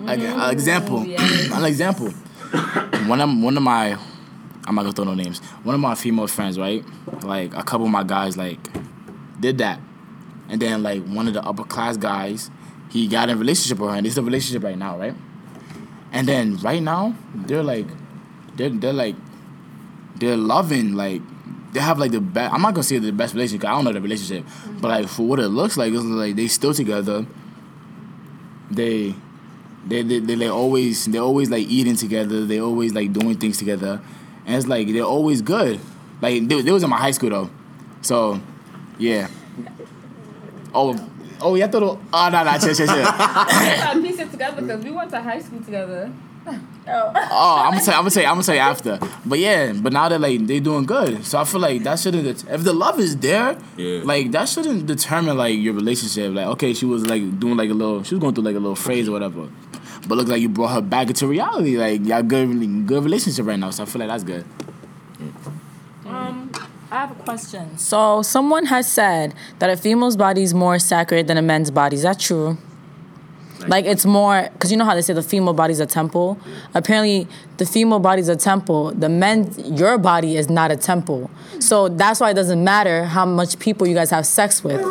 like 0.04 0.20
an 0.20 0.52
example, 0.52 1.00
an 1.20 1.66
example. 1.66 2.10
One 3.08 3.20
of 3.20 3.30
one 3.44 3.58
of 3.58 3.64
my, 3.64 3.98
I'm 4.66 4.76
not 4.76 4.84
gonna 4.84 4.94
throw 4.94 5.04
no 5.06 5.16
names. 5.16 5.40
One 5.64 5.76
of 5.76 5.82
my 5.82 5.96
female 5.96 6.28
friends, 6.28 6.58
right? 6.58 6.84
Like 7.24 7.54
a 7.56 7.64
couple 7.64 7.86
of 7.86 7.92
my 7.92 8.04
guys, 8.04 8.38
like 8.38 8.60
did 9.42 9.58
that, 9.58 9.82
and 10.48 10.62
then 10.62 10.82
like 10.82 11.04
one 11.06 11.28
of 11.28 11.34
the 11.34 11.44
upper 11.44 11.64
class 11.66 11.98
guys, 11.98 12.50
he 12.90 13.08
got 13.08 13.30
in 13.30 13.36
a 13.36 13.40
relationship 13.40 13.80
with 13.80 13.90
her, 13.90 13.98
and 13.98 14.08
it's 14.08 14.16
a 14.18 14.24
relationship 14.24 14.64
right 14.64 14.78
now, 14.78 14.98
right? 14.98 15.14
And 16.12 16.26
then 16.28 16.56
right 16.58 16.82
now 16.82 17.16
they're 17.36 17.64
like, 17.64 17.88
they're 18.56 18.70
they're 18.70 18.94
like, 18.94 19.16
they're 20.16 20.38
loving 20.38 20.94
like. 20.96 21.22
They 21.72 21.80
have 21.80 22.00
like 22.00 22.12
the 22.12 22.22
best. 22.22 22.54
I'm 22.54 22.62
not 22.62 22.74
gonna 22.74 22.84
say 22.84 22.98
the 22.98 23.12
best 23.12 23.34
relationship. 23.34 23.68
I 23.68 23.72
don't 23.72 23.86
know 23.86 23.94
the 23.94 24.02
relationship, 24.02 24.46
but 24.82 24.88
like 24.90 25.08
for 25.08 25.24
what 25.24 25.40
it 25.40 25.50
looks 25.50 25.78
like, 25.78 25.94
it's 25.94 26.04
like 26.04 26.36
they 26.36 26.48
still 26.48 26.74
together. 26.74 27.26
They 28.72 29.14
they 29.86 30.02
they 30.02 30.20
they, 30.20 30.36
they 30.36 30.48
always 30.48 31.06
they 31.06 31.20
always 31.20 31.50
like 31.50 31.68
eating 31.68 31.96
together. 31.96 32.46
They 32.46 32.60
always 32.60 32.94
like 32.94 33.14
doing 33.14 33.38
things 33.38 33.58
together, 33.58 34.02
and 34.46 34.56
it's 34.56 34.68
like 34.68 34.88
they're 34.88 35.04
always 35.04 35.42
good. 35.42 35.80
Like 36.22 36.48
they, 36.48 36.62
they 36.62 36.72
was 36.72 36.84
in 36.84 36.90
my 36.90 36.98
high 36.98 37.12
school 37.12 37.30
though, 37.30 37.50
so 38.02 38.42
yeah. 38.98 39.28
Oh 40.74 40.96
oh 41.42 41.56
yeah, 41.56 41.66
I 41.66 41.68
thought 41.68 41.84
oh 41.84 42.30
no 42.30 42.44
no 42.44 42.58
chill 42.58 42.74
chill 42.74 42.88
chill. 42.88 43.04
gotta 43.04 44.02
piece 44.02 44.20
it 44.20 44.32
together 44.32 44.62
because 44.62 44.84
we 44.84 44.92
went 44.92 45.12
to 45.12 45.22
high 45.22 45.40
school 45.40 45.62
together. 45.62 46.12
Oh, 46.92 47.64
I'm 47.64 47.72
gonna 47.74 47.82
say 47.82 47.92
I'm 47.94 48.00
gonna 48.00 48.10
say 48.12 48.26
I'm 48.26 48.34
gonna 48.34 48.44
say 48.44 48.58
after, 48.58 48.98
but 49.26 49.38
yeah, 49.38 49.74
but 49.74 49.94
now 49.94 50.10
they're 50.10 50.18
like 50.18 50.48
they 50.48 50.60
doing 50.60 50.86
good, 50.88 51.24
so 51.24 51.38
I 51.40 51.44
feel 51.44 51.62
like 51.62 51.84
that 51.84 52.00
shouldn't 52.00 52.24
det- 52.24 52.52
if 52.52 52.64
the 52.64 52.74
love 52.74 53.00
is 53.00 53.16
there, 53.18 53.58
Yeah. 53.78 54.02
like 54.04 54.32
that 54.32 54.50
shouldn't 54.50 54.88
determine 54.88 55.38
like 55.38 55.56
your 55.60 55.74
relationship. 55.76 56.34
Like 56.34 56.48
okay, 56.48 56.74
she 56.74 56.86
was 56.86 57.06
like 57.06 57.40
doing 57.40 57.58
like 57.58 57.70
a 57.70 57.74
little, 57.76 58.02
she 58.04 58.16
was 58.16 58.22
going 58.22 58.34
through 58.34 58.46
like 58.46 58.56
a 58.56 58.60
little 58.60 58.76
phase 58.76 59.08
or 59.08 59.12
whatever, 59.12 59.48
but 60.08 60.18
looks 60.18 60.32
like 60.32 60.42
you 60.42 60.50
brought 60.50 60.74
her 60.74 60.82
back 60.82 61.10
into 61.10 61.28
reality. 61.28 61.78
Like 61.78 62.04
y'all 62.06 62.24
good 62.24 62.48
good 62.88 63.04
relationship 63.04 63.46
right 63.46 63.60
now, 63.60 63.70
so 63.70 63.84
I 63.84 63.86
feel 63.86 64.00
like 64.00 64.10
that's 64.10 64.24
good. 64.24 64.46
Um, 66.08 66.52
I 66.92 66.96
have 67.02 67.12
a 67.12 67.16
question. 67.24 67.78
So 67.78 68.24
someone 68.24 68.66
has 68.66 68.92
said 68.92 69.36
that 69.60 69.70
a 69.70 69.78
female's 69.78 70.18
body 70.18 70.42
is 70.42 70.54
more 70.56 70.80
sacred 70.80 71.28
than 71.28 71.38
a 71.38 71.42
man's 71.44 71.70
body. 71.70 71.98
Is 71.98 72.02
that 72.04 72.20
true? 72.20 72.58
Like 73.68 73.86
it's 73.86 74.06
more 74.06 74.50
because 74.54 74.72
you 74.72 74.78
know 74.78 74.86
how 74.86 74.96
they 74.96 75.02
say 75.02 75.14
the 75.14 75.22
female 75.22 75.54
body's 75.54 75.80
a 75.80 75.86
temple. 75.86 76.40
Apparently, 76.74 77.28
the 77.58 77.66
female 77.66 78.00
body's 78.00 78.30
a 78.30 78.36
temple. 78.36 78.92
The 78.92 79.10
men, 79.10 79.54
your 79.58 79.98
body 79.98 80.38
is 80.38 80.50
not 80.50 80.72
a 80.72 80.78
temple. 80.78 81.30
So 81.60 81.90
that's 81.90 82.20
why 82.20 82.32
it 82.32 82.36
doesn't 82.36 82.64
matter 82.64 83.06
how 83.06 83.26
much 83.26 83.60
people 83.60 83.86
you 83.88 83.96
guys 83.96 84.10
have 84.12 84.26
sex 84.26 84.64
with. 84.64 84.82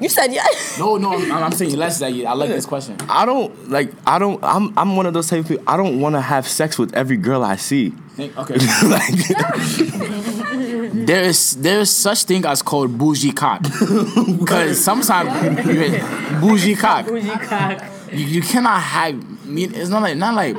You 0.00 0.08
said 0.08 0.32
yeah. 0.32 0.46
No, 0.78 0.96
no, 0.96 1.12
I'm, 1.12 1.32
I'm 1.44 1.52
saying 1.52 1.76
less 1.76 1.98
that 1.98 2.12
I 2.12 2.32
like 2.32 2.48
this 2.48 2.66
question. 2.66 2.96
I 3.08 3.26
don't 3.26 3.70
like. 3.70 3.90
I 4.06 4.18
don't. 4.18 4.42
I'm. 4.42 4.76
I'm 4.78 4.96
one 4.96 5.06
of 5.06 5.14
those 5.14 5.28
type 5.28 5.40
of 5.40 5.48
people. 5.48 5.64
I 5.66 5.76
don't 5.76 6.00
want 6.00 6.14
to 6.14 6.20
have 6.20 6.48
sex 6.48 6.78
with 6.78 6.94
every 6.94 7.16
girl 7.16 7.44
I 7.44 7.56
see. 7.56 7.92
Okay, 8.18 8.30
like, 8.84 9.10
there 10.92 11.24
is 11.24 11.56
there 11.56 11.80
is 11.80 11.90
such 11.90 12.24
thing 12.24 12.44
as 12.44 12.62
called 12.62 12.96
bougie 12.98 13.32
cock, 13.32 13.62
because 14.40 14.82
sometimes 14.82 15.30
bougie 16.40 16.74
cock. 16.76 17.06
You, 18.12 18.26
you 18.26 18.42
cannot 18.42 18.80
have. 18.80 19.14
I 19.14 19.46
mean, 19.46 19.74
it's 19.74 19.90
not 19.90 20.02
like 20.02 20.16
not 20.16 20.34
like 20.34 20.56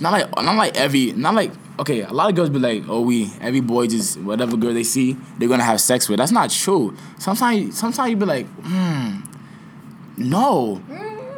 not 0.00 0.12
like 0.12 0.30
not 0.36 0.56
like 0.56 0.76
every 0.76 1.12
not 1.12 1.34
like 1.34 1.52
okay. 1.80 2.02
A 2.02 2.12
lot 2.12 2.30
of 2.30 2.36
girls 2.36 2.50
be 2.50 2.58
like, 2.58 2.84
oh, 2.88 3.00
we 3.02 3.30
every 3.40 3.60
boy 3.60 3.86
just 3.86 4.18
whatever 4.20 4.56
girl 4.56 4.72
they 4.74 4.84
see 4.84 5.16
they're 5.38 5.48
gonna 5.48 5.64
have 5.64 5.80
sex 5.80 6.08
with. 6.08 6.18
That's 6.18 6.32
not 6.32 6.50
true. 6.50 6.96
Sometimes 7.18 7.76
sometimes 7.78 8.10
you 8.10 8.16
be 8.16 8.26
like, 8.26 8.46
hmm, 8.62 9.20
no. 10.16 10.80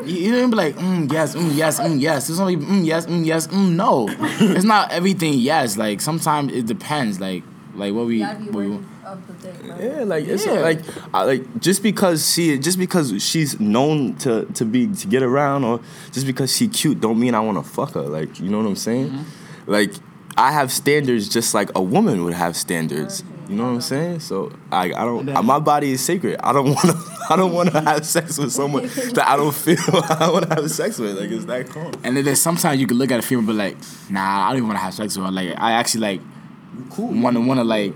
You, 0.05 0.15
you 0.15 0.33
don't 0.33 0.51
be 0.51 0.57
like, 0.57 0.77
mm, 0.77 1.11
yes, 1.12 1.35
mm, 1.35 1.57
yes, 1.57 1.81
mm, 1.81 2.01
yes. 2.01 2.31
It's 2.31 2.39
only 2.39 2.57
mm, 2.57 2.85
yes, 2.85 3.07
mm, 3.07 3.25
yes, 3.25 3.49
mm, 3.49 3.75
no. 3.75 4.07
it's 4.09 4.65
not 4.65 4.93
everything 4.93 5.35
yes. 5.35 5.77
Like 5.77 6.01
sometimes 6.01 6.53
it 6.53 6.67
depends. 6.67 7.19
Like 7.21 7.43
like 7.77 7.93
what 7.95 8.07
we, 8.07 8.23
what 8.23 8.51
we 8.55 8.79
yeah, 9.81 10.05
like 10.05 10.27
it's 10.27 10.47
Yeah. 10.47 10.53
like, 10.55 10.81
I, 11.15 11.25
like 11.25 11.61
just 11.61 11.83
because 11.83 12.33
she, 12.33 12.59
just 12.59 12.79
because 12.79 13.23
she's 13.23 13.59
known 13.61 14.17
to 14.17 14.47
to 14.55 14.65
be 14.65 14.87
to 14.89 15.07
get 15.07 15.23
around, 15.23 15.65
or 15.65 15.81
just 16.12 16.27
because 16.27 16.55
she 16.55 16.69
cute, 16.69 17.01
don't 17.01 17.19
mean 17.19 17.35
I 17.35 17.41
want 17.41 17.59
to 17.59 17.69
fuck 17.71 17.93
her. 17.93 18.03
Like 18.03 18.41
you 18.41 18.49
know 18.51 18.59
what 18.59 18.66
I'm 18.66 18.77
saying? 18.77 19.11
Mm-hmm. 19.11 19.70
Like 19.70 19.93
I 20.37 20.53
have 20.53 20.70
standards, 20.72 21.29
just 21.29 21.55
like 21.55 21.70
a 21.74 21.83
woman 21.83 22.24
would 22.24 22.35
have 22.35 22.57
standards. 22.57 23.22
You 23.49 23.55
know 23.55 23.62
what 23.64 23.74
I'm 23.74 23.81
saying? 23.81 24.20
So 24.20 24.53
I, 24.72 24.87
I 24.87 25.05
don't. 25.05 25.24
my 25.47 25.61
body 25.61 25.93
is 25.93 26.05
sacred. 26.05 26.37
I 26.43 26.53
don't 26.53 26.66
want 26.74 26.81
to. 26.81 26.97
I 27.31 27.37
don't 27.37 27.53
want 27.53 27.72
to 27.72 27.81
have 27.81 28.05
sex 28.07 28.39
with 28.39 28.53
someone 28.53 28.83
that 29.14 29.24
I 29.27 29.37
don't 29.37 29.55
feel 29.55 29.77
I 30.11 30.31
want 30.33 30.49
to 30.49 30.55
have 30.55 30.70
sex 30.70 30.99
with. 30.99 31.18
Like 31.18 31.31
it's 31.31 31.45
that 31.47 31.68
calm. 31.70 31.93
And 32.05 32.16
then 32.16 32.24
there's 32.24 32.41
sometimes 32.41 32.81
you 32.81 32.87
can 32.89 32.99
look 32.99 33.11
at 33.12 33.18
a 33.18 33.22
female 33.22 33.41
and 33.41 33.49
be 33.49 33.55
like, 33.55 33.77
nah, 34.11 34.47
I 34.47 34.49
don't 34.49 34.59
even 34.59 34.68
want 34.68 34.79
to 34.79 34.83
have 34.85 34.95
sex 34.95 35.16
with 35.16 35.27
her. 35.27 35.33
Like 35.33 35.55
I 35.59 35.72
actually 35.72 36.01
like 36.03 36.20
wanna 36.99 37.41
wanna 37.41 37.64
like 37.64 37.95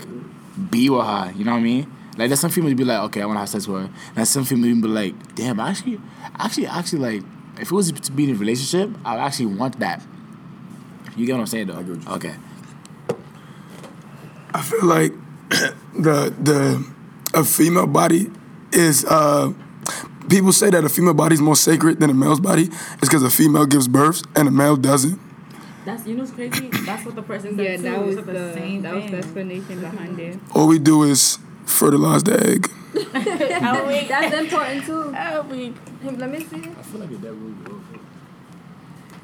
be 0.69 0.89
with 0.89 1.05
her. 1.05 1.33
You 1.35 1.45
know 1.45 1.51
what 1.51 1.57
I 1.57 1.61
mean? 1.61 1.91
Like 2.17 2.29
there's 2.29 2.39
some 2.39 2.51
females 2.51 2.73
be 2.75 2.83
like, 2.83 3.01
okay, 3.05 3.21
I 3.21 3.25
wanna 3.25 3.39
have 3.39 3.49
sex 3.49 3.67
with 3.67 3.81
her. 3.81 3.87
And 3.87 4.15
there's 4.15 4.29
some 4.29 4.43
females 4.43 4.81
be 4.81 4.87
like, 4.87 5.35
damn, 5.35 5.59
I 5.59 5.69
actually, 5.69 5.99
actually, 6.35 6.67
actually 6.67 6.99
like, 6.99 7.23
if 7.59 7.71
it 7.71 7.71
was 7.71 7.91
to 7.91 8.11
be 8.11 8.25
in 8.25 8.31
a 8.31 8.33
relationship, 8.33 8.89
I 9.05 9.15
would 9.15 9.21
actually 9.21 9.47
want 9.47 9.79
that. 9.79 10.01
You 11.15 11.25
get 11.25 11.33
what 11.33 11.41
I'm 11.41 11.47
saying 11.47 11.67
though? 11.67 12.13
Okay. 12.13 12.35
I 14.53 14.61
feel 14.61 14.85
like 14.85 15.13
the 15.49 16.33
the 16.39 16.85
a 17.33 17.43
female 17.43 17.87
body 17.87 18.29
is 18.71 19.05
uh 19.05 19.53
people 20.29 20.51
say 20.53 20.69
that 20.69 20.83
a 20.83 20.89
female 20.89 21.13
body 21.13 21.35
is 21.35 21.41
more 21.41 21.55
sacred 21.55 21.99
than 21.99 22.09
a 22.09 22.13
male's 22.13 22.39
body. 22.39 22.63
It's 22.63 23.01
because 23.01 23.23
a 23.23 23.29
female 23.29 23.65
gives 23.65 23.87
birth 23.87 24.23
and 24.35 24.47
a 24.47 24.51
male 24.51 24.75
doesn't. 24.75 25.19
That's 25.85 26.05
you 26.05 26.15
know 26.15 26.21
what's 26.23 26.33
crazy. 26.33 26.69
That's 26.69 27.05
what 27.05 27.15
the 27.15 27.23
person 27.23 27.57
Yeah, 27.57 27.75
said 27.75 27.85
that 27.85 28.05
was 28.05 28.15
the, 28.15 28.21
the 28.21 28.53
same 28.53 28.81
that 28.83 28.93
was 28.93 29.05
the 29.05 29.17
explanation 29.17 29.79
behind 29.79 30.19
it. 30.19 30.39
All 30.53 30.67
we 30.67 30.77
do 30.77 31.03
is 31.03 31.39
fertilize 31.65 32.23
the 32.23 32.39
egg. 32.39 32.69
That's 33.13 34.33
important 34.35 34.85
too. 34.85 35.03
Let 36.03 36.29
me 36.29 36.39
see. 36.39 36.57
I 36.57 36.81
feel 36.83 36.99
like 36.99 37.21
that 37.21 37.33
really 37.33 37.55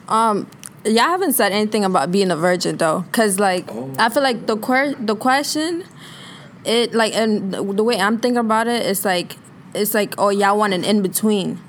Um, 0.07 0.47
y'all 0.85 0.95
haven't 1.03 1.33
said 1.33 1.51
anything 1.51 1.83
about 1.83 2.11
being 2.11 2.31
a 2.31 2.35
virgin 2.35 2.77
though, 2.77 3.05
cause 3.11 3.39
like 3.39 3.69
I 3.99 4.09
feel 4.09 4.23
like 4.23 4.47
the 4.47 4.57
que- 4.57 4.95
the 4.99 5.15
question, 5.15 5.83
it 6.65 6.93
like 6.93 7.13
and 7.13 7.53
the 7.53 7.63
the 7.63 7.83
way 7.83 7.99
I'm 7.99 8.17
thinking 8.19 8.37
about 8.37 8.67
it, 8.67 8.85
it's 8.85 9.05
like 9.05 9.37
it's 9.75 9.93
like 9.93 10.15
oh 10.17 10.29
y'all 10.29 10.57
want 10.57 10.73
an 10.73 10.83
in 10.83 11.01
between. 11.01 11.59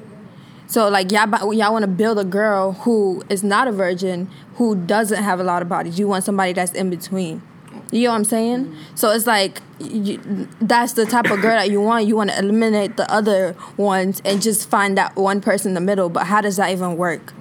So 0.68 0.88
like 0.88 1.10
y'all 1.10 1.52
y'all 1.52 1.72
want 1.72 1.82
to 1.82 1.88
build 1.88 2.18
a 2.18 2.24
girl 2.24 2.72
who 2.72 3.22
is 3.28 3.42
not 3.42 3.66
a 3.68 3.72
virgin, 3.72 4.30
who 4.54 4.76
doesn't 4.76 5.22
have 5.22 5.40
a 5.40 5.44
lot 5.44 5.62
of 5.62 5.68
bodies. 5.68 5.98
You 5.98 6.06
want 6.06 6.24
somebody 6.24 6.52
that's 6.52 6.72
in 6.72 6.90
between. 6.90 7.42
You 7.90 8.04
know 8.04 8.10
what 8.10 8.16
I'm 8.16 8.24
saying? 8.24 8.76
So 8.94 9.10
it's 9.10 9.26
like 9.26 9.62
you, 9.80 10.48
that's 10.60 10.92
the 10.92 11.06
type 11.06 11.30
of 11.30 11.40
girl 11.40 11.56
that 11.56 11.70
you 11.70 11.80
want. 11.80 12.06
You 12.06 12.16
want 12.16 12.30
to 12.30 12.38
eliminate 12.38 12.96
the 12.96 13.10
other 13.10 13.56
ones 13.76 14.20
and 14.24 14.42
just 14.42 14.68
find 14.68 14.96
that 14.98 15.16
one 15.16 15.40
person 15.40 15.70
in 15.70 15.74
the 15.74 15.80
middle. 15.80 16.08
But 16.10 16.26
how 16.26 16.40
does 16.40 16.56
that 16.56 16.70
even 16.70 16.96
work? 16.96 17.32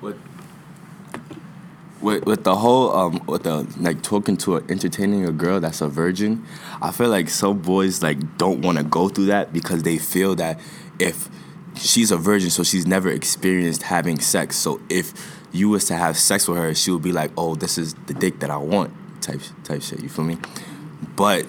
with 0.00 0.16
with 2.00 2.24
with 2.24 2.44
the 2.44 2.56
whole 2.56 2.94
um 2.94 3.22
with 3.26 3.42
the 3.44 3.66
like 3.78 4.02
talking 4.02 4.36
to 4.36 4.56
entertaining 4.68 5.26
a 5.26 5.32
girl 5.32 5.60
that's 5.60 5.80
a 5.80 5.88
virgin, 5.88 6.44
I 6.80 6.92
feel 6.92 7.08
like 7.08 7.28
some 7.28 7.58
boys 7.58 8.02
like 8.02 8.38
don't 8.38 8.62
want 8.62 8.78
to 8.78 8.84
go 8.84 9.08
through 9.08 9.26
that 9.26 9.52
because 9.52 9.82
they 9.82 9.98
feel 9.98 10.34
that 10.36 10.60
if 10.98 11.28
she's 11.76 12.10
a 12.10 12.16
virgin, 12.16 12.50
so 12.50 12.62
she's 12.62 12.86
never 12.86 13.08
experienced 13.08 13.82
having 13.82 14.18
sex. 14.18 14.56
So 14.56 14.80
if 14.88 15.12
you 15.52 15.68
was 15.68 15.86
to 15.86 15.94
have 15.94 16.16
sex 16.18 16.48
with 16.48 16.58
her, 16.58 16.74
she 16.74 16.90
would 16.90 17.02
be 17.02 17.12
like, 17.12 17.30
"Oh, 17.36 17.54
this 17.54 17.78
is 17.78 17.94
the 18.06 18.14
dick 18.14 18.40
that 18.40 18.50
I 18.50 18.56
want," 18.56 18.92
type 19.20 19.40
type 19.64 19.82
shit. 19.82 20.02
You 20.02 20.08
feel 20.08 20.24
me? 20.24 20.38
But 21.14 21.46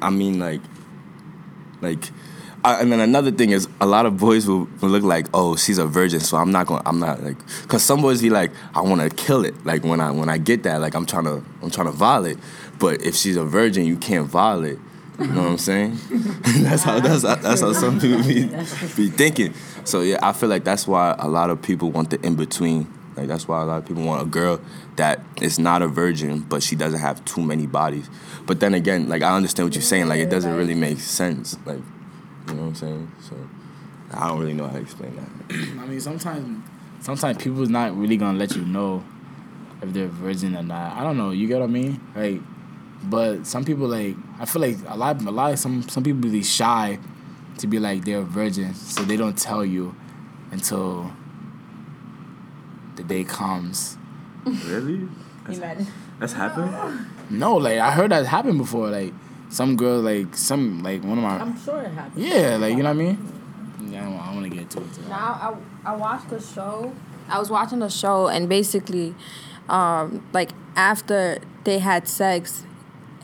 I 0.00 0.10
mean, 0.10 0.38
like, 0.38 0.60
like, 1.80 2.10
I, 2.64 2.80
and 2.80 2.92
then 2.92 3.00
another 3.00 3.30
thing 3.30 3.50
is 3.50 3.68
a 3.80 3.86
lot 3.86 4.06
of 4.06 4.18
boys 4.18 4.46
will, 4.46 4.68
will 4.80 4.88
look 4.88 5.02
like, 5.02 5.26
oh, 5.34 5.56
she's 5.56 5.78
a 5.78 5.86
virgin, 5.86 6.20
so 6.20 6.36
I'm 6.36 6.52
not 6.52 6.66
going. 6.66 6.82
I'm 6.86 7.00
not 7.00 7.22
like, 7.22 7.36
cause 7.68 7.82
some 7.82 8.02
boys 8.02 8.22
be 8.22 8.30
like, 8.30 8.52
I 8.74 8.82
want 8.82 9.00
to 9.00 9.10
kill 9.10 9.44
it. 9.44 9.66
Like 9.66 9.84
when 9.84 10.00
I 10.00 10.10
when 10.10 10.28
I 10.28 10.38
get 10.38 10.62
that, 10.64 10.80
like 10.80 10.94
I'm 10.94 11.06
trying 11.06 11.24
to 11.24 11.44
I'm 11.62 11.70
trying 11.70 11.86
to 11.86 11.92
violate. 11.92 12.38
But 12.78 13.02
if 13.02 13.14
she's 13.14 13.36
a 13.36 13.44
virgin, 13.44 13.84
you 13.84 13.96
can't 13.96 14.26
violate. 14.26 14.78
You 15.22 15.28
know 15.28 15.42
what 15.42 15.50
I'm 15.50 15.58
saying? 15.58 15.98
that's 16.64 16.82
how 16.82 17.00
that's 17.00 17.22
how, 17.22 17.36
that's 17.36 17.60
how 17.60 17.72
some 17.72 18.00
people 18.00 18.22
be 18.22 18.46
be 18.96 19.08
thinking. 19.08 19.54
So 19.84 20.00
yeah, 20.00 20.18
I 20.22 20.32
feel 20.32 20.48
like 20.48 20.64
that's 20.64 20.86
why 20.86 21.14
a 21.18 21.28
lot 21.28 21.50
of 21.50 21.62
people 21.62 21.90
want 21.90 22.10
the 22.10 22.20
in 22.26 22.34
between. 22.34 22.92
Like 23.16 23.28
that's 23.28 23.46
why 23.46 23.62
a 23.62 23.64
lot 23.64 23.78
of 23.78 23.86
people 23.86 24.04
want 24.04 24.22
a 24.22 24.24
girl 24.24 24.60
that 24.96 25.20
is 25.40 25.58
not 25.58 25.82
a 25.82 25.88
virgin, 25.88 26.40
but 26.40 26.62
she 26.62 26.76
doesn't 26.76 27.00
have 27.00 27.24
too 27.24 27.42
many 27.42 27.66
bodies. 27.66 28.08
But 28.46 28.60
then 28.60 28.74
again, 28.74 29.08
like 29.08 29.22
I 29.22 29.34
understand 29.36 29.68
what 29.68 29.74
you're 29.74 29.82
saying. 29.82 30.08
Like 30.08 30.20
it 30.20 30.30
doesn't 30.30 30.54
really 30.54 30.74
make 30.74 30.98
sense. 30.98 31.56
Like 31.64 31.78
you 32.48 32.54
know 32.54 32.62
what 32.62 32.68
I'm 32.68 32.74
saying? 32.74 33.12
So 33.20 33.36
I 34.12 34.28
don't 34.28 34.40
really 34.40 34.54
know 34.54 34.66
how 34.66 34.74
to 34.74 34.80
explain 34.80 35.16
that. 35.16 35.54
I 35.80 35.86
mean, 35.86 36.00
sometimes, 36.00 36.68
sometimes 37.00 37.38
people's 37.38 37.68
not 37.68 37.96
really 37.96 38.16
gonna 38.16 38.38
let 38.38 38.56
you 38.56 38.64
know 38.64 39.04
if 39.82 39.92
they're 39.92 40.08
virgin 40.08 40.56
or 40.56 40.62
not. 40.62 40.96
I 40.96 41.02
don't 41.02 41.16
know. 41.16 41.30
You 41.30 41.48
get 41.48 41.60
what 41.60 41.68
I 41.68 41.72
mean? 41.72 42.00
Like, 42.14 42.40
but 43.04 43.46
some 43.46 43.64
people 43.64 43.88
like 43.88 44.16
I 44.38 44.44
feel 44.44 44.62
like 44.62 44.76
a 44.88 44.96
lot, 44.96 45.20
a 45.22 45.30
lot. 45.30 45.58
Some 45.58 45.88
some 45.88 46.02
people 46.02 46.20
be 46.30 46.42
shy 46.42 46.98
to 47.58 47.66
be 47.66 47.78
like 47.78 48.04
they're 48.04 48.20
a 48.20 48.22
virgin, 48.22 48.74
so 48.74 49.02
they 49.02 49.16
don't 49.16 49.36
tell 49.36 49.64
you 49.64 49.94
until 50.50 51.12
the 52.96 53.02
day 53.02 53.24
comes. 53.24 53.96
Really? 54.44 55.08
That's 56.18 56.32
happened? 56.32 57.06
No, 57.30 57.56
like 57.56 57.78
I 57.78 57.90
heard 57.90 58.10
that 58.12 58.26
happen 58.26 58.58
before. 58.58 58.90
Like 58.90 59.12
some 59.48 59.76
girl, 59.76 60.00
like 60.00 60.36
some, 60.36 60.82
like 60.82 61.02
one 61.02 61.18
of 61.18 61.24
my. 61.24 61.38
I'm 61.38 61.58
sure 61.60 61.80
it 61.80 61.90
happened. 61.90 62.24
Yeah, 62.24 62.56
like 62.56 62.76
you 62.76 62.82
know 62.82 62.90
what 62.90 63.00
I 63.00 63.04
mean. 63.04 63.18
Yeah, 63.90 64.00
I 64.00 64.04
don't, 64.04 64.20
I 64.20 64.34
want 64.34 64.44
to 64.44 64.56
get 64.56 64.70
to 64.70 64.80
it. 64.80 65.08
Now 65.08 65.58
I 65.84 65.92
I 65.92 65.96
watched 65.96 66.30
the 66.30 66.40
show. 66.40 66.92
I 67.28 67.38
was 67.38 67.50
watching 67.50 67.80
the 67.80 67.88
show 67.88 68.28
and 68.28 68.48
basically, 68.48 69.14
um, 69.68 70.26
like 70.32 70.50
after 70.76 71.38
they 71.64 71.78
had 71.78 72.08
sex, 72.08 72.64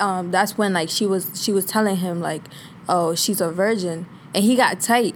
um, 0.01 0.31
that's 0.31 0.57
when 0.59 0.73
like 0.73 0.89
she 0.89 1.07
was 1.07 1.31
she 1.43 1.53
was 1.53 1.65
telling 1.65 1.97
him 1.97 2.21
like, 2.21 2.43
oh 2.89 3.15
she's 3.15 3.41
a 3.41 3.51
virgin, 3.51 4.07
and 4.35 4.45
he 4.45 4.57
got 4.57 4.81
tight. 4.81 5.15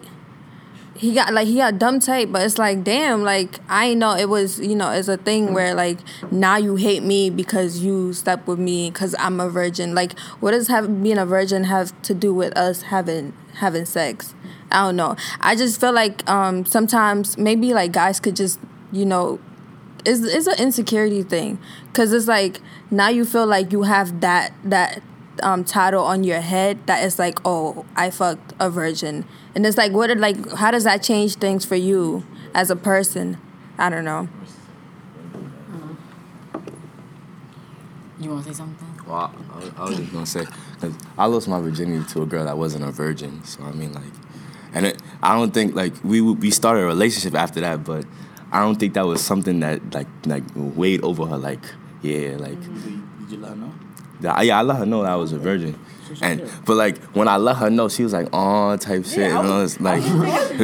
He 0.94 1.14
got 1.14 1.32
like 1.32 1.46
he 1.46 1.56
got 1.56 1.78
dumb 1.78 2.00
tight, 2.00 2.30
but 2.30 2.44
it's 2.44 2.58
like 2.58 2.84
damn, 2.84 3.22
like 3.22 3.58
I 3.68 3.94
know 3.94 4.14
it 4.14 4.28
was 4.28 4.60
you 4.60 4.74
know 4.74 4.90
it's 4.90 5.08
a 5.08 5.16
thing 5.16 5.54
where 5.54 5.74
like 5.74 5.98
now 6.30 6.56
you 6.56 6.76
hate 6.76 7.02
me 7.02 7.30
because 7.30 7.78
you 7.80 8.12
slept 8.12 8.46
with 8.46 8.58
me 8.58 8.90
because 8.90 9.14
I'm 9.18 9.40
a 9.40 9.48
virgin. 9.48 9.94
Like 9.94 10.18
what 10.40 10.52
does 10.52 10.68
have 10.68 11.02
being 11.02 11.18
a 11.18 11.26
virgin 11.26 11.64
have 11.64 12.00
to 12.02 12.14
do 12.14 12.34
with 12.34 12.56
us 12.56 12.82
having 12.82 13.32
having 13.54 13.84
sex? 13.86 14.34
I 14.70 14.86
don't 14.86 14.96
know. 14.96 15.16
I 15.40 15.56
just 15.56 15.80
feel 15.80 15.92
like 15.92 16.28
um, 16.28 16.64
sometimes 16.64 17.36
maybe 17.36 17.74
like 17.74 17.92
guys 17.92 18.20
could 18.20 18.36
just 18.36 18.58
you 18.90 19.06
know 19.06 19.40
it's 20.04 20.20
it's 20.22 20.46
an 20.46 20.58
insecurity 20.58 21.22
thing 21.22 21.58
because 21.88 22.12
it's 22.12 22.26
like 22.28 22.60
now 22.90 23.08
you 23.08 23.24
feel 23.24 23.46
like 23.46 23.72
you 23.72 23.82
have 23.82 24.20
that 24.20 24.52
that 24.64 25.02
um, 25.42 25.64
title 25.64 26.04
on 26.04 26.24
your 26.24 26.40
head 26.40 26.78
that 26.86 27.02
is 27.04 27.18
like 27.18 27.38
oh 27.44 27.84
I 27.96 28.10
fucked 28.10 28.52
a 28.60 28.68
virgin 28.70 29.24
and 29.54 29.64
it's 29.64 29.76
like 29.78 29.92
what 29.92 30.10
are, 30.10 30.14
like 30.16 30.52
how 30.52 30.70
does 30.70 30.84
that 30.84 31.02
change 31.02 31.36
things 31.36 31.64
for 31.64 31.76
you 31.76 32.24
as 32.54 32.70
a 32.70 32.76
person? 32.76 33.38
I 33.78 33.88
don't 33.88 34.04
know. 34.04 34.28
You 38.20 38.30
want 38.30 38.44
to 38.44 38.52
say 38.52 38.56
something? 38.58 38.88
Well, 39.06 39.34
I, 39.52 39.56
was- 39.58 39.70
I 39.76 39.84
was 39.84 39.96
just 39.98 40.12
gonna 40.12 40.26
say, 40.26 40.44
cause 40.80 40.94
I 41.18 41.26
lost 41.26 41.48
my 41.48 41.60
virginity 41.60 42.04
to 42.12 42.22
a 42.22 42.26
girl 42.26 42.44
that 42.44 42.56
wasn't 42.56 42.84
a 42.84 42.90
virgin. 42.92 43.42
So 43.44 43.62
I 43.64 43.72
mean, 43.72 43.92
like, 43.92 44.04
and 44.74 44.86
it, 44.86 45.02
I 45.22 45.34
don't 45.36 45.52
think 45.52 45.74
like 45.74 45.92
we 46.04 46.20
we 46.20 46.50
started 46.50 46.82
a 46.82 46.86
relationship 46.86 47.34
after 47.34 47.60
that, 47.62 47.82
but 47.84 48.04
I 48.52 48.60
don't 48.60 48.76
think 48.76 48.94
that 48.94 49.06
was 49.06 49.20
something 49.20 49.60
that 49.60 49.94
like 49.94 50.08
like 50.26 50.44
weighed 50.54 51.02
over 51.02 51.26
her. 51.26 51.36
Like, 51.38 51.64
yeah, 52.02 52.36
like, 52.38 52.58
mm-hmm. 52.60 53.24
Did 53.24 53.32
you 53.32 53.38
let 53.42 53.50
her 53.50 53.56
know? 53.56 53.72
that- 54.20 54.44
yeah, 54.46 54.58
I 54.58 54.62
let 54.62 54.76
her 54.78 54.86
know 54.86 55.02
that 55.02 55.12
I 55.12 55.16
was 55.16 55.32
a 55.32 55.38
virgin. 55.38 55.78
And 56.20 56.42
but 56.66 56.74
like 56.76 56.98
when 57.14 57.26
I 57.26 57.38
let 57.38 57.56
her 57.56 57.70
know, 57.70 57.88
she 57.88 58.02
was 58.02 58.12
like, 58.12 58.28
"Oh," 58.34 58.76
type 58.76 59.06
shit. 59.06 59.30
and 59.32 59.38
I 59.48 59.62
was 59.62 59.80
like, 59.80 60.02
like, 60.02 60.10
like, 60.12 60.58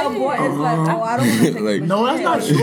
oh, 0.00 1.78
No, 1.84 2.06
that's 2.06 2.22
not 2.22 2.40
true. 2.46 2.56
we 2.56 2.62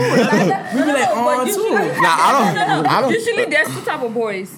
be 0.86 0.92
like 0.92 1.16
on 1.16 1.46
too. 1.46 1.70
nah, 2.02 2.16
I 2.18 2.54
don't. 2.66 2.86
I 2.86 3.00
don't. 3.00 3.12
Usually, 3.12 3.44
there's 3.44 3.68
two 3.68 3.80
type 3.82 4.02
of 4.02 4.12
boys. 4.12 4.50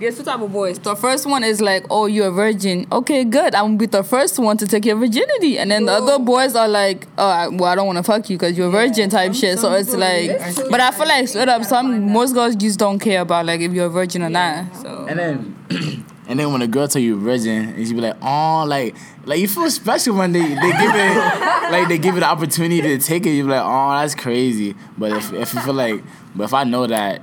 There's 0.00 0.16
two 0.16 0.24
type 0.24 0.40
of 0.40 0.50
boys. 0.50 0.78
The 0.78 0.96
first 0.96 1.26
one 1.26 1.44
is 1.44 1.60
like, 1.60 1.84
"Oh, 1.90 2.06
you're 2.06 2.28
a 2.28 2.30
virgin. 2.30 2.86
Okay, 2.90 3.22
good. 3.22 3.54
I'm 3.54 3.66
gonna 3.66 3.76
be 3.76 3.84
the 3.86 4.02
first 4.02 4.38
one 4.38 4.56
to 4.56 4.66
take 4.66 4.86
your 4.86 4.96
virginity." 4.96 5.58
And 5.58 5.70
then 5.70 5.84
the 5.84 5.92
other 5.92 6.18
boys 6.18 6.56
are 6.56 6.66
like, 6.68 7.06
"Oh, 7.18 7.26
I- 7.26 7.48
well, 7.48 7.66
I 7.70 7.74
don't 7.74 7.86
want 7.86 7.98
to 7.98 8.02
fuck 8.02 8.30
you 8.30 8.38
because 8.38 8.56
you're 8.56 8.68
a 8.68 8.70
virgin." 8.70 9.10
Type 9.10 9.34
shit. 9.34 9.58
So 9.58 9.70
it's 9.74 9.94
like, 9.94 10.30
but 10.70 10.80
I 10.80 10.90
feel 10.90 11.06
like 11.06 11.28
straight 11.28 11.50
up, 11.50 11.64
some 11.64 12.10
most 12.12 12.32
girls 12.32 12.56
just 12.56 12.78
don't 12.78 12.98
care 12.98 13.20
about 13.20 13.44
like 13.44 13.60
if 13.60 13.72
you're 13.72 13.86
a 13.86 13.90
virgin 13.90 14.22
or 14.22 14.30
not. 14.30 14.74
So 14.80 15.04
And 15.06 15.18
then, 15.18 15.56
and 16.28 16.40
then 16.40 16.50
when 16.50 16.62
a 16.62 16.66
girl 16.66 16.88
tell 16.88 17.02
you 17.02 17.20
virgin, 17.20 17.74
and 17.76 17.86
she 17.86 17.92
be 17.92 18.00
like, 18.00 18.16
oh, 18.22 18.64
like, 18.66 18.94
like 19.26 19.38
you 19.38 19.48
feel 19.48 19.70
special 19.70 20.16
when 20.16 20.32
they, 20.32 20.40
they 20.40 20.54
give 20.54 20.94
it, 20.94 21.16
like 21.72 21.88
they 21.88 21.98
give 21.98 22.16
it 22.16 22.20
the 22.20 22.26
opportunity 22.26 22.80
to 22.80 22.98
take 22.98 23.26
it. 23.26 23.32
You 23.32 23.44
be 23.44 23.50
like, 23.50 23.62
oh, 23.62 23.90
that's 24.00 24.14
crazy. 24.14 24.74
But 24.96 25.12
if 25.12 25.30
if 25.34 25.52
you 25.52 25.60
feel 25.60 25.74
like, 25.74 26.02
but 26.34 26.44
if 26.44 26.54
I 26.54 26.64
know 26.64 26.86
that, 26.86 27.20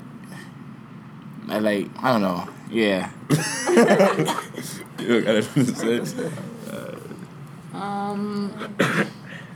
I 1.50 1.58
like, 1.60 1.88
I 2.04 2.12
don't 2.12 2.22
know, 2.22 2.48
yeah. 2.70 3.10
You 5.00 5.22
gotta 5.22 5.44
say- 5.44 6.32
um, 7.74 8.52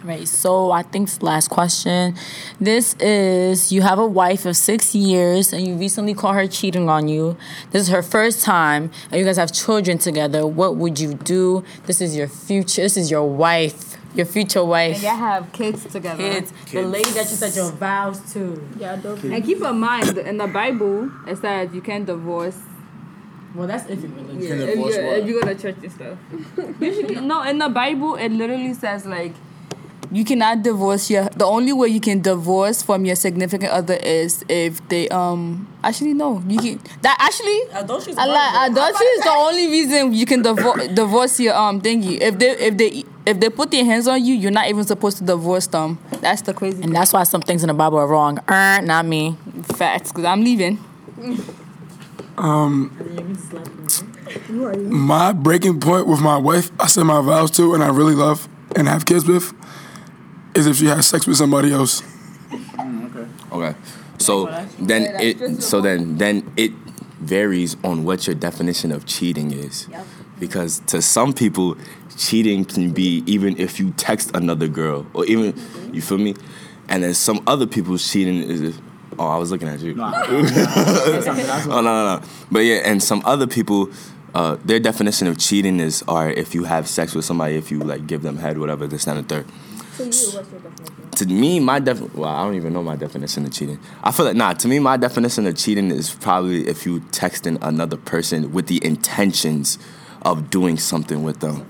Right. 0.03 0.27
So 0.27 0.71
I 0.71 0.81
think 0.81 1.07
it's 1.09 1.17
the 1.19 1.25
last 1.25 1.49
question. 1.49 2.15
This 2.59 2.95
is 2.95 3.71
you 3.71 3.83
have 3.83 3.99
a 3.99 4.07
wife 4.07 4.47
of 4.47 4.57
six 4.57 4.95
years 4.95 5.53
and 5.53 5.65
you 5.67 5.75
recently 5.75 6.15
caught 6.15 6.33
her 6.33 6.47
cheating 6.47 6.89
on 6.89 7.07
you. 7.07 7.37
This 7.69 7.83
is 7.83 7.89
her 7.89 8.01
first 8.01 8.43
time 8.43 8.89
and 9.11 9.19
you 9.19 9.25
guys 9.25 9.37
have 9.37 9.53
children 9.53 9.99
together. 9.99 10.47
What 10.47 10.75
would 10.77 10.99
you 10.99 11.13
do? 11.13 11.63
This 11.85 12.01
is 12.01 12.15
your 12.17 12.27
future. 12.27 12.81
This 12.81 12.97
is 12.97 13.11
your 13.11 13.29
wife. 13.29 13.95
Your 14.15 14.25
future 14.25 14.65
wife. 14.65 15.03
Y'all 15.03 15.15
have 15.15 15.51
kids 15.53 15.85
together. 15.85 16.17
Kids. 16.17 16.51
The 16.71 16.81
lady 16.81 17.11
that 17.11 17.29
you 17.29 17.35
said 17.35 17.55
your 17.55 17.71
vows 17.71 18.33
to. 18.33 18.61
Yeah, 18.79 18.93
And 18.95 19.45
keep 19.45 19.61
in 19.61 19.79
mind, 19.79 20.17
in 20.17 20.37
the 20.37 20.47
Bible, 20.47 21.11
it 21.27 21.37
says 21.37 21.73
you 21.75 21.81
can't 21.81 22.05
divorce 22.07 22.57
Well, 23.53 23.67
that's 23.67 23.89
if 23.89 24.01
you're 24.01 24.11
religious. 24.11 24.43
Yeah, 24.43 24.55
if, 24.55 24.75
you, 24.75 24.81
what? 24.81 25.19
if 25.19 25.27
you 25.27 25.41
go 25.41 25.47
to 25.47 25.55
church 25.55 25.75
and 25.83 25.91
stuff. 25.91 26.17
Usually, 26.81 27.15
no, 27.15 27.43
in 27.43 27.57
the 27.57 27.69
Bible, 27.69 28.15
it 28.15 28.29
literally 28.29 28.73
says 28.73 29.05
like 29.05 29.33
you 30.11 30.25
cannot 30.25 30.61
divorce 30.61 31.09
your. 31.09 31.29
The 31.29 31.45
only 31.45 31.71
way 31.71 31.87
you 31.87 32.01
can 32.01 32.21
divorce 32.21 32.83
from 32.83 33.05
your 33.05 33.15
significant 33.15 33.71
other 33.71 33.93
is 33.93 34.43
if 34.49 34.85
they 34.89 35.07
um. 35.09 35.67
Actually, 35.83 36.13
no, 36.13 36.43
you 36.47 36.59
can. 36.59 36.79
That 37.01 37.15
actually. 37.19 37.61
Adultery's 37.73 38.17
I 38.17 38.25
like 38.25 38.71
adultery 38.71 39.07
is 39.07 39.23
the 39.23 39.29
only 39.31 39.67
reason 39.67 40.13
you 40.13 40.25
can 40.25 40.41
divorce 40.41 40.87
divorce 40.93 41.39
your 41.39 41.55
um 41.55 41.81
thingy. 41.81 42.19
If 42.19 42.37
they 42.37 42.51
if 42.51 42.77
they 42.77 43.03
if 43.25 43.39
they 43.39 43.49
put 43.49 43.71
their 43.71 43.85
hands 43.85 44.07
on 44.07 44.23
you, 44.23 44.35
you're 44.35 44.51
not 44.51 44.67
even 44.67 44.83
supposed 44.83 45.17
to 45.19 45.23
divorce 45.23 45.67
them. 45.67 45.97
That's 46.19 46.41
the 46.41 46.53
crazy 46.53 46.83
And 46.83 46.93
that's 46.93 47.13
why 47.13 47.23
some 47.23 47.41
things 47.41 47.63
in 47.63 47.67
the 47.67 47.73
Bible 47.73 47.97
are 47.97 48.07
wrong. 48.07 48.39
Er, 48.49 48.81
not 48.81 49.05
me. 49.05 49.37
facts. 49.75 50.11
Cause 50.11 50.25
I'm 50.25 50.43
leaving. 50.43 50.83
Um, 52.37 52.91
my 54.89 55.33
breaking 55.33 55.79
point 55.79 56.07
with 56.07 56.21
my 56.21 56.37
wife, 56.37 56.71
I 56.79 56.87
said 56.87 57.03
my 57.03 57.21
vows 57.21 57.51
to, 57.51 57.73
and 57.73 57.83
I 57.83 57.89
really 57.89 58.15
love 58.15 58.47
and 58.75 58.87
have 58.87 59.05
kids 59.05 59.27
with, 59.27 59.53
is 60.55 60.67
if 60.67 60.77
she 60.77 60.85
has 60.85 61.07
sex 61.07 61.27
with 61.27 61.37
somebody 61.37 61.71
else. 61.71 62.01
Mm, 62.51 63.51
okay. 63.51 63.77
So 64.17 64.45
then 64.79 65.15
it 65.19 65.61
so 65.61 65.81
then 65.81 66.17
then 66.17 66.51
it 66.55 66.71
varies 67.19 67.75
on 67.83 68.03
what 68.03 68.27
your 68.27 68.35
definition 68.35 68.91
of 68.91 69.05
cheating 69.05 69.51
is. 69.51 69.87
Because 70.39 70.79
to 70.87 71.01
some 71.01 71.33
people, 71.33 71.77
cheating 72.17 72.65
can 72.65 72.91
be 72.91 73.23
even 73.27 73.57
if 73.57 73.79
you 73.79 73.91
text 73.91 74.31
another 74.35 74.67
girl 74.67 75.05
or 75.13 75.25
even 75.25 75.53
you 75.93 76.01
feel 76.01 76.17
me? 76.17 76.35
And 76.89 77.03
then 77.03 77.13
some 77.13 77.43
other 77.47 77.67
people's 77.67 78.09
cheating 78.11 78.37
is 78.37 78.61
if 78.61 78.81
oh 79.19 79.27
I 79.27 79.37
was 79.37 79.51
looking 79.51 79.67
at 79.67 79.79
you. 79.79 79.95
oh 79.99 81.65
no 81.67 81.81
no 81.81 82.15
no. 82.17 82.21
But 82.51 82.59
yeah, 82.59 82.81
and 82.85 83.01
some 83.01 83.21
other 83.25 83.47
people 83.47 83.91
uh, 84.33 84.57
their 84.63 84.79
definition 84.79 85.27
of 85.27 85.37
cheating 85.37 85.79
is 85.79 86.03
or 86.07 86.29
if 86.29 86.55
you 86.55 86.63
have 86.63 86.87
sex 86.87 87.13
with 87.13 87.25
somebody, 87.25 87.55
if 87.55 87.71
you 87.71 87.79
like 87.79 88.07
give 88.07 88.21
them 88.21 88.37
head, 88.37 88.57
whatever, 88.57 88.87
this, 88.87 89.05
that, 89.05 89.17
and 89.17 89.27
the 89.27 89.35
third 89.35 89.47
to 89.97 90.03
you, 90.03 90.09
what's 90.09 90.51
your 90.51 90.59
definition? 90.59 91.09
To 91.11 91.25
me, 91.25 91.59
my 91.59 91.79
def 91.79 92.15
well, 92.15 92.29
I 92.29 92.43
don't 92.45 92.55
even 92.55 92.73
know 92.73 92.83
my 92.83 92.95
definition 92.95 93.45
of 93.45 93.53
cheating. 93.53 93.79
I 94.03 94.11
feel 94.11 94.25
like 94.25 94.35
nah. 94.35 94.53
To 94.53 94.67
me, 94.67 94.79
my 94.79 94.97
definition 94.97 95.45
of 95.45 95.55
cheating 95.57 95.91
is 95.91 96.13
probably 96.13 96.67
if 96.67 96.85
you 96.85 97.01
texting 97.01 97.57
another 97.61 97.97
person 97.97 98.51
with 98.51 98.67
the 98.67 98.83
intentions 98.83 99.77
of 100.23 100.49
doing 100.49 100.77
something 100.77 101.23
with 101.23 101.39
them. 101.39 101.69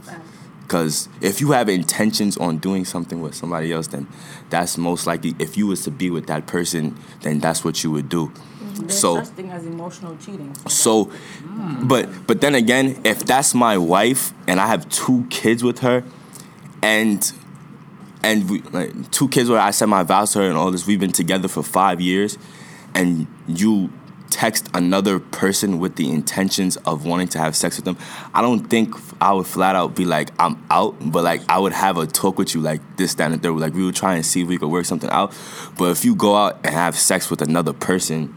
Because 0.72 1.10
if 1.20 1.42
you 1.42 1.52
have 1.52 1.68
intentions 1.68 2.38
on 2.38 2.58
doing 2.60 2.86
something 2.86 3.22
with 3.22 3.36
somebody 3.36 3.74
else, 3.74 3.88
then 3.88 4.08
that's 4.50 4.78
most 4.78 5.06
likely. 5.06 5.36
If 5.38 5.58
you 5.58 5.68
was 5.68 5.84
to 5.84 5.92
be 5.92 6.10
with 6.10 6.28
that 6.28 6.48
person, 6.48 6.98
then 7.24 7.40
that's 7.42 7.66
what 7.66 7.84
you 7.84 7.92
would 7.92 8.08
do. 8.08 8.28
Mm-hmm. 8.30 8.88
So 8.88 9.22
thing 9.22 9.50
as 9.50 9.66
emotional 9.66 10.16
cheating. 10.16 10.56
so, 10.70 11.12
but 11.84 12.26
but 12.26 12.40
then 12.40 12.56
again, 12.56 13.02
if 13.04 13.26
that's 13.26 13.54
my 13.54 13.78
wife 13.78 14.32
and 14.48 14.62
I 14.62 14.68
have 14.68 14.88
two 14.88 15.28
kids 15.30 15.62
with 15.62 15.80
her, 15.80 16.06
and 16.82 17.30
and 18.24 18.50
we 18.50 18.62
like 18.62 19.12
two 19.12 19.28
kids 19.28 19.50
where 19.50 19.60
I 19.60 19.72
said 19.72 19.88
my 19.88 20.04
vows 20.04 20.32
to 20.34 20.40
her 20.40 20.48
and 20.48 20.58
all 20.58 20.72
this, 20.72 20.88
we've 20.88 21.02
been 21.02 21.12
together 21.12 21.50
for 21.50 21.64
five 21.64 22.00
years, 22.00 22.38
and 22.96 23.28
you 23.46 23.92
text 24.32 24.70
another 24.74 25.20
person 25.20 25.80
with 25.80 25.98
the 25.98 26.10
intentions 26.10 26.78
of 26.78 27.06
wanting 27.06 27.28
to 27.28 27.38
have 27.38 27.56
sex 27.56 27.76
with 27.76 27.86
them, 27.86 27.98
I 28.34 28.42
don't 28.42 28.62
think 28.68 28.96
I 29.22 29.34
would 29.34 29.46
flat 29.46 29.76
out 29.76 29.96
be 29.96 30.06
like 30.06 30.32
I'm 30.40 30.66
out, 30.72 30.96
but 31.12 31.24
like 31.24 31.42
I 31.48 31.60
would 31.60 31.74
have 31.74 31.98
a 31.98 32.08
talk 32.08 32.40
with 32.40 32.56
you 32.56 32.62
like 32.62 32.82
this, 32.98 33.14
that, 33.16 33.32
and 33.32 33.36
the 33.36 33.38
third. 33.38 33.60
Like 33.60 33.74
we 33.74 33.86
would 33.86 33.96
try 33.96 34.16
and 34.16 34.26
see 34.26 34.42
if 34.42 34.48
we 34.48 34.58
could 34.58 34.70
work 34.70 34.86
something 34.86 35.10
out. 35.10 35.38
But 35.78 35.92
if 35.92 36.04
you 36.04 36.16
go 36.16 36.36
out 36.36 36.56
and 36.64 36.74
have 36.74 36.98
sex 36.98 37.30
with 37.30 37.42
another 37.42 37.74
person, 37.74 38.36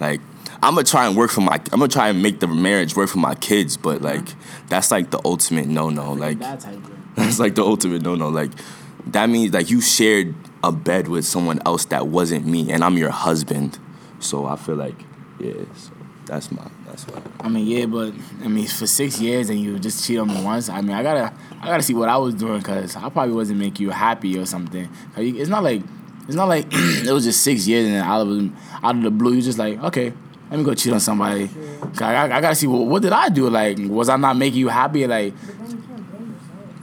like 0.00 0.20
I'm 0.62 0.74
gonna 0.74 0.84
try 0.84 1.06
and 1.06 1.16
work 1.16 1.30
for 1.30 1.42
my, 1.42 1.54
I'm 1.54 1.78
gonna 1.78 1.88
try 1.88 2.08
and 2.08 2.22
make 2.22 2.40
the 2.40 2.48
marriage 2.48 2.96
work 2.96 3.10
for 3.10 3.18
my 3.18 3.34
kids. 3.34 3.76
But 3.76 4.02
like 4.02 4.26
that's 4.68 4.90
like 4.90 5.10
the 5.10 5.20
ultimate 5.24 5.66
no 5.66 5.90
no. 5.90 6.12
Like 6.12 6.38
That 6.38 6.60
type 6.60 6.76
of. 6.76 7.14
that's 7.14 7.38
like 7.38 7.54
the 7.54 7.62
ultimate 7.62 8.02
no 8.02 8.14
no. 8.14 8.28
Like 8.30 8.50
that 9.06 9.28
means 9.28 9.52
like 9.52 9.70
you 9.70 9.80
shared 9.80 10.34
a 10.64 10.72
bed 10.72 11.08
with 11.08 11.26
someone 11.26 11.60
else 11.66 11.84
that 11.86 12.06
wasn't 12.06 12.46
me, 12.46 12.72
and 12.72 12.82
I'm 12.82 12.96
your 12.96 13.10
husband. 13.10 13.78
So 14.20 14.46
I 14.46 14.56
feel 14.56 14.76
like 14.76 14.96
yeah. 15.44 15.64
So 15.76 15.90
that's 16.26 16.50
my 16.50 16.66
that's 16.86 17.06
why. 17.06 17.20
I 17.40 17.48
mean, 17.48 17.66
yeah, 17.66 17.86
but 17.86 18.14
I 18.42 18.48
mean, 18.48 18.66
for 18.66 18.86
six 18.86 19.20
years 19.20 19.50
and 19.50 19.60
you 19.60 19.78
just 19.78 20.06
cheat 20.06 20.18
on 20.18 20.28
me 20.28 20.42
once. 20.42 20.68
I 20.68 20.80
mean, 20.80 20.92
I 20.96 21.02
gotta, 21.02 21.32
I 21.60 21.66
gotta 21.66 21.82
see 21.82 21.94
what 21.94 22.08
I 22.08 22.16
was 22.16 22.34
doing 22.34 22.58
because 22.58 22.96
I 22.96 23.08
probably 23.10 23.34
wasn't 23.34 23.58
make 23.58 23.78
you 23.80 23.90
happy 23.90 24.38
or 24.38 24.46
something. 24.46 24.88
It's 25.16 25.50
not 25.50 25.62
like, 25.62 25.82
it's 26.26 26.34
not 26.36 26.48
like 26.48 26.66
it 26.72 27.12
was 27.12 27.24
just 27.24 27.42
six 27.42 27.66
years 27.66 27.86
and 27.86 27.94
then 27.96 28.04
out 28.04 28.26
of 28.26 28.84
out 28.84 28.96
of 28.96 29.02
the 29.02 29.10
blue, 29.10 29.34
you 29.34 29.42
just 29.42 29.58
like, 29.58 29.78
okay, 29.82 30.12
let 30.50 30.58
me 30.58 30.64
go 30.64 30.74
cheat 30.74 30.92
on 30.92 31.00
somebody. 31.00 31.48
'Cause 31.48 32.02
I, 32.02 32.14
I, 32.14 32.36
I 32.36 32.40
gotta 32.40 32.54
see 32.54 32.66
what, 32.66 32.86
what 32.86 33.02
did 33.02 33.12
I 33.12 33.28
do? 33.28 33.50
Like, 33.50 33.78
was 33.80 34.08
I 34.08 34.16
not 34.16 34.36
making 34.36 34.60
you 34.60 34.68
happy? 34.68 35.06
Like, 35.06 35.34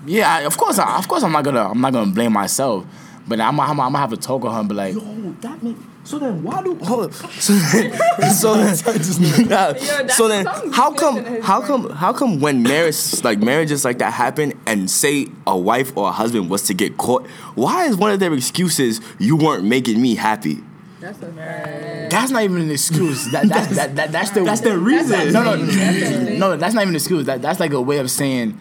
yeah, 0.06 0.36
I, 0.36 0.42
of 0.42 0.58
course, 0.58 0.80
I, 0.80 0.98
of 0.98 1.08
course, 1.08 1.24
I'm 1.24 1.32
not 1.32 1.44
gonna, 1.44 1.70
I'm 1.70 1.80
not 1.82 1.94
gonna 1.94 2.12
blame 2.12 2.34
myself. 2.34 2.86
But 3.28 3.40
I'm, 3.40 3.60
I'm, 3.60 3.70
I'm 3.70 3.78
gonna 3.78 3.98
have 4.00 4.12
a 4.14 4.18
talk 4.18 4.44
with 4.44 4.52
her 4.52 4.60
and 4.60 4.68
be 4.70 4.76
like, 4.76 4.96
Oh, 4.98 5.36
that 5.42 5.62
make 5.64 5.78
so 6.04 6.18
then 6.18 6.44
why 6.44 6.62
do 6.64 6.76
hold 6.84 7.06
up 7.06 7.14
so 7.14 7.54
then, 7.54 7.94
so 8.34 8.56
then, 8.56 8.76
so 10.10 10.28
then 10.28 10.46
how 10.72 10.92
come 10.92 11.42
how 11.42 11.62
come 11.62 11.90
how 11.92 12.12
come 12.12 12.40
when 12.40 12.64
marriage 12.64 13.24
like 13.24 13.40
marriages 13.40 13.86
like 13.86 14.00
that 14.00 14.12
happen 14.12 14.54
and 14.66 14.90
say 14.90 15.28
a 15.46 15.58
wife 15.58 15.96
or 15.96 16.10
a 16.10 16.12
husband 16.12 16.50
was 16.50 16.64
to 16.64 16.74
get 16.74 16.98
caught 16.98 17.26
why 17.56 17.86
is 17.86 17.96
one 17.96 18.12
of 18.12 18.20
their 18.20 18.34
excuses 18.34 19.00
you 19.20 19.36
weren't 19.36 19.64
making 19.64 20.02
me 20.02 20.16
happy 20.16 20.58
That's 21.00 21.18
that's 22.12 22.32
not 22.32 22.44
even 22.44 22.62
an 22.62 22.70
excuse. 22.70 23.32
That, 23.32 23.50
that, 23.50 23.70
that, 23.70 23.96
that, 23.96 24.12
that's 24.12 24.30
the 24.32 24.44
That's 24.44 24.62
the 24.62 24.78
reason. 24.78 25.34
No, 25.34 25.44
no, 25.44 25.56
no. 25.56 26.58
That's 26.58 26.76
not 26.76 26.82
even 26.82 26.90
an 26.90 26.96
excuse. 26.96 27.26
That, 27.26 27.42
that's 27.42 27.60
like 27.60 27.72
a 27.72 27.82
way 27.82 27.98
of 27.98 28.12
saying. 28.12 28.60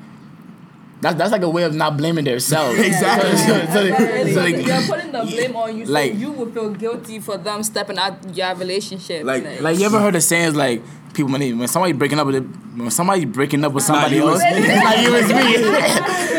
That's 1.01 1.17
that's 1.17 1.33
like 1.33 1.43
a 1.43 1.49
way 1.49 1.63
of 1.63 1.75
not 1.75 1.97
blaming 1.97 2.25
themselves. 2.25 2.79
Exactly. 2.91 3.31
So, 3.41 3.67
so, 3.67 3.73
so, 3.73 3.83
they- 3.85 4.35
so 4.35 4.43
they- 4.43 4.63
They're 4.63 4.87
putting 4.87 5.13
the 5.13 5.23
blame 5.23 5.57
on 5.57 5.77
you, 5.77 5.87
so 5.87 5.93
Like- 5.93 6.15
you 6.15 6.31
would 6.33 6.53
feel 6.53 6.71
guilty 6.71 7.19
for 7.21 7.37
them 7.39 7.63
stepping 7.63 7.99
out 7.99 8.37
your 8.37 8.55
relationship. 8.55 9.25
Like- 9.25 9.61
like 9.63 9.79
you 9.79 9.87
ever 9.87 9.99
heard 10.01 10.15
of 10.17 10.23
sayings 10.23 10.55
like 10.55 10.83
people 11.15 11.33
when, 11.33 11.41
they, 11.41 11.53
when 11.53 11.69
somebody 11.69 11.93
breaking 11.93 12.19
up 12.19 12.27
with 12.27 12.37
it, 12.37 12.45
when 12.77 12.91
somebody 12.91 13.25
breaking 13.25 13.65
up 13.65 13.73
with 13.73 13.83
somebody 13.85 14.17
you, 14.17 14.29
else, 14.29 14.41
it's 14.45 14.61
me. 14.61 14.75
it's 14.75 14.85
not 14.85 14.99
you, 15.03 15.15
it's 15.17 15.29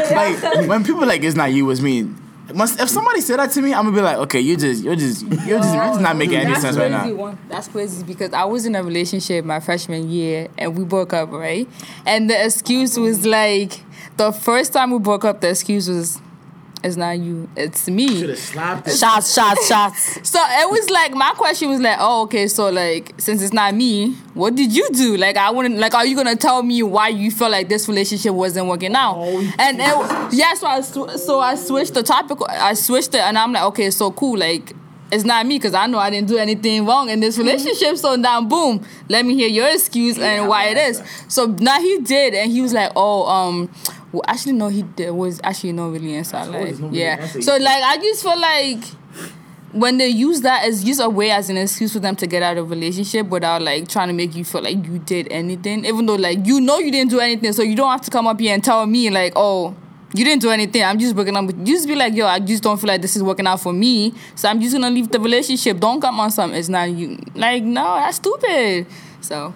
me. 0.10 0.16
like 0.62 0.68
when 0.70 0.84
people 0.84 1.06
like 1.06 1.24
it's 1.24 1.36
not 1.36 1.52
you, 1.52 1.70
it's 1.72 1.82
me. 1.82 2.08
Once, 2.54 2.80
if 2.80 2.90
somebody 2.90 3.22
said 3.22 3.40
that 3.40 3.52
to 3.52 3.62
me, 3.62 3.74
I'm 3.74 3.86
gonna 3.86 3.96
be 3.96 4.02
like, 4.02 4.18
okay, 4.18 4.40
you 4.40 4.58
just, 4.58 4.84
you're 4.84 4.96
just, 4.96 5.24
you're 5.24 5.60
just, 5.60 5.74
you're 5.74 5.84
just 5.86 6.02
not 6.02 6.16
making 6.16 6.36
any 6.38 6.52
That's 6.52 6.62
sense 6.62 6.78
right 6.78 6.92
crazy 6.92 7.16
now. 7.16 7.22
one. 7.22 7.38
That's 7.50 7.68
crazy 7.68 8.04
because 8.04 8.34
I 8.34 8.46
was 8.46 8.66
in 8.66 8.76
a 8.76 8.84
relationship 8.84 9.46
my 9.46 9.60
freshman 9.60 10.10
year 10.10 10.48
and 10.58 10.78
we 10.78 10.84
broke 10.84 11.14
up, 11.14 11.32
right? 11.32 11.68
And 12.06 12.30
the 12.30 12.46
excuse 12.46 12.98
was 12.98 13.26
like, 13.26 13.84
the 14.18 14.32
first 14.32 14.74
time 14.74 14.92
we 14.92 15.00
broke 15.00 15.26
up, 15.26 15.42
the 15.42 15.50
excuse 15.50 15.88
was, 15.90 16.20
it's 16.84 16.98
not 16.98 17.20
you, 17.20 17.50
it's 17.56 17.88
me. 17.88 18.08
Shots, 18.98 19.34
shots, 19.34 19.68
shots. 19.68 20.30
So 20.30 20.40
it 20.42 20.70
was 20.70 20.90
like 20.90 21.14
my 21.14 21.32
question 21.32 21.70
was 21.70 21.80
like, 21.80 21.98
oh, 22.00 22.24
okay, 22.24 22.48
so 22.48 22.70
like 22.70 23.14
since 23.18 23.42
it's 23.42 23.54
not 23.54 23.74
me, 23.76 24.14
what 24.34 24.56
did 24.56 24.74
you 24.76 24.90
do? 24.92 25.18
Like 25.18 25.38
I 25.38 25.52
wouldn't 25.52 25.78
like, 25.78 25.94
are 25.94 26.06
you 26.06 26.16
gonna 26.16 26.36
tell 26.36 26.64
me 26.64 26.82
why 26.84 27.10
you 27.10 27.32
felt 27.32 27.52
like 27.52 27.70
this 27.70 27.88
relationship 27.88 28.34
wasn't 28.34 28.68
working 28.68 28.96
out? 28.96 29.18
and 29.60 29.80
it, 29.80 30.34
yeah, 30.34 30.54
so 30.54 30.68
I 30.68 30.82
sw- 30.82 31.20
so 31.24 31.40
I 31.40 31.56
switched 31.56 31.94
the 31.94 32.04
topic. 32.04 32.38
I 32.50 32.74
switched 32.74 33.14
it, 33.14 33.22
and 33.22 33.38
I'm 33.38 33.52
like, 33.54 33.64
okay, 33.64 33.90
so 33.92 34.12
cool, 34.12 34.38
like. 34.38 34.74
It's 35.12 35.26
not 35.26 35.46
me 35.46 35.58
because 35.58 35.74
I 35.74 35.88
know 35.88 36.00
I 36.00 36.10
didn't 36.10 36.30
do 36.30 36.38
anything 36.38 36.86
wrong 36.86 37.10
in 37.10 37.20
this 37.20 37.38
relationship. 37.38 37.98
So 37.98 38.16
now, 38.16 38.42
boom, 38.42 38.86
let 39.10 39.26
me 39.26 39.36
hear 39.36 39.50
your 39.50 39.68
excuse 39.68 40.18
and 40.18 40.48
why 40.48 40.66
it 40.70 40.78
is. 40.78 41.04
So 41.28 41.46
now 41.48 41.80
he 41.80 42.00
did, 42.00 42.34
and 42.34 42.52
he 42.52 42.62
was 42.62 42.74
like, 42.74 42.92
"Oh, 42.96 43.28
um, 43.28 43.70
well, 44.12 44.24
actually, 44.28 44.54
no, 44.54 44.68
he 44.68 44.84
did, 44.84 45.12
was 45.12 45.40
actually 45.44 45.74
no 45.74 45.90
really 45.90 46.16
answer. 46.16 46.44
Like, 46.46 46.76
yeah. 46.92 47.26
So 47.28 47.58
like, 47.58 47.84
I 47.84 47.98
just 47.98 48.24
feel 48.24 48.40
like 48.40 48.84
when 49.74 49.98
they 49.98 50.08
use 50.08 50.42
that 50.42 50.66
as 50.66 50.84
just 50.84 51.00
a 51.00 51.10
way 51.10 51.32
as 51.32 51.50
an 51.50 51.58
excuse 51.58 51.94
for 51.94 52.00
them 52.00 52.16
to 52.18 52.28
get 52.28 52.44
out 52.44 52.58
of 52.58 52.66
a 52.66 52.70
relationship 52.76 53.28
without 53.28 53.62
like 53.62 53.88
trying 53.88 54.10
to 54.10 54.14
make 54.14 54.36
you 54.36 54.44
feel 54.44 54.62
like 54.62 54.86
you 54.86 55.00
did 55.00 55.28
anything, 55.32 55.86
even 55.86 56.06
though 56.06 56.16
like 56.16 56.46
you 56.46 56.60
know 56.60 56.78
you 56.78 56.92
didn't 56.92 57.10
do 57.10 57.20
anything, 57.20 57.54
so 57.54 57.62
you 57.64 57.76
don't 57.76 57.92
have 57.92 58.02
to 58.02 58.12
come 58.12 58.28
up 58.28 58.40
here 58.40 58.54
and 58.54 58.64
tell 58.64 58.86
me 58.86 59.10
like, 59.10 59.34
oh, 59.36 59.76
you 60.14 60.26
didn't 60.26 60.42
do 60.42 60.50
anything. 60.50 60.84
I'm 60.84 61.00
just 61.00 61.16
breaking 61.16 61.36
up 61.38 61.46
with 61.46 61.58
you. 61.60 61.66
Just 61.66 61.88
be 61.88 61.96
like, 61.96 62.14
yo, 62.14 62.26
I 62.28 62.40
just 62.40 62.64
don't 62.64 62.78
feel 62.80 62.88
like 62.90 63.02
this 63.02 63.16
is 63.16 63.24
working 63.24 63.48
out 63.48 63.62
for 63.62 63.72
me, 63.74 64.14
so 64.36 64.50
I'm 64.50 64.60
just 64.62 64.74
gonna 64.74 64.90
leave 64.90 65.10
the 65.10 65.20
relationship. 65.20 65.80
Don't 65.80 66.02
come 66.02 66.20
on 66.20 66.32
something. 66.32 66.58
It's 66.60 66.70
not 66.70 66.90
you. 66.90 67.18
Like, 67.36 67.64
no, 67.64 67.96
that's 67.96 68.18
stupid. 68.18 68.88
So 69.22 69.54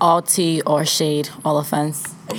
All 0.00 0.22
tea 0.22 0.62
or 0.64 0.84
shade, 0.84 1.28
all 1.44 1.58
offense. 1.58 2.14
I 2.30 2.34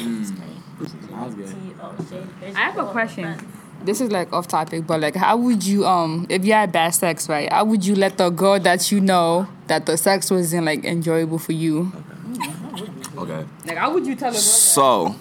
have 2.56 2.78
a 2.78 2.86
question. 2.88 3.38
This 3.84 4.02
is 4.02 4.12
like 4.12 4.32
off 4.34 4.48
topic, 4.48 4.86
but 4.88 5.00
like, 5.00 5.16
how 5.16 5.38
would 5.38 5.66
you 5.66 5.86
um 5.86 6.26
if 6.30 6.44
you 6.46 6.54
had 6.54 6.72
bad 6.72 6.92
sex, 6.92 7.30
right? 7.30 7.52
How 7.52 7.64
would 7.66 7.86
you 7.86 7.96
let 7.96 8.18
the 8.18 8.30
girl 8.30 8.60
that 8.60 8.92
you 8.92 9.00
know 9.00 9.48
that 9.68 9.86
the 9.86 9.98
sex 9.98 10.30
wasn't 10.32 10.66
like 10.66 10.84
enjoyable 10.86 11.38
for 11.40 11.54
you? 11.54 11.92
Okay. 12.36 12.54
okay. 13.18 13.46
Like, 13.66 13.78
how 13.78 13.94
would 13.94 14.06
you 14.06 14.16
tell 14.16 14.30
a 14.30 14.34
girl? 14.34 14.40
So, 14.42 15.16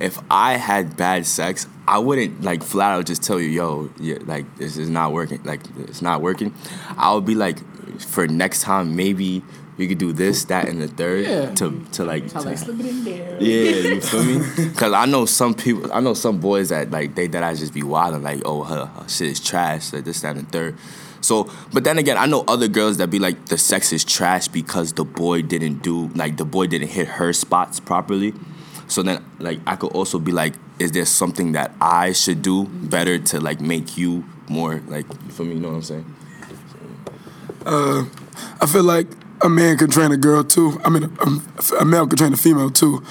if 0.00 0.18
I 0.30 0.54
had 0.54 0.96
bad 0.96 1.26
sex, 1.26 1.66
I 1.86 1.98
wouldn't 1.98 2.42
like 2.42 2.62
flat 2.62 2.92
out 2.92 3.06
just 3.06 3.22
tell 3.22 3.40
you, 3.40 3.48
yo, 3.48 3.90
yeah, 3.98 4.18
like 4.26 4.56
this 4.56 4.76
is 4.76 4.88
not 4.88 5.12
working. 5.12 5.42
Like 5.44 5.60
it's 5.78 6.02
not 6.02 6.20
working. 6.22 6.54
I 6.96 7.12
would 7.14 7.24
be 7.24 7.34
like, 7.34 7.58
for 8.00 8.26
next 8.28 8.62
time, 8.62 8.94
maybe 8.96 9.42
we 9.76 9.86
could 9.86 9.98
do 9.98 10.12
this, 10.12 10.44
that, 10.46 10.68
and 10.68 10.82
the 10.82 10.88
third 10.88 11.24
Yeah. 11.24 11.54
to 11.54 11.84
to 11.92 12.04
like 12.04 12.28
to- 12.28 12.56
slip 12.56 12.80
it 12.80 12.86
in 12.86 13.04
there. 13.04 13.36
yeah, 13.40 13.94
you 13.94 14.00
feel 14.00 14.24
me? 14.24 14.70
Cause 14.76 14.92
I 14.92 15.06
know 15.06 15.24
some 15.24 15.54
people, 15.54 15.92
I 15.92 16.00
know 16.00 16.14
some 16.14 16.38
boys 16.40 16.68
that 16.70 16.90
like 16.90 17.14
they 17.14 17.26
that 17.28 17.42
I 17.42 17.54
just 17.54 17.72
be 17.74 17.82
wilding 17.82 18.22
like, 18.22 18.42
oh 18.44 18.64
her, 18.64 18.86
her 18.86 19.08
shit 19.08 19.28
is 19.28 19.40
trash, 19.40 19.92
like 19.92 20.04
this, 20.04 20.20
that, 20.22 20.36
and 20.36 20.46
the 20.46 20.50
third. 20.50 20.76
So, 21.20 21.50
but 21.72 21.82
then 21.84 21.98
again, 21.98 22.16
I 22.16 22.26
know 22.26 22.44
other 22.46 22.68
girls 22.68 22.98
that 22.98 23.08
be 23.10 23.18
like 23.18 23.46
the 23.46 23.58
sex 23.58 23.92
is 23.92 24.04
trash 24.04 24.46
because 24.48 24.92
the 24.92 25.04
boy 25.04 25.42
didn't 25.42 25.82
do 25.82 26.08
like 26.14 26.36
the 26.36 26.44
boy 26.44 26.66
didn't 26.68 26.88
hit 26.88 27.08
her 27.08 27.32
spots 27.32 27.80
properly. 27.80 28.34
So 28.88 29.02
then, 29.02 29.24
like 29.38 29.60
I 29.66 29.76
could 29.76 29.92
also 29.92 30.18
be 30.18 30.32
like, 30.32 30.54
is 30.78 30.92
there 30.92 31.04
something 31.04 31.52
that 31.52 31.72
I 31.80 32.12
should 32.12 32.42
do 32.42 32.64
better 32.66 33.18
to 33.18 33.40
like 33.40 33.60
make 33.60 33.96
you 33.96 34.24
more 34.48 34.82
like 34.88 35.06
feel 35.30 35.46
me? 35.46 35.54
You 35.54 35.60
know 35.60 35.68
what 35.68 35.74
I'm 35.76 35.82
saying? 35.82 36.14
Uh, 37.66 38.04
I 38.60 38.66
feel 38.66 38.84
like 38.84 39.06
a 39.42 39.48
man 39.48 39.76
can 39.76 39.90
train 39.90 40.10
a 40.10 40.16
girl 40.16 40.42
too. 40.42 40.80
I 40.84 40.90
mean, 40.90 41.04
a, 41.04 41.76
a 41.80 41.84
male 41.84 42.06
can 42.06 42.16
train 42.16 42.32
a 42.32 42.36
female 42.36 42.70
too. 42.70 43.02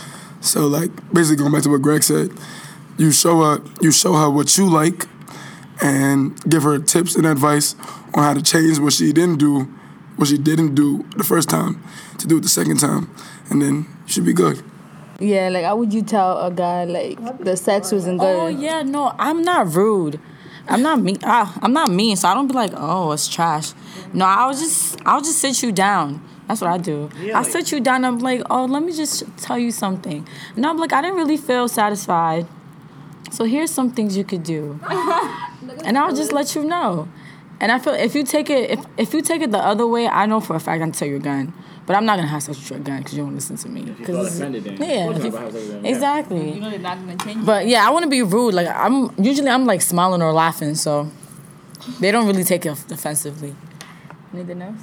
So 0.41 0.67
like, 0.67 0.91
basically 1.13 1.37
going 1.37 1.51
back 1.51 1.63
to 1.63 1.69
what 1.69 1.81
Greg 1.81 2.03
said, 2.03 2.31
you 2.97 3.11
show 3.11 3.41
her, 3.43 3.63
you 3.81 3.91
show 3.91 4.13
her 4.13 4.29
what 4.29 4.57
you 4.57 4.69
like, 4.69 5.05
and 5.81 6.41
give 6.49 6.63
her 6.63 6.79
tips 6.79 7.15
and 7.15 7.25
advice 7.25 7.75
on 8.13 8.23
how 8.23 8.33
to 8.33 8.41
change 8.41 8.79
what 8.79 8.93
she 8.93 9.13
didn't 9.13 9.37
do, 9.37 9.63
what 10.15 10.27
she 10.27 10.37
didn't 10.37 10.73
do 10.73 11.05
the 11.15 11.23
first 11.23 11.49
time, 11.49 11.83
to 12.17 12.27
do 12.27 12.37
it 12.37 12.41
the 12.41 12.49
second 12.49 12.79
time, 12.79 13.09
and 13.49 13.61
then 13.61 13.85
should 14.07 14.25
be 14.25 14.33
good. 14.33 14.63
Yeah, 15.19 15.49
like 15.49 15.65
how 15.65 15.75
would 15.77 15.93
you 15.93 16.03
tell 16.03 16.39
a 16.45 16.51
guy 16.51 16.83
like 16.85 17.43
the 17.43 17.57
sex 17.57 17.91
wasn't 17.91 18.19
good? 18.19 18.35
Oh 18.35 18.47
yeah, 18.47 18.83
no, 18.83 19.13
I'm 19.17 19.41
not 19.41 19.73
rude. 19.73 20.19
I'm 20.67 20.81
not 20.81 21.01
mean. 21.01 21.17
Ah, 21.23 21.57
I'm 21.61 21.73
not 21.73 21.89
mean, 21.89 22.15
so 22.15 22.27
I 22.27 22.33
don't 22.33 22.47
be 22.47 22.53
like, 22.53 22.71
oh, 22.75 23.11
it's 23.13 23.27
trash. 23.27 23.73
No, 24.13 24.25
I'll 24.25 24.53
just, 24.53 24.99
I'll 25.05 25.21
just 25.21 25.39
sit 25.39 25.63
you 25.63 25.71
down. 25.71 26.21
That's 26.47 26.61
what 26.61 26.69
I 26.69 26.77
do. 26.77 27.09
I 27.33 27.43
sit 27.43 27.71
you 27.71 27.79
down. 27.79 28.05
I'm 28.05 28.19
like, 28.19 28.41
oh, 28.49 28.65
let 28.65 28.83
me 28.83 28.93
just 28.93 29.25
tell 29.37 29.57
you 29.57 29.71
something. 29.71 30.27
And 30.55 30.65
I'm 30.65 30.77
like, 30.77 30.93
I 30.93 31.01
didn't 31.01 31.17
really 31.17 31.37
feel 31.37 31.67
satisfied. 31.67 32.47
So 33.31 33.43
here's 33.43 33.71
some 33.71 33.91
things 33.91 34.15
you 34.15 34.23
could 34.23 34.43
do, 34.43 34.79
and 35.83 35.97
I'll 35.97 36.15
just 36.15 36.31
let 36.31 36.55
you 36.55 36.63
know. 36.63 37.09
And 37.59 37.71
I 37.71 37.79
feel 37.79 37.93
if 37.93 38.15
you 38.15 38.23
take 38.23 38.49
it, 38.49 38.69
if 38.69 38.85
if 38.97 39.13
you 39.13 39.21
take 39.21 39.41
it 39.41 39.51
the 39.51 39.59
other 39.59 39.85
way, 39.85 40.07
I 40.07 40.25
know 40.27 40.39
for 40.39 40.55
a 40.55 40.59
fact 40.59 40.75
I 40.75 40.79
can 40.79 40.91
tell 40.93 41.07
you 41.07 41.17
again. 41.17 41.53
But 41.87 41.95
I'm 41.95 42.05
not 42.05 42.17
gonna 42.17 42.27
have 42.27 42.43
sex 42.43 42.59
with 42.59 42.69
you 42.69 42.75
again 42.75 42.97
because 42.99 43.13
you 43.15 43.23
don't 43.23 43.33
listen 43.33 43.55
to 43.55 43.69
me. 43.69 43.83
Because 43.83 44.37
offended 44.37 44.65
yeah, 44.65 45.05
you're 45.05 45.13
not 45.13 45.21
gonna 45.21 45.23
have 45.23 45.33
sex 45.33 45.53
with 45.53 45.71
them, 45.71 45.85
yeah. 45.85 45.91
exactly. 45.91 46.53
You 46.53 46.59
know 46.59 46.69
they're 46.69 46.79
not 46.79 46.99
gonna 46.99 47.17
change. 47.17 47.45
But 47.45 47.67
yeah, 47.67 47.87
I 47.87 47.91
want 47.91 48.03
to 48.03 48.09
be 48.09 48.21
rude. 48.21 48.53
Like 48.53 48.67
I'm 48.67 49.09
usually 49.17 49.49
I'm 49.49 49.65
like 49.65 49.81
smiling 49.81 50.21
or 50.21 50.33
laughing, 50.33 50.75
so 50.75 51.09
they 52.01 52.11
don't 52.11 52.27
really 52.27 52.43
take 52.43 52.65
it 52.65 52.71
offensively. 52.91 53.55
Anything 54.33 54.61
else? 54.61 54.81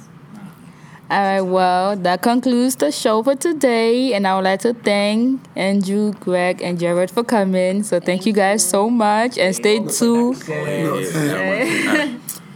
All 1.07 1.19
right, 1.19 1.41
well, 1.41 1.95
that 1.97 2.23
concludes 2.23 2.77
the 2.77 2.91
show 2.91 3.21
for 3.21 3.35
today. 3.35 4.15
And 4.15 4.25
I 4.25 4.35
would 4.35 4.43
like 4.43 4.61
to 4.61 4.73
thank 4.73 5.39
Andrew, 5.55 6.13
Greg, 6.13 6.63
and 6.63 6.79
Jared 6.79 7.11
for 7.11 7.23
coming. 7.23 7.83
So 7.83 7.99
thank 7.99 8.25
you 8.25 8.33
guys 8.33 8.67
so 8.67 8.89
much. 8.89 9.37
And 9.37 9.55
stay 9.55 9.85
tuned. 9.85 10.41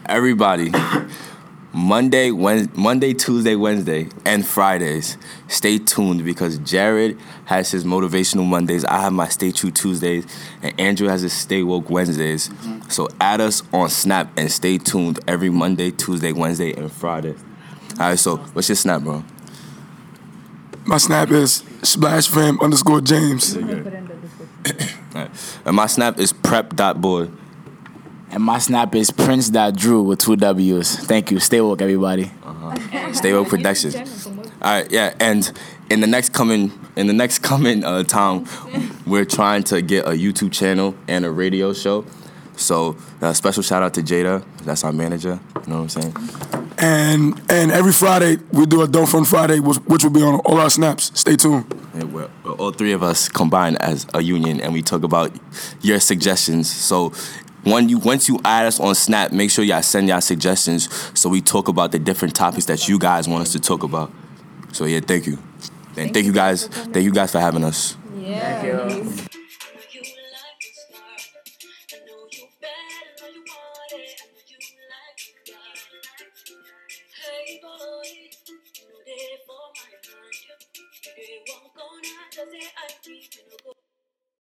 Everybody, 0.07 0.71
Monday, 1.79 2.29
Wednesday, 2.29 2.73
Monday, 2.75 3.13
Tuesday, 3.13 3.55
Wednesday, 3.55 4.09
and 4.25 4.45
Fridays. 4.45 5.17
Stay 5.47 5.77
tuned 5.77 6.25
because 6.25 6.57
Jared 6.59 7.17
has 7.45 7.71
his 7.71 7.85
motivational 7.85 8.45
Mondays. 8.45 8.83
I 8.83 8.99
have 9.01 9.13
my 9.13 9.29
Stay 9.29 9.51
True 9.51 9.71
Tuesdays, 9.71 10.25
and 10.61 10.77
Andrew 10.77 11.07
has 11.07 11.21
his 11.21 11.31
Stay 11.31 11.63
Woke 11.63 11.89
Wednesdays. 11.89 12.49
Mm-hmm. 12.49 12.89
So 12.89 13.07
add 13.21 13.39
us 13.39 13.63
on 13.71 13.89
Snap 13.89 14.29
and 14.37 14.51
stay 14.51 14.77
tuned 14.77 15.19
every 15.25 15.49
Monday, 15.49 15.91
Tuesday, 15.91 16.33
Wednesday, 16.33 16.73
and 16.73 16.91
Friday. 16.91 17.35
All 17.93 18.09
right. 18.09 18.19
So 18.19 18.37
what's 18.37 18.67
your 18.67 18.75
Snap, 18.75 19.01
bro? 19.01 19.23
My 20.85 20.97
snap 20.97 21.31
is 21.31 21.61
splashfam 21.81 22.59
underscore 22.61 22.99
James. 23.01 23.55
All 23.55 23.63
right. 25.13 25.31
And 25.65 25.75
my 25.75 25.87
Snap 25.87 26.19
is 26.19 26.33
prep.boy. 26.33 27.29
And 28.31 28.43
my 28.43 28.59
snap 28.59 28.93
is 28.93 29.09
Prince.Drew 29.09 30.03
with 30.03 30.19
two 30.19 30.35
W's. 30.35 30.95
Thank 30.95 31.31
you. 31.31 31.39
Stay 31.39 31.61
woke, 31.61 31.81
everybody. 31.81 32.31
Stay 33.11 33.33
Woke 33.33 33.49
Productions. 33.49 34.27
All 34.27 34.43
right, 34.61 34.91
yeah, 34.91 35.15
and 35.19 35.51
in 35.89 36.01
the 36.01 36.07
next 36.07 36.33
coming 36.33 36.71
in 36.95 37.07
the 37.07 37.13
next 37.13 37.39
coming 37.43 37.83
uh, 37.83 38.03
time, 38.03 38.45
we're 39.07 39.25
trying 39.25 39.63
to 39.63 39.81
get 39.81 40.05
a 40.05 40.11
YouTube 40.11 40.51
channel 40.51 40.95
and 41.07 41.25
a 41.25 41.31
radio 41.31 41.73
show. 41.73 42.05
So 42.55 42.97
uh, 43.21 43.33
special 43.33 43.63
shout 43.63 43.81
out 43.81 43.93
to 43.95 44.01
Jada, 44.01 44.43
that's 44.63 44.83
our 44.83 44.91
manager. 44.91 45.39
You 45.55 45.61
know 45.67 45.81
what 45.81 45.95
I'm 45.95 46.01
saying? 46.01 46.15
And 46.77 47.41
and 47.49 47.71
every 47.71 47.93
Friday 47.93 48.37
we 48.51 48.65
do 48.65 48.81
a 48.81 48.87
Don't 48.87 49.07
Front 49.07 49.27
Friday, 49.27 49.59
which, 49.59 49.77
which 49.79 50.03
will 50.03 50.11
be 50.11 50.21
on 50.21 50.39
all 50.41 50.59
our 50.59 50.69
snaps. 50.69 51.11
Stay 51.19 51.35
tuned. 51.35 51.73
And 51.93 52.13
we're, 52.13 52.29
we're 52.43 52.51
all 52.51 52.71
three 52.71 52.91
of 52.91 53.01
us 53.01 53.27
combine 53.27 53.75
as 53.77 54.05
a 54.13 54.21
union, 54.21 54.61
and 54.61 54.71
we 54.73 54.81
talk 54.81 55.03
about 55.03 55.31
your 55.81 55.99
suggestions. 55.99 56.71
So. 56.71 57.11
When 57.63 57.89
you 57.89 57.99
once 57.99 58.27
you 58.29 58.39
add 58.45 58.65
us 58.65 58.79
on 58.79 58.95
Snap, 58.95 59.31
make 59.31 59.51
sure 59.51 59.63
y'all 59.63 59.81
send 59.81 60.07
y'all 60.07 60.21
suggestions 60.21 60.89
so 61.13 61.29
we 61.29 61.41
talk 61.41 61.67
about 61.67 61.91
the 61.91 61.99
different 61.99 62.35
topics 62.35 62.65
that 62.65 62.87
you 62.87 62.97
guys 62.97 63.27
want 63.27 63.41
us 63.41 63.51
to 63.51 63.59
talk 63.59 63.83
about. 63.83 64.11
So 64.71 64.85
yeah, 64.85 65.01
thank 65.01 65.27
you. 65.27 65.37
And 65.97 66.13
thank 66.13 66.25
you 66.25 66.33
guys. 66.33 66.67
Thank 66.67 67.03
you 67.03 67.11
guys 67.11 67.31
for 67.31 67.39
having 67.39 67.63
us. 67.63 67.97
You 68.15 69.38